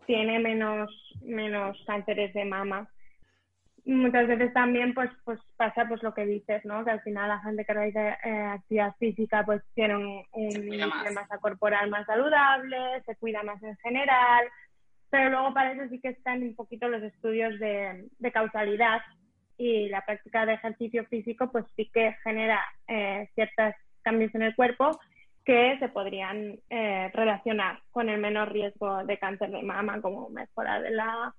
tiene 0.05 0.37
menos, 0.37 0.91
menos 1.23 1.83
cánceres 1.87 2.31
de 2.35 2.45
mama. 2.45 2.87
Muchas 3.85 4.27
veces 4.27 4.53
también 4.53 4.93
pues, 4.93 5.09
pues 5.23 5.39
pasa 5.57 5.87
pues 5.87 6.03
lo 6.03 6.13
que 6.13 6.27
dices, 6.27 6.63
¿no? 6.63 6.85
Que 6.85 6.91
al 6.91 7.01
final 7.01 7.27
la 7.27 7.39
gente 7.39 7.65
que 7.65 7.73
realiza 7.73 8.19
eh, 8.23 8.51
actividad 8.53 8.93
física 8.99 9.43
pues 9.43 9.63
tiene 9.73 9.97
un, 9.97 10.23
un 10.33 10.51
Se 10.51 11.11
masa 11.11 11.39
corporal 11.39 11.89
más 11.89 12.05
saludable, 12.05 13.01
se 13.03 13.15
cuida 13.15 13.41
más 13.41 13.63
en 13.63 13.75
general, 13.77 14.45
pero 15.12 15.30
luego 15.30 15.53
para 15.53 15.88
sí 15.89 15.99
que 15.99 16.09
están 16.09 16.41
un 16.41 16.55
poquito 16.55 16.88
los 16.88 17.03
estudios 17.03 17.59
de, 17.59 18.07
de 18.18 18.32
causalidad 18.32 19.01
y 19.57 19.89
la 19.89 20.03
práctica 20.03 20.45
de 20.45 20.53
ejercicio 20.53 21.05
físico 21.05 21.51
pues 21.51 21.66
sí 21.76 21.91
que 21.93 22.16
genera 22.24 22.59
eh, 22.88 23.30
ciertos 23.36 23.76
cambios 24.01 24.34
en 24.34 24.41
el 24.41 24.55
cuerpo 24.55 24.99
que 25.45 25.78
se 25.80 25.89
podrían 25.89 26.59
eh, 26.70 27.12
relacionar 27.14 27.80
con 27.91 28.09
el 28.09 28.20
menor 28.20 28.51
riesgo 28.51 29.03
de 29.03 29.18
cáncer 29.18 29.51
de 29.51 29.64
mama, 29.64 30.01
como 30.01 30.30
mejora 30.30 30.80
de 30.80 30.91
la, 30.91 31.34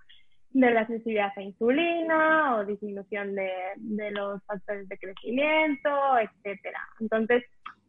de 0.51 0.71
la 0.71 0.87
sensibilidad 0.87 1.33
a 1.35 1.43
insulina 1.43 2.57
o 2.57 2.65
disminución 2.65 3.35
de, 3.35 3.51
de 3.77 4.11
los 4.11 4.45
factores 4.45 4.89
de 4.89 4.99
crecimiento, 4.99 5.91
etcétera. 6.19 6.81
Entonces, 7.01 7.45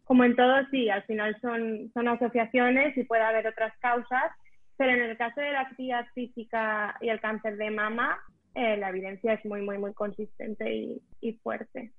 como 0.05 0.23
en 0.23 0.35
todo, 0.35 0.55
sí, 0.69 0.89
al 0.89 1.03
final 1.03 1.35
son, 1.41 1.91
son 1.93 2.07
asociaciones 2.07 2.95
y 2.97 3.03
puede 3.03 3.23
haber 3.23 3.47
otras 3.47 3.73
causas, 3.79 4.31
pero 4.83 5.01
en 5.01 5.09
el 5.11 5.17
caso 5.17 5.39
de 5.39 5.49
la 5.53 5.61
actividad 5.61 6.05
física 6.13 6.97
y 6.99 7.07
el 7.07 7.21
cáncer 7.21 7.55
de 7.55 7.71
mama, 7.71 8.19
eh, 8.53 8.75
la 8.75 8.89
evidencia 8.89 9.31
es 9.31 9.45
muy, 9.45 9.61
muy, 9.61 9.77
muy 9.77 9.93
consistente 9.93 10.69
y, 10.75 11.01
y 11.21 11.31
fuerte. 11.35 11.93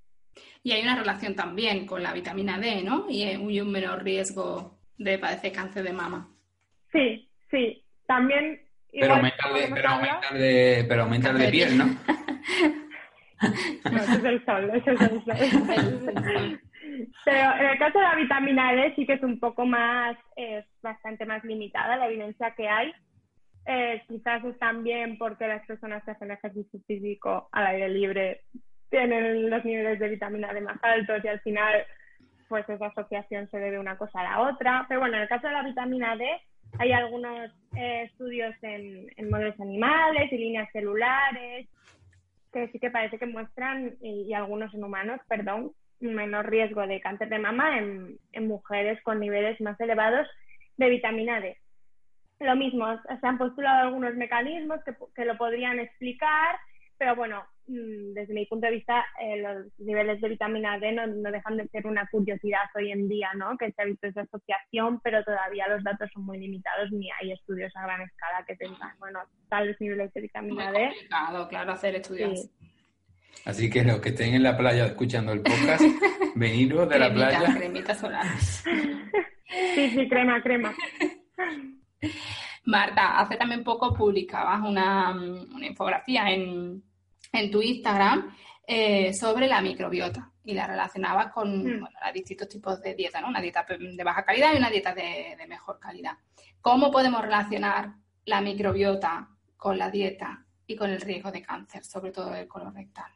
Y 0.63 0.73
hay 0.73 0.83
una 0.83 0.95
relación 0.95 1.35
también 1.35 1.87
con 1.87 2.03
la 2.03 2.13
vitamina 2.13 2.59
D, 2.59 2.83
¿no? 2.83 3.07
Y 3.09 3.23
y 3.23 3.59
un 3.59 3.73
menor 3.73 4.05
riesgo 4.05 4.79
de 4.99 5.19
padecer 5.19 5.51
cáncer 5.53 5.83
de 5.83 5.95
mama. 5.95 6.29
Sí, 6.93 7.27
sí. 7.51 7.83
También. 8.07 8.61
Pero 8.93 9.17
igual, 9.17 9.33
aumenta 9.45 9.49
el 9.49 9.55
de, 9.55 9.75
pero 9.75 9.89
hablar- 9.89 10.11
aumenta 10.11 10.29
el 10.31 10.39
de, 10.43 10.85
pero 10.87 11.05
de 11.39 11.49
piel, 11.51 11.79
¿no? 11.79 11.85
No, 13.91 13.99
ese 14.03 14.13
es 14.17 14.25
el 14.25 14.45
sol, 14.45 14.71
ese 14.75 14.93
es 14.93 15.01
el 15.01 15.25
sol. 15.25 16.61
Pero 17.25 17.57
en 17.57 17.67
el 17.67 17.79
caso 17.79 17.99
de 17.99 18.05
la 18.05 18.15
vitamina 18.15 18.73
D 18.73 18.93
sí 18.97 19.07
que 19.07 19.15
es 19.15 19.23
un 19.23 19.39
poco 19.39 19.65
más, 19.65 20.17
es 20.37 20.65
bastante 20.83 21.27
más 21.27 21.43
limitada 21.45 21.97
la 21.97 22.07
evidencia 22.07 22.55
que 22.55 22.69
hay. 22.69 22.93
eh, 23.67 24.03
quizás 24.09 24.45
es 24.45 24.59
también 24.59 25.17
porque 25.17 25.49
las 25.49 25.65
personas 25.67 26.05
que 26.05 26.11
hacen 26.11 26.31
ejercicio 26.31 26.81
físico 26.87 27.49
al 27.53 27.67
aire 27.67 27.89
libre 27.89 28.43
tienen 28.91 29.49
los 29.49 29.65
niveles 29.65 29.99
de 29.99 30.09
vitamina 30.09 30.53
D 30.53 30.61
más 30.61 30.79
altos 30.83 31.25
y 31.25 31.29
al 31.29 31.41
final 31.41 31.85
pues 32.49 32.69
esa 32.69 32.87
asociación 32.87 33.49
se 33.51 33.59
debe 33.59 33.79
una 33.79 33.97
cosa 33.97 34.21
a 34.21 34.25
la 34.25 34.41
otra. 34.43 34.85
Pero 34.89 35.01
bueno, 35.01 35.17
en 35.17 35.23
el 35.23 35.29
caso 35.29 35.47
de 35.47 35.53
la 35.55 35.63
vitamina 35.63 36.17
D 36.17 36.25
hay 36.79 36.93
algunos 36.93 37.51
eh, 37.77 38.03
estudios 38.11 38.55
en, 38.63 39.09
modelos 39.31 39.59
animales 39.61 40.33
y 40.33 40.39
líneas 40.39 40.69
celulares 40.73 41.69
que 42.53 42.69
sí 42.69 42.79
que 42.79 42.91
parece 42.91 43.19
que 43.19 43.27
muestran, 43.27 43.97
y, 44.01 44.33
algunos 44.33 44.73
en 44.75 44.85
humanos, 44.85 45.21
perdón, 45.27 45.73
menor 46.01 46.49
riesgo 46.51 46.87
de 46.87 47.01
cáncer 47.01 47.29
de 47.29 47.39
mama 47.39 47.79
en, 47.79 48.19
en 48.33 48.49
mujeres 48.49 49.03
con 49.03 49.21
niveles 49.21 49.61
más 49.61 49.79
elevados 49.81 50.29
de 50.77 50.89
vitamina 50.89 51.41
D. 51.41 51.57
Lo 52.41 52.57
mismo, 52.57 52.87
se 53.03 53.27
han 53.27 53.39
postulado 53.39 53.89
algunos 53.89 54.15
mecanismos 54.17 54.81
que, 54.85 54.95
que 55.15 55.25
lo 55.25 55.37
podrían 55.37 55.79
explicar, 55.79 56.59
pero 56.99 57.17
bueno, 57.17 57.45
Mm, 57.67 58.13
desde 58.13 58.35
mi 58.35 58.45
punto 58.45 58.67
de 58.67 58.75
vista, 58.75 59.07
eh, 59.19 59.41
los 59.41 59.67
niveles 59.79 60.21
de 60.21 60.29
vitamina 60.29 60.79
D 60.79 60.93
no, 60.93 61.31
dejan 61.31 61.57
de 61.57 61.67
ser 61.69 61.87
una 61.87 62.07
curiosidad 62.09 62.61
hoy 62.75 62.93
en 62.93 63.09
día, 63.09 63.31
¿no? 63.35 63.57
Que 63.57 63.73
se 63.73 63.81
ha 63.81 63.87
visto 63.87 64.07
esa 64.07 64.23
asociación, 64.23 65.01
pero 65.01 65.25
todavía 65.25 65.67
los 65.69 65.83
datos 65.83 66.11
son 66.13 66.27
muy 66.27 66.39
limitados 66.39 66.93
ni 66.93 67.09
hay 67.13 67.33
estudios 67.33 67.75
a 67.77 67.83
gran 67.83 68.03
escala 68.03 68.45
que 68.47 68.57
tengan, 68.57 68.99
bueno, 68.99 69.21
tales 69.49 69.81
niveles 69.81 70.13
de 70.13 70.21
vitamina 70.21 70.73
D. 70.73 70.89
complicado, 70.89 71.49
claro, 71.49 71.73
hacer 71.73 71.95
estudios. 71.95 72.51
Así 73.45 73.69
que 73.69 73.85
los 73.85 74.01
que 74.01 74.11
estén 74.11 74.35
en 74.35 74.43
la 74.43 74.57
playa 74.57 74.87
escuchando 74.87 75.33
el 75.33 75.43
podcast, 75.43 75.83
veniros 76.35 76.89
de 76.89 76.99
la 76.99 77.13
playa. 77.13 77.55
Cremita 77.55 77.95
solares. 77.95 78.65
sí, 79.75 79.91
sí, 79.91 80.09
crema, 80.09 80.43
crema. 80.43 80.75
Marta, 82.65 83.19
hace 83.19 83.37
también 83.37 83.63
poco 83.63 83.93
publicabas 83.93 84.63
una, 84.63 85.11
una 85.11 85.67
infografía 85.67 86.31
en 86.31 86.83
en 87.35 87.51
tu 87.51 87.61
Instagram 87.61 88.35
eh, 88.67 89.13
sobre 89.13 89.47
la 89.47 89.61
microbiota 89.61 90.31
y 90.45 90.55
la 90.55 90.67
relacionabas 90.67 91.33
con 91.33 91.59
mm. 91.59 91.81
bueno, 91.81 91.99
distintos 92.13 92.49
tipos 92.49 92.81
de 92.81 92.95
dieta, 92.95 93.21
¿no? 93.21 93.29
Una 93.29 93.41
dieta 93.41 93.67
de 93.69 94.05
baja 94.05 94.25
calidad 94.25 94.55
y 94.55 94.59
una 94.59 94.71
dieta 94.71 94.95
de, 94.95 95.37
mejor 95.49 95.79
calidad. 95.79 96.17
¿Cómo 96.61 96.91
podemos 96.91 97.21
relacionar 97.21 97.95
la 98.25 98.41
microbiota 98.41 99.29
con 99.57 99.79
la 99.79 99.91
dieta 99.91 100.47
y 100.67 100.77
con 100.77 100.91
el 100.91 101.01
riesgo 101.01 101.31
de 101.31 101.43
cáncer, 101.43 101.85
sobre 101.85 102.13
todo 102.13 102.31
del 102.31 102.49
colon 102.49 102.75
rectal? 102.75 103.11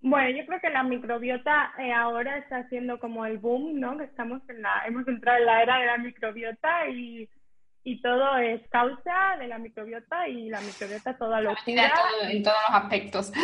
Bueno, 0.00 0.38
yo 0.38 0.46
creo 0.46 0.60
que 0.60 0.70
la 0.70 0.84
microbiota 0.84 1.72
eh, 1.78 1.92
ahora 1.92 2.38
está 2.38 2.58
haciendo 2.58 2.98
como 3.00 3.26
el 3.26 3.38
boom, 3.38 3.80
¿no? 3.80 3.98
Que 3.98 4.04
estamos 4.04 4.40
en 4.48 4.62
la, 4.62 4.82
hemos 4.86 5.06
entrado 5.08 5.38
en 5.38 5.46
la 5.46 5.62
era 5.62 5.78
de 5.78 5.86
la 5.86 5.98
microbiota 5.98 6.88
y 6.88 7.28
y 7.88 8.02
todo 8.02 8.36
es 8.36 8.60
causa 8.68 9.36
de 9.38 9.48
la 9.48 9.58
microbiota 9.58 10.28
y 10.28 10.50
la 10.50 10.60
microbiota 10.60 11.16
toda 11.16 11.40
locura. 11.40 11.90
en 12.28 12.42
todos 12.42 12.56
los 12.68 12.82
aspectos. 12.82 13.32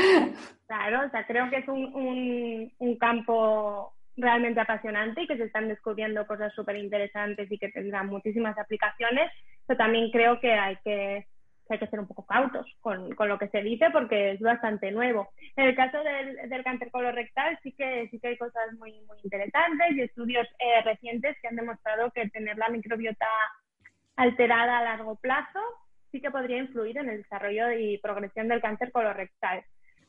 Claro, 0.67 1.07
o 1.07 1.11
sea, 1.11 1.27
creo 1.27 1.51
que 1.51 1.59
es 1.59 1.69
un, 1.69 1.95
un, 1.95 2.73
un 2.79 2.97
campo 2.97 3.95
realmente 4.17 4.61
apasionante 4.61 5.23
y 5.23 5.27
que 5.27 5.37
se 5.37 5.45
están 5.45 5.69
descubriendo 5.69 6.27
cosas 6.27 6.55
súper 6.55 6.77
interesantes 6.77 7.53
y 7.53 7.59
que 7.59 7.69
tendrán 7.69 8.07
muchísimas 8.07 8.57
aplicaciones, 8.59 9.31
pero 9.67 9.77
también 9.77 10.11
creo 10.11 10.41
que 10.41 10.53
hay 10.55 10.77
que, 10.83 11.27
hay 11.71 11.79
que 11.79 11.87
ser 11.87 12.01
un 12.01 12.07
poco 12.07 12.27
cautos 12.27 12.67
con, 12.81 13.15
con, 13.15 13.29
lo 13.29 13.39
que 13.39 13.49
se 13.49 13.63
dice 13.63 13.87
porque 13.91 14.33
es 14.33 14.41
bastante 14.41 14.91
nuevo. 14.93 15.31
En 15.57 15.67
el 15.67 15.75
caso 15.75 15.99
del, 16.03 16.49
del 16.49 16.65
cáncer 16.65 16.91
colorectal 16.91 17.59
sí 17.63 17.73
que, 17.73 18.09
sí 18.11 18.21
que 18.21 18.29
hay 18.29 18.37
cosas 18.37 18.73
muy, 18.79 18.93
muy 19.07 19.19
interesantes 19.23 19.97
y 19.97 20.03
estudios 20.03 20.47
eh, 20.59 20.83
recientes 20.83 21.37
que 21.41 21.49
han 21.49 21.57
demostrado 21.57 22.11
que 22.11 22.29
tener 22.29 22.59
la 22.59 22.69
microbiota 22.69 23.27
alterada 24.17 24.79
a 24.79 24.85
largo 24.85 25.17
plazo 25.17 25.61
sí 26.15 26.21
que 26.21 26.31
podría 26.31 26.59
influir 26.59 26.97
en 26.97 27.09
el 27.09 27.23
desarrollo 27.25 27.73
y 27.73 27.99
progresión 27.99 28.47
del 28.47 28.61
cáncer 28.61 28.93
colorectal, 28.93 29.65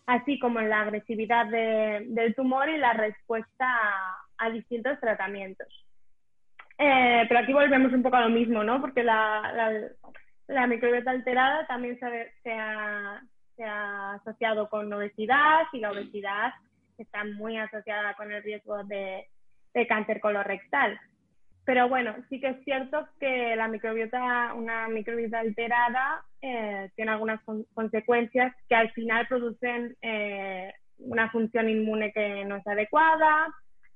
así 0.06 0.38
como 0.38 0.60
en 0.60 0.70
la 0.70 0.82
agresividad 0.82 1.48
del 1.48 2.36
tumor 2.36 2.70
y 2.70 2.78
la 2.78 2.94
respuesta 2.94 3.68
a, 4.38 4.50
distintos 4.52 5.00
tratamientos. 5.00 5.68
Eh, 6.78 7.26
pero 7.28 7.40
aquí 7.40 7.54
volvemos 7.54 7.92
un 7.92 8.04
poco 8.04 8.18
a 8.18 8.22
lo 8.22 8.30
mismo, 8.30 8.64
¿no? 8.64 8.80
Porque 8.82 9.02
la, 9.02 9.90
microbiota 10.68 11.12
alterada 11.12 11.66
también 11.68 12.00
se, 12.00 12.52
ha, 12.52 13.22
asociado 14.16 14.70
con 14.70 14.92
obesidad 14.92 15.64
y 15.72 15.80
la 15.80 15.92
obesidad 15.92 16.54
está 16.98 17.24
muy 17.24 17.58
asociada 17.58 18.14
con 18.16 18.32
el 18.32 18.44
riesgo 18.44 18.84
de, 18.84 19.28
de 19.74 19.88
cáncer 19.88 20.20
colorectal. 20.20 21.00
Pero 21.66 21.90
bueno, 21.90 22.16
sí 22.30 22.40
que 22.40 22.50
es 22.50 22.64
cierto 22.64 23.08
que 23.20 23.56
la 23.56 23.68
microbiota, 23.68 24.54
una 24.54 24.88
microbiota 24.88 25.40
alterada, 25.40 26.24
eh, 26.42 26.92
tiene 26.96 27.12
algunas 27.12 27.42
consecuencias 27.74 28.54
que 28.70 28.76
al 28.76 28.92
final 28.92 29.28
producen 29.28 29.98
eh, 30.02 30.72
una 31.00 31.32
función 31.32 31.68
inmune 31.68 32.12
que 32.14 32.46
no 32.46 32.58
es 32.58 32.68
adecuada, 32.68 33.48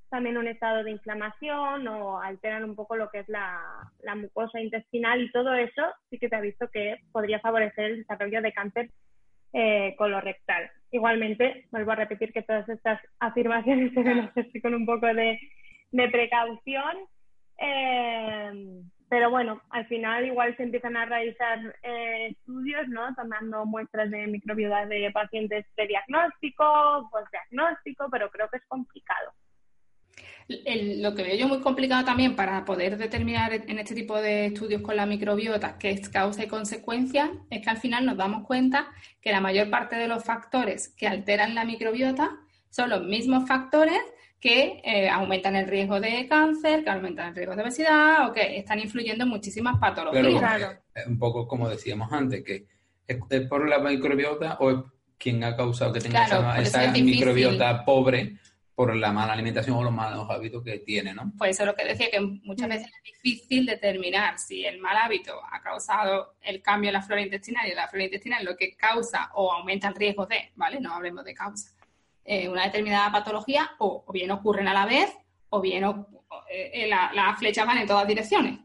también 0.10 0.38
un 0.38 0.48
estado 0.48 0.84
de 0.84 0.92
inflamación 0.92 1.88
o 1.88 2.22
alteran 2.22 2.64
un 2.64 2.76
poco 2.76 2.96
lo 2.96 3.10
que 3.10 3.20
es 3.20 3.30
la, 3.30 3.62
mucosa 4.16 4.60
intestinal 4.60 5.22
y 5.22 5.32
todo 5.32 5.54
eso 5.54 5.84
sí 6.10 6.18
que 6.18 6.30
te 6.30 6.36
ha 6.36 6.42
visto 6.42 6.68
que 6.70 6.98
podría 7.12 7.40
favorecer 7.40 7.86
el 7.86 7.98
desarrollo 8.00 8.42
de 8.42 8.54
cáncer 8.54 8.90
eh, 9.54 9.96
colorectal. 9.98 10.70
Igualmente, 10.92 11.68
vuelvo 11.72 11.92
a 11.92 11.96
repetir 11.96 12.34
que 12.34 12.42
todas 12.42 12.68
estas 12.70 13.00
afirmaciones 13.20 13.94
se 13.94 14.04
deben 14.04 14.32
con 14.62 14.74
un 14.74 14.86
poco 14.86 15.08
de, 15.08 15.40
de 15.92 16.10
precaución 16.10 16.98
eh, 17.60 18.82
pero 19.10 19.32
bueno, 19.32 19.60
al 19.72 19.88
final 19.88 20.26
igual 20.26 20.56
se 20.56 20.64
empiezan 20.64 20.96
a 20.96 21.06
realizar 21.06 21.60
eh, 21.82 22.28
estudios, 22.28 22.88
¿no? 22.90 23.14
Tomando 23.16 23.66
muestras 23.66 24.12
de 24.12 24.28
microbiota 24.28 24.86
de 24.86 25.10
pacientes 25.12 25.66
prediagnóstico, 25.76 27.10
postdiagnóstico, 27.12 28.08
pero 28.12 28.30
creo 28.30 28.48
que 28.50 28.58
es 28.58 28.66
complicado. 28.68 29.32
Lo 30.50 31.14
que 31.14 31.24
veo 31.24 31.36
yo 31.36 31.48
muy 31.48 31.60
complicado 31.60 32.04
también 32.04 32.36
para 32.36 32.66
poder 32.66 32.98
determinar 32.98 33.54
en 33.54 33.78
este 33.78 33.94
tipo 33.94 34.20
de 34.20 34.48
estudios 34.48 34.82
con 34.82 34.96
la 34.96 35.06
microbiota 35.06 35.78
qué 35.78 35.92
es 35.92 36.10
causa 36.10 36.44
y 36.44 36.48
consecuencia 36.48 37.32
es 37.52 37.62
que 37.62 37.70
al 37.70 37.78
final 37.78 38.06
nos 38.06 38.18
damos 38.18 38.48
cuenta 38.48 38.88
que 39.22 39.32
la 39.32 39.42
mayor 39.42 39.70
parte 39.70 39.96
de 39.96 40.08
los 40.08 40.24
factores 40.24 40.90
que 40.90 41.08
alteran 41.08 41.54
la 41.54 41.66
microbiota 41.66 42.32
son 42.72 42.90
los 42.90 43.04
mismos 43.04 43.48
factores 43.48 44.00
que 44.40 44.82
eh, 44.84 45.08
aumentan 45.10 45.56
el 45.56 45.68
riesgo 45.68 46.00
de 46.00 46.28
cáncer, 46.28 46.84
que 46.84 46.90
aumentan 46.90 47.30
el 47.30 47.36
riesgo 47.36 47.56
de 47.56 47.62
obesidad 47.62 48.28
o 48.28 48.34
que 48.34 48.58
están 48.58 48.80
influyendo 48.80 49.26
en 49.26 49.30
muchísimas 49.30 49.78
patologías. 49.78 50.80
Pero 50.94 51.10
un 51.10 51.20
poco 51.20 51.48
como 51.48 51.70
decíamos 51.70 52.12
antes, 52.12 52.44
que 52.44 52.66
es 53.08 53.48
por 53.48 53.68
la 53.68 53.80
microbiota 53.80 54.58
o 54.62 54.72
es 54.72 54.78
quien 55.20 55.44
ha 55.44 55.56
causado 55.56 55.94
que 55.94 56.00
tenga 56.00 56.26
esa, 56.60 56.92
microbiota 56.92 57.84
pobre 57.86 58.38
por 58.80 58.96
la 58.96 59.12
mala 59.12 59.34
alimentación 59.34 59.76
o 59.76 59.84
los 59.84 59.92
malos 59.92 60.30
hábitos 60.30 60.64
que 60.64 60.80
tiene, 60.80 61.14
¿no? 61.14 61.34
Pues 61.38 61.52
eso 61.52 61.64
es 61.64 61.68
lo 61.68 61.76
que 61.76 61.84
decía, 61.84 62.10
que 62.10 62.22
muchas 62.22 62.66
mm. 62.66 62.70
veces 62.70 62.88
es 62.88 63.22
difícil 63.22 63.66
determinar 63.66 64.40
si 64.40 64.64
el 64.64 64.80
mal 64.80 64.96
hábito 64.96 65.34
ha 65.52 65.60
causado 65.60 66.36
el 66.42 66.62
cambio 66.62 66.88
en 66.88 66.94
la 66.94 67.02
flora 67.02 67.22
intestinal 67.22 67.68
y 67.68 67.76
la 67.76 67.90
flora 67.90 68.06
intestinal 68.06 68.46
lo 68.46 68.56
que 68.56 68.78
causa 68.78 69.32
o 69.34 69.52
aumenta 69.52 69.90
el 69.90 69.96
riesgo 69.96 70.26
de, 70.28 70.54
¿vale? 70.56 70.80
No 70.80 70.94
hablemos 70.94 71.26
de 71.26 71.34
causa 71.34 71.72
eh, 72.24 72.48
una 72.48 72.64
determinada 72.64 73.12
patología 73.12 73.70
o, 73.80 74.06
bien 74.14 74.32
ocurren 74.32 74.70
a 74.70 74.74
la 74.74 74.86
vez 74.86 75.14
o 75.50 75.60
bien 75.60 75.84
eh, 76.50 76.88
las 76.88 77.38
flechas 77.38 77.68
van 77.68 77.80
en 77.80 77.88
todas 77.88 78.08
direcciones. 78.08 78.60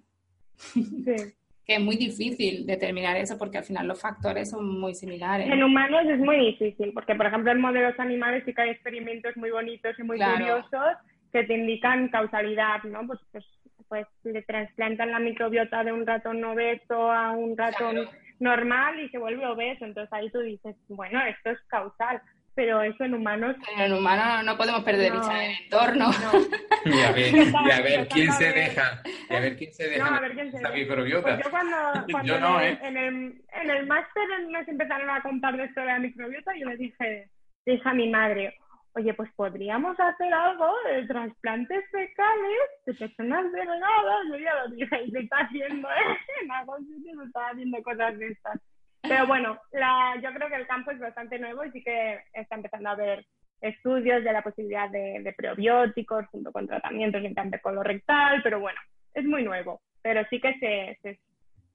Que 1.66 1.76
es 1.76 1.80
muy 1.80 1.96
difícil 1.96 2.66
determinar 2.66 3.16
eso 3.16 3.38
porque 3.38 3.58
al 3.58 3.64
final 3.64 3.86
los 3.86 4.00
factores 4.00 4.50
son 4.50 4.78
muy 4.78 4.94
similares. 4.94 5.50
En 5.50 5.62
humanos 5.62 6.02
es 6.06 6.18
muy 6.18 6.36
difícil 6.38 6.92
porque, 6.92 7.14
por 7.14 7.26
ejemplo, 7.26 7.50
en 7.52 7.60
modelos 7.60 7.98
animales 7.98 8.42
sí 8.44 8.52
que 8.52 8.62
hay 8.62 8.70
experimentos 8.70 9.36
muy 9.36 9.50
bonitos 9.50 9.98
y 9.98 10.02
muy 10.02 10.18
curiosos 10.18 10.96
que 11.32 11.44
te 11.44 11.54
indican 11.54 12.08
causalidad, 12.08 12.82
¿no? 12.84 13.06
Pues, 13.06 13.20
pues, 13.32 13.44
pues, 13.88 14.06
le 14.24 14.42
trasplantan 14.42 15.10
la 15.10 15.18
microbiota 15.18 15.82
de 15.84 15.92
un 15.92 16.06
ratón 16.06 16.44
obeso 16.44 17.10
a 17.10 17.32
un 17.32 17.56
ratón 17.56 18.08
normal 18.40 19.00
y 19.00 19.08
se 19.08 19.18
vuelve 19.18 19.46
obeso. 19.46 19.84
Entonces 19.84 20.12
ahí 20.12 20.30
tú 20.30 20.40
dices, 20.40 20.76
bueno, 20.88 21.20
esto 21.24 21.50
es 21.50 21.58
causal 21.68 22.20
pero 22.54 22.82
eso 22.82 23.04
en 23.04 23.14
humanos. 23.14 23.56
en 23.76 23.92
humanos 23.92 24.44
no 24.44 24.56
podemos 24.56 24.82
perder 24.84 25.12
no, 25.12 25.20
vista 25.20 25.34
del 25.34 25.52
entorno. 25.64 26.10
y 26.84 27.00
a 27.00 27.12
ver, 27.12 27.34
y 27.36 27.70
a 27.70 27.80
ver 27.80 28.08
quién 28.08 28.32
se 28.32 28.52
deja, 28.52 29.02
y 29.28 29.34
a 29.34 29.40
ver 29.40 29.56
quién 29.56 29.72
se 29.72 29.88
deja 29.88 30.20
esa 30.26 30.70
microbiota. 30.70 31.22
Pues 31.22 31.44
yo 31.44 31.50
cuando, 31.50 31.76
cuando 32.12 32.40
no, 32.40 32.60
¿eh? 32.60 32.78
en, 32.82 32.96
el, 32.96 33.14
en 33.52 33.70
el 33.70 33.86
máster 33.86 34.22
nos 34.48 34.66
empezaron 34.68 35.10
a 35.10 35.22
contar 35.22 35.56
de 35.56 35.64
esto 35.64 35.80
de 35.80 35.86
la 35.86 35.98
microbiota, 35.98 36.52
yo 36.56 36.68
le 36.68 36.76
dije, 36.76 37.28
dije 37.66 37.88
a 37.88 37.94
mi 37.94 38.08
madre, 38.10 38.56
oye, 38.94 39.12
pues 39.14 39.30
podríamos 39.34 39.98
hacer 39.98 40.32
algo 40.32 40.72
de 40.90 41.06
trasplantes 41.06 41.84
fecales 41.90 42.58
de 42.86 42.94
personas 42.94 43.52
delgadas. 43.52 44.26
Yo 44.28 44.38
ya 44.38 44.54
lo 44.54 44.68
dije, 44.68 45.04
y 45.04 45.10
se 45.10 45.18
está 45.20 45.38
haciendo, 45.38 45.88
¿eh? 45.88 46.18
En 46.42 46.50
algún 46.50 46.86
sitio 46.86 47.20
se 47.20 47.26
está 47.26 47.48
haciendo 47.48 47.82
cosas 47.82 48.18
de 48.18 48.28
estas. 48.28 48.60
Pero 49.08 49.26
bueno, 49.26 49.58
la, 49.72 50.14
yo 50.22 50.32
creo 50.32 50.48
que 50.48 50.56
el 50.56 50.66
campo 50.66 50.90
es 50.90 50.98
bastante 50.98 51.38
nuevo 51.38 51.64
y 51.64 51.70
sí 51.72 51.82
que 51.82 52.20
está 52.32 52.56
empezando 52.56 52.88
a 52.88 52.92
haber 52.92 53.26
estudios 53.60 54.22
de 54.24 54.32
la 54.32 54.42
posibilidad 54.42 54.90
de, 54.90 55.34
prebióticos 55.36 56.26
junto 56.26 56.52
con 56.52 56.66
tratamientos 56.66 57.22
en 57.24 57.34
cáncer 57.34 57.60
colorectal, 57.60 58.42
pero 58.42 58.60
bueno, 58.60 58.78
es 59.14 59.24
muy 59.24 59.42
nuevo, 59.42 59.80
pero 60.02 60.22
sí 60.28 60.40
que 60.40 60.54
se, 60.58 60.98
se, 61.02 61.20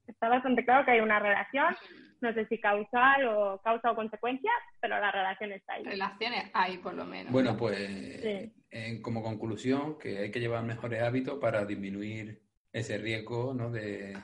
está 0.07 0.29
bastante 0.29 0.63
claro 0.65 0.85
que 0.85 0.91
hay 0.91 0.99
una 0.99 1.19
relación, 1.19 1.75
no 2.21 2.33
sé 2.33 2.45
si 2.47 2.59
causal 2.59 3.27
o 3.27 3.61
causa 3.63 3.91
o 3.91 3.95
consecuencia, 3.95 4.51
pero 4.81 4.99
la 4.99 5.11
relación 5.11 5.51
está 5.51 5.73
ahí. 5.73 5.83
Relaciones 5.83 6.51
hay, 6.53 6.77
por 6.77 6.93
lo 6.93 7.05
menos. 7.05 7.31
Bueno, 7.31 7.55
pues 7.57 7.77
Sí. 8.21 8.53
eh, 8.71 9.01
como 9.01 9.23
conclusión, 9.23 9.97
que 9.97 10.19
hay 10.19 10.31
que 10.31 10.39
llevar 10.39 10.63
mejores 10.63 11.01
hábitos 11.01 11.39
para 11.39 11.65
disminuir 11.65 12.41
ese 12.71 12.97
riesgo 12.97 13.53
¿no? 13.53 13.71
de, 13.71 14.15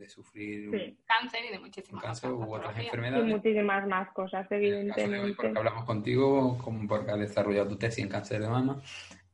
de 0.00 0.08
sufrir 0.08 0.68
un- 0.70 0.78
Sí, 0.78 0.98
Cáncer 1.06 1.40
y 1.48 1.52
de 1.52 1.58
muchísimas 1.60 2.02
cáncer 2.02 2.30
u 2.30 2.34
otras 2.42 2.50
patologías. 2.50 2.82
y 2.82 2.86
enfermedades. 2.86 3.26
muchísimas 3.26 3.86
más 3.86 4.08
cosas, 4.12 4.46
En 4.50 4.64
el 4.64 4.88
caso 4.88 5.00
de 5.00 5.06
hoy, 5.06 5.12
evidentemente. 5.14 5.34
porque 5.36 5.58
hablamos 5.58 5.84
contigo, 5.84 6.58
como 6.58 6.88
porque 6.88 7.10
has 7.12 7.18
desarrollado 7.20 7.68
tu 7.68 7.76
tesis 7.76 8.02
en 8.04 8.10
cáncer 8.10 8.40
de 8.40 8.48
mama, 8.48 8.80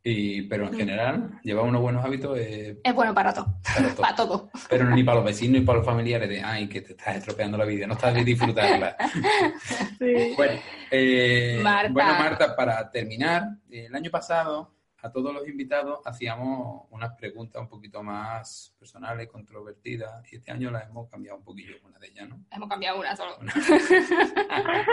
y, 0.09 0.43
pero 0.43 0.67
en 0.69 0.75
general, 0.75 1.41
llevar 1.43 1.65
unos 1.65 1.81
buenos 1.83 2.05
hábitos 2.05 2.39
es 2.39 2.77
Es 2.85 2.95
bueno 2.95 3.13
para 3.13 3.35
todo. 3.35 3.47
para 3.65 3.89
todo. 3.89 3.97
Para 4.03 4.15
todo. 4.15 4.51
Pero 4.71 4.85
ni 4.91 5.03
para 5.03 5.17
los 5.17 5.25
vecinos 5.25 5.59
ni 5.61 5.67
para 5.67 5.79
los 5.79 5.87
familiares 5.87 6.29
de, 6.29 6.41
ay, 6.43 6.69
que 6.69 6.81
te 6.81 6.93
estás 6.93 7.17
estropeando 7.17 7.59
la 7.59 7.65
vida, 7.65 7.87
no 7.89 7.95
estás 7.95 8.15
de 8.15 8.23
disfrutarla. 8.25 8.97
Sí. 9.99 10.35
Bueno, 10.37 10.61
eh, 10.91 11.59
Marta. 11.63 11.93
bueno, 11.93 12.11
Marta, 12.19 12.55
para 12.57 12.91
terminar, 12.91 13.45
el 13.71 13.95
año 13.95 14.11
pasado 14.11 14.76
a 15.03 15.11
todos 15.13 15.33
los 15.35 15.47
invitados 15.49 16.01
hacíamos 16.07 16.87
unas 16.91 17.15
preguntas 17.17 17.61
un 17.63 17.69
poquito 17.69 18.03
más 18.03 18.75
personales, 18.79 19.29
controvertidas, 19.29 20.31
y 20.33 20.37
este 20.37 20.51
año 20.51 20.71
las 20.71 20.89
hemos 20.89 21.09
cambiado 21.11 21.39
un 21.39 21.45
poquillo, 21.45 21.77
una 21.85 21.99
de 21.99 22.09
ellas, 22.09 22.29
¿no? 22.29 22.45
Hemos 22.51 22.69
cambiado 22.69 22.99
una 23.01 23.15
solo. 23.17 23.37
Una- 23.39 23.53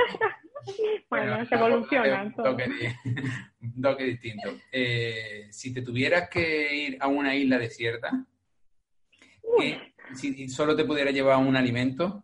Bueno, 1.10 1.46
se 1.46 1.56
evolucionan 1.56 2.28
un 2.28 2.34
toque, 2.36 2.66
un 3.62 3.82
toque 3.82 4.04
distinto. 4.06 4.50
Eh, 4.72 5.48
si 5.52 5.74
te 5.74 5.82
tuvieras 5.82 6.30
que 6.30 6.74
ir 6.74 6.98
a 7.02 7.08
una 7.08 7.36
isla 7.36 7.58
desierta, 7.58 8.26
que 9.60 9.94
si 10.16 10.48
solo 10.48 10.74
te 10.74 10.86
pudiera 10.86 11.12
llevar 11.12 11.38
un 11.38 11.58
alimento, 11.58 12.23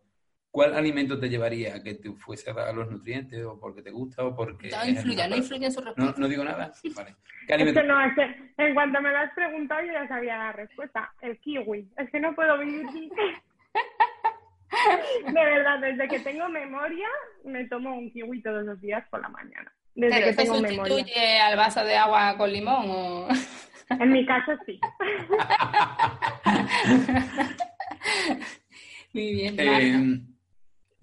¿cuál 0.52 0.74
alimento 0.74 1.20
te 1.20 1.30
llevaría? 1.30 1.82
¿Que 1.84 1.96
te 1.96 2.12
fuese 2.14 2.50
a 2.50 2.54
dar 2.54 2.74
los 2.76 2.90
nutrientes 2.90 3.44
o 3.46 3.60
porque 3.60 3.82
te 3.82 3.92
gusta 3.92 4.26
o 4.26 4.36
porque... 4.36 4.70
No 4.70 4.86
influye, 4.88 5.28
no 5.28 5.36
influye 5.38 5.66
en 5.66 5.72
su 5.72 5.82
No, 5.82 5.88
respuesta. 5.88 6.22
no 6.22 6.28
digo 6.28 6.44
nada. 6.44 6.72
Vale. 6.96 7.16
¿Qué 7.48 7.54
Es 7.54 7.56
alimento? 7.56 7.82
que 7.82 7.88
no, 7.88 8.06
es 8.06 8.14
que 8.16 8.64
en 8.64 8.74
cuanto 8.74 9.02
me 9.02 9.12
lo 9.12 9.18
has 9.20 9.34
preguntado 9.34 9.82
yo 9.86 9.94
ya 9.94 10.08
sabía 10.08 10.38
la 10.38 10.52
respuesta. 10.54 11.12
El 11.22 11.38
kiwi. 11.40 11.88
Es 11.98 12.10
que 12.12 12.20
no 12.20 12.34
puedo 12.36 12.58
vivir 12.60 12.86
sin... 12.92 13.10
De 15.26 15.34
verdad, 15.34 15.80
desde 15.80 16.08
que 16.08 16.20
tengo 16.20 16.48
memoria 16.48 17.08
me 17.44 17.66
tomo 17.68 17.98
un 17.98 18.12
kiwi 18.12 18.42
todos 18.42 18.64
los 18.66 18.80
días 18.80 19.04
por 19.10 19.22
la 19.22 19.30
mañana. 19.30 19.72
Desde 19.96 20.16
¿Pero 20.16 20.28
que 20.28 20.34
se 20.34 20.42
tengo 20.44 20.62
memoria. 20.62 20.94
sustituye 20.96 21.40
al 21.40 21.58
vaso 21.58 21.84
de 21.84 21.96
agua 21.98 22.38
con 22.38 22.52
limón 22.52 22.86
o...? 22.90 23.28
En 23.90 24.12
mi 24.12 24.26
caso 24.26 24.52
sí. 24.66 24.80
Muy 29.14 29.34
bien. 29.34 29.56
Eh, 29.60 30.22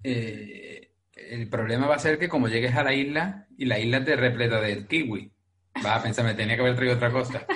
eh, 0.09 0.91
el 1.15 1.49
problema 1.49 1.87
va 1.87 1.95
a 1.95 1.99
ser 1.99 2.17
que 2.17 2.29
como 2.29 2.47
llegues 2.47 2.73
a 2.75 2.83
la 2.83 2.93
isla 2.93 3.45
y 3.57 3.65
la 3.65 3.77
isla 3.77 4.05
te 4.05 4.15
repleta 4.15 4.61
de 4.61 4.87
kiwi, 4.87 5.33
vas 5.83 5.99
a 5.99 6.03
pensar, 6.03 6.23
me 6.23 6.33
tenía 6.33 6.55
que 6.55 6.61
haber 6.61 6.75
traído 6.75 6.95
otra 6.95 7.11
cosa. 7.11 7.45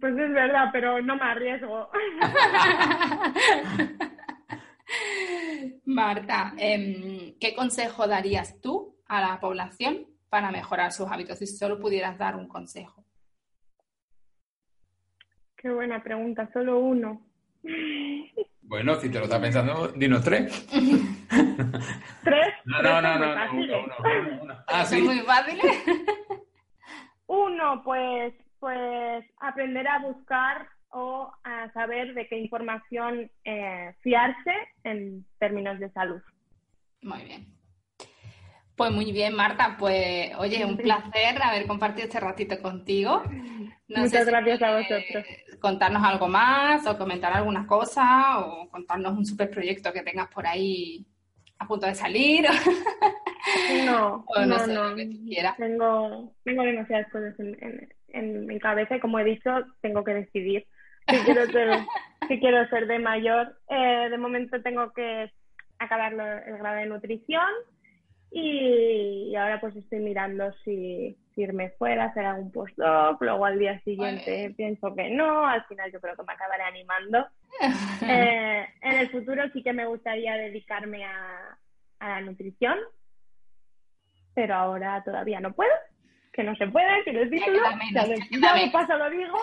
Pues 0.00 0.16
es 0.16 0.32
verdad, 0.32 0.70
pero 0.72 1.02
no 1.02 1.14
me 1.14 1.24
arriesgo. 1.24 1.90
Marta, 5.84 6.54
em, 6.56 7.34
¿qué 7.38 7.54
consejo 7.54 8.06
darías 8.06 8.62
tú 8.62 8.96
a 9.06 9.20
la 9.20 9.38
población 9.40 10.06
para 10.30 10.50
mejorar 10.50 10.90
sus 10.90 11.10
hábitos? 11.10 11.38
Si 11.38 11.46
solo 11.46 11.78
pudieras 11.78 12.16
dar 12.16 12.34
un 12.34 12.48
consejo. 12.48 13.04
Qué 15.54 15.70
buena 15.70 16.02
pregunta, 16.02 16.48
solo 16.54 16.78
uno. 16.78 17.20
Bueno, 18.66 18.94
si 18.96 19.10
te 19.10 19.18
lo 19.18 19.24
estás 19.24 19.40
pensando, 19.40 19.88
dinos 19.88 20.24
tres. 20.24 20.66
¿Tres? 22.24 22.54
No, 22.64 22.82
no, 22.82 23.02
no, 23.02 23.18
no, 23.18 23.52
uno, 23.52 23.74
uno, 23.84 24.42
uno. 24.42 24.54
Ah, 24.66 24.84
sí. 24.84 25.00
muy 25.02 25.20
fáciles. 25.20 25.64
Uno, 27.26 27.82
pues, 27.84 28.34
pues 28.58 29.24
aprender 29.38 29.88
a 29.88 29.98
buscar 30.00 30.68
o 30.90 31.32
a 31.42 31.72
saber 31.72 32.14
de 32.14 32.28
qué 32.28 32.38
información 32.38 33.30
eh, 33.44 33.94
fiarse 34.02 34.52
en 34.84 35.24
términos 35.38 35.80
de 35.80 35.90
salud. 35.92 36.20
Muy 37.00 37.22
bien. 37.24 37.53
Pues 38.76 38.90
muy 38.90 39.12
bien, 39.12 39.34
Marta. 39.34 39.76
Pues, 39.78 40.32
oye, 40.38 40.64
un 40.64 40.76
placer 40.76 41.40
haber 41.42 41.66
compartido 41.66 42.06
este 42.06 42.20
ratito 42.20 42.60
contigo. 42.60 43.22
No 43.88 44.00
Muchas 44.02 44.24
si 44.24 44.30
gracias 44.30 44.62
a 44.62 44.76
vosotros. 44.78 45.24
Contarnos 45.60 46.02
algo 46.02 46.26
más 46.28 46.86
o 46.86 46.98
comentar 46.98 47.32
alguna 47.32 47.66
cosa 47.66 48.40
o 48.40 48.68
contarnos 48.70 49.16
un 49.16 49.24
super 49.24 49.50
proyecto 49.50 49.92
que 49.92 50.02
tengas 50.02 50.28
por 50.28 50.46
ahí 50.46 51.06
a 51.58 51.66
punto 51.66 51.86
de 51.86 51.94
salir. 51.94 52.46
No, 53.84 54.24
O 54.26 54.40
no 54.40 54.46
no, 54.46 54.58
sé, 54.58 54.72
no. 54.72 54.88
lo 54.88 54.96
que 54.96 55.06
tú 55.06 55.18
quieras. 55.26 55.56
Tengo, 55.58 56.32
tengo 56.44 56.62
demasiadas 56.62 57.10
cosas 57.12 57.38
en, 57.38 57.56
en, 57.62 57.88
en 58.08 58.46
mi 58.46 58.58
cabeza 58.58 58.96
y 58.96 59.00
como 59.00 59.18
he 59.18 59.24
dicho, 59.24 59.50
tengo 59.82 60.02
que 60.02 60.14
decidir 60.14 60.66
si 61.08 61.16
quiero 61.18 61.44
ser, 61.52 61.78
si 62.26 62.40
quiero 62.40 62.66
ser 62.68 62.86
de 62.86 62.98
mayor. 62.98 63.54
Eh, 63.68 64.08
de 64.10 64.16
momento 64.18 64.62
tengo 64.62 64.92
que 64.94 65.30
acabar 65.78 66.14
el 66.14 66.56
grado 66.58 66.76
de 66.76 66.86
nutrición 66.86 67.44
y, 68.36 69.28
y 69.30 69.36
ahora 69.36 69.60
pues 69.60 69.76
estoy 69.76 70.00
mirando 70.00 70.52
si, 70.64 71.16
si 71.32 71.42
irme 71.42 71.70
fuera, 71.78 72.06
hacer 72.06 72.26
algún 72.26 72.50
postdoc, 72.50 73.22
luego 73.22 73.44
al 73.44 73.60
día 73.60 73.80
siguiente 73.82 74.38
bien. 74.38 74.54
pienso 74.56 74.92
que 74.92 75.08
no, 75.08 75.46
al 75.46 75.64
final 75.66 75.92
yo 75.92 76.00
creo 76.00 76.16
que 76.16 76.24
me 76.24 76.32
acabaré 76.32 76.64
animando. 76.64 77.26
Eh, 78.06 78.66
en 78.82 78.98
el 78.98 79.08
futuro 79.10 79.44
sí 79.52 79.62
que 79.62 79.72
me 79.72 79.86
gustaría 79.86 80.34
dedicarme 80.34 81.04
a, 81.04 81.56
a 82.00 82.08
la 82.08 82.20
nutrición, 82.20 82.76
pero 84.34 84.56
ahora 84.56 85.02
todavía 85.04 85.38
no 85.38 85.52
puedo, 85.52 85.70
que 86.32 86.42
no 86.42 86.54
se 86.56 86.66
puede, 86.66 87.04
que 87.04 87.10
el 87.10 87.30
título, 87.30 87.60
queda 87.60 87.76
menos, 87.76 88.20
ya, 88.30 88.54
menos. 88.54 88.72
paso 88.72 88.98
lo 88.98 89.08
digo. 89.08 89.38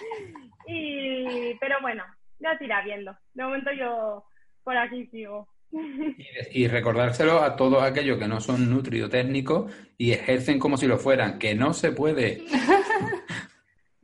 y, 0.66 1.54
pero 1.60 1.76
bueno, 1.82 2.02
ya 2.40 2.56
se 2.56 2.64
irá 2.64 2.80
viendo. 2.80 3.14
De 3.34 3.44
momento 3.44 3.70
yo 3.72 4.24
por 4.64 4.76
aquí 4.76 5.06
sigo. 5.08 5.46
Y, 5.72 6.64
y 6.64 6.68
recordárselo 6.68 7.42
a 7.42 7.56
todos 7.56 7.82
aquellos 7.82 8.18
que 8.18 8.28
no 8.28 8.40
son 8.40 8.68
nutriotécnicos 8.70 9.72
y 9.96 10.12
ejercen 10.12 10.58
como 10.58 10.76
si 10.76 10.86
lo 10.86 10.98
fueran, 10.98 11.38
que 11.38 11.54
no 11.54 11.72
se 11.72 11.92
puede. 11.92 12.42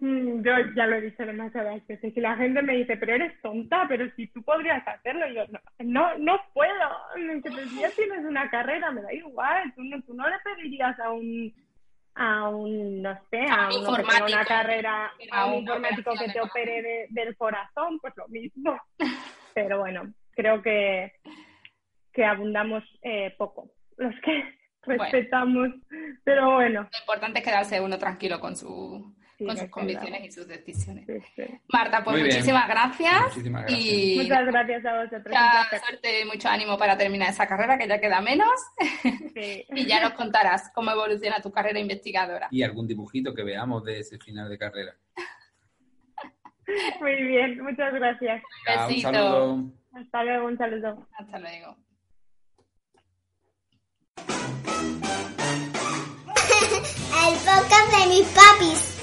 Mm, 0.00 0.44
Yo 0.44 0.52
ya 0.76 0.86
lo 0.86 0.94
he 0.94 1.00
dicho 1.00 1.26
demasiadas 1.26 1.84
veces 1.88 2.16
y 2.16 2.20
la 2.20 2.36
gente 2.36 2.62
me 2.62 2.76
dice, 2.76 2.96
pero 2.96 3.16
eres 3.16 3.32
tonta, 3.42 3.84
pero 3.88 4.08
si 4.14 4.28
tú 4.28 4.44
podrías 4.44 4.86
hacerlo, 4.86 5.28
y 5.28 5.34
yo 5.34 5.42
no, 5.48 5.58
no, 5.80 6.18
no 6.18 6.40
puedo. 6.54 6.70
Pero 7.42 7.68
si 7.68 7.80
ya 7.80 7.90
tienes 7.90 8.24
una 8.24 8.48
carrera, 8.48 8.92
me 8.92 9.02
da 9.02 9.12
igual, 9.12 9.72
tú 9.74 9.82
no, 9.82 10.00
tú 10.02 10.14
no 10.14 10.28
le 10.28 10.36
pedirías 10.44 10.96
a 11.00 11.10
un, 11.10 11.52
a 12.14 12.48
un, 12.48 13.02
no 13.02 13.18
sé, 13.28 13.40
A 13.50 13.66
a 13.66 13.68
un 13.70 13.80
uno 13.80 13.96
que 13.96 14.02
tenga 14.04 14.18
una 14.18 14.26
informático, 14.26 14.48
carrera, 14.48 15.10
a 15.32 15.46
un 15.46 15.54
informático 15.62 16.12
que 16.16 16.28
te 16.32 16.40
opere 16.42 16.80
de- 16.82 17.06
del 17.10 17.36
corazón, 17.36 17.98
pues 18.00 18.14
lo 18.16 18.28
mismo. 18.28 18.80
Pero 19.54 19.80
bueno, 19.80 20.12
creo 20.30 20.62
que, 20.62 21.12
que 22.18 22.24
abundamos 22.24 22.82
eh, 23.02 23.32
poco 23.38 23.70
los 23.96 24.12
que 24.24 24.42
Bueno. 24.86 25.02
respetamos, 25.04 25.68
pero 26.24 26.54
bueno. 26.54 26.80
Lo 26.82 26.98
importante 27.00 27.38
es 27.40 27.44
quedarse 27.44 27.80
uno 27.80 27.98
tranquilo 27.98 28.40
con, 28.40 28.56
su, 28.56 29.14
Sí, 29.36 29.44
con 29.44 29.56
sus 29.56 29.68
convicciones 29.68 30.24
y 30.24 30.32
sus 30.32 30.48
decisiones. 30.48 31.04
Sí, 31.06 31.18
sí. 31.36 31.42
Marta, 31.70 32.02
pues 32.02 32.22
muchísimas 32.22 32.66
gracias. 32.66 33.22
Muchísimas 33.24 33.62
gracias. 33.64 33.84
Y 33.84 34.16
Muchas 34.16 34.46
gracias 34.46 34.86
a 34.86 34.96
vosotros. 35.02 35.26
mucha 35.26 35.78
suerte 35.84 36.22
y 36.22 36.24
mucho 36.24 36.48
ánimo 36.48 36.78
para 36.78 36.96
terminar 36.96 37.28
esa 37.28 37.46
carrera, 37.46 37.76
que 37.78 37.86
ya 37.86 38.00
queda 38.00 38.20
menos. 38.20 38.48
Sí. 39.34 39.64
Y 39.74 39.86
ya 39.86 40.00
nos 40.00 40.12
contarás 40.14 40.72
cómo 40.74 40.90
evoluciona 40.90 41.40
tu 41.42 41.52
carrera 41.52 41.78
investigadora. 41.78 42.48
Y 42.50 42.62
algún 42.62 42.88
dibujito 42.88 43.34
que 43.34 43.42
veamos 43.44 43.84
de 43.84 44.00
ese 44.00 44.18
final 44.18 44.48
de 44.48 44.58
carrera. 44.58 44.94
Muy 47.00 47.22
bien, 47.24 47.62
muchas 47.62 47.92
gracias. 47.92 48.42
Venga, 48.66 48.82
un 48.82 48.88
Besito. 48.88 49.12
saludo. 49.12 49.64
Hasta 49.92 50.24
luego, 50.24 50.46
un 50.46 50.56
saludo. 50.58 51.08
Hasta 51.18 51.38
luego. 51.38 51.76
El 57.26 57.34
podcast 57.34 57.88
de 57.92 58.06
mis 58.08 58.26
papis. 58.28 58.98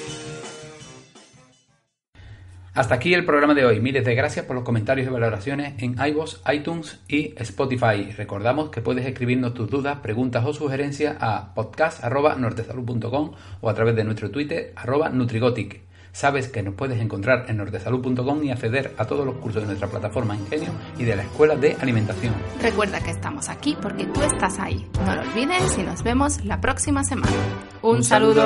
Hasta 2.75 2.95
aquí 2.95 3.13
el 3.13 3.23
programa 3.23 3.53
de 3.53 3.63
hoy. 3.63 3.79
Miles 3.79 4.03
de 4.03 4.15
gracias 4.15 4.45
por 4.45 4.53
los 4.53 4.65
comentarios 4.65 5.07
y 5.07 5.09
valoraciones 5.09 5.81
en 5.81 5.95
iVoox, 5.97 6.41
iTunes 6.53 6.99
y 7.07 7.33
Spotify. 7.37 8.11
Recordamos 8.17 8.69
que 8.69 8.81
puedes 8.81 9.05
escribirnos 9.05 9.53
tus 9.53 9.69
dudas, 9.69 9.99
preguntas 9.99 10.43
o 10.45 10.53
sugerencias 10.53 11.15
a 11.21 11.53
podcast.nortesalud.com 11.55 13.31
o 13.61 13.69
a 13.69 13.73
través 13.73 13.95
de 13.95 14.03
nuestro 14.03 14.29
Twitter 14.29 14.73
arroba 14.75 15.07
Nutrigotic. 15.07 15.85
Sabes 16.15 16.47
que 16.47 16.63
nos 16.63 16.75
puedes 16.75 16.97
encontrar 17.01 17.43
en 17.49 17.57
nortesalud.com 17.57 18.41
y 18.41 18.49
acceder 18.49 18.95
a 18.97 19.03
todos 19.03 19.25
los 19.25 19.35
cursos 19.35 19.63
de 19.63 19.67
nuestra 19.67 19.89
plataforma 19.89 20.33
Ingenio 20.33 20.69
y 20.97 21.03
de 21.03 21.13
la 21.13 21.23
Escuela 21.23 21.57
de 21.57 21.75
Alimentación. 21.81 22.33
Recuerda 22.61 23.01
que 23.01 23.11
estamos 23.11 23.49
aquí 23.49 23.77
porque 23.81 24.05
tú 24.05 24.21
estás 24.21 24.57
ahí. 24.59 24.89
No 25.05 25.13
lo 25.13 25.23
olvides 25.23 25.77
y 25.77 25.83
nos 25.83 26.03
vemos 26.03 26.45
la 26.45 26.61
próxima 26.61 27.03
semana. 27.03 27.33
Un, 27.81 28.01
saludo. 28.01 28.45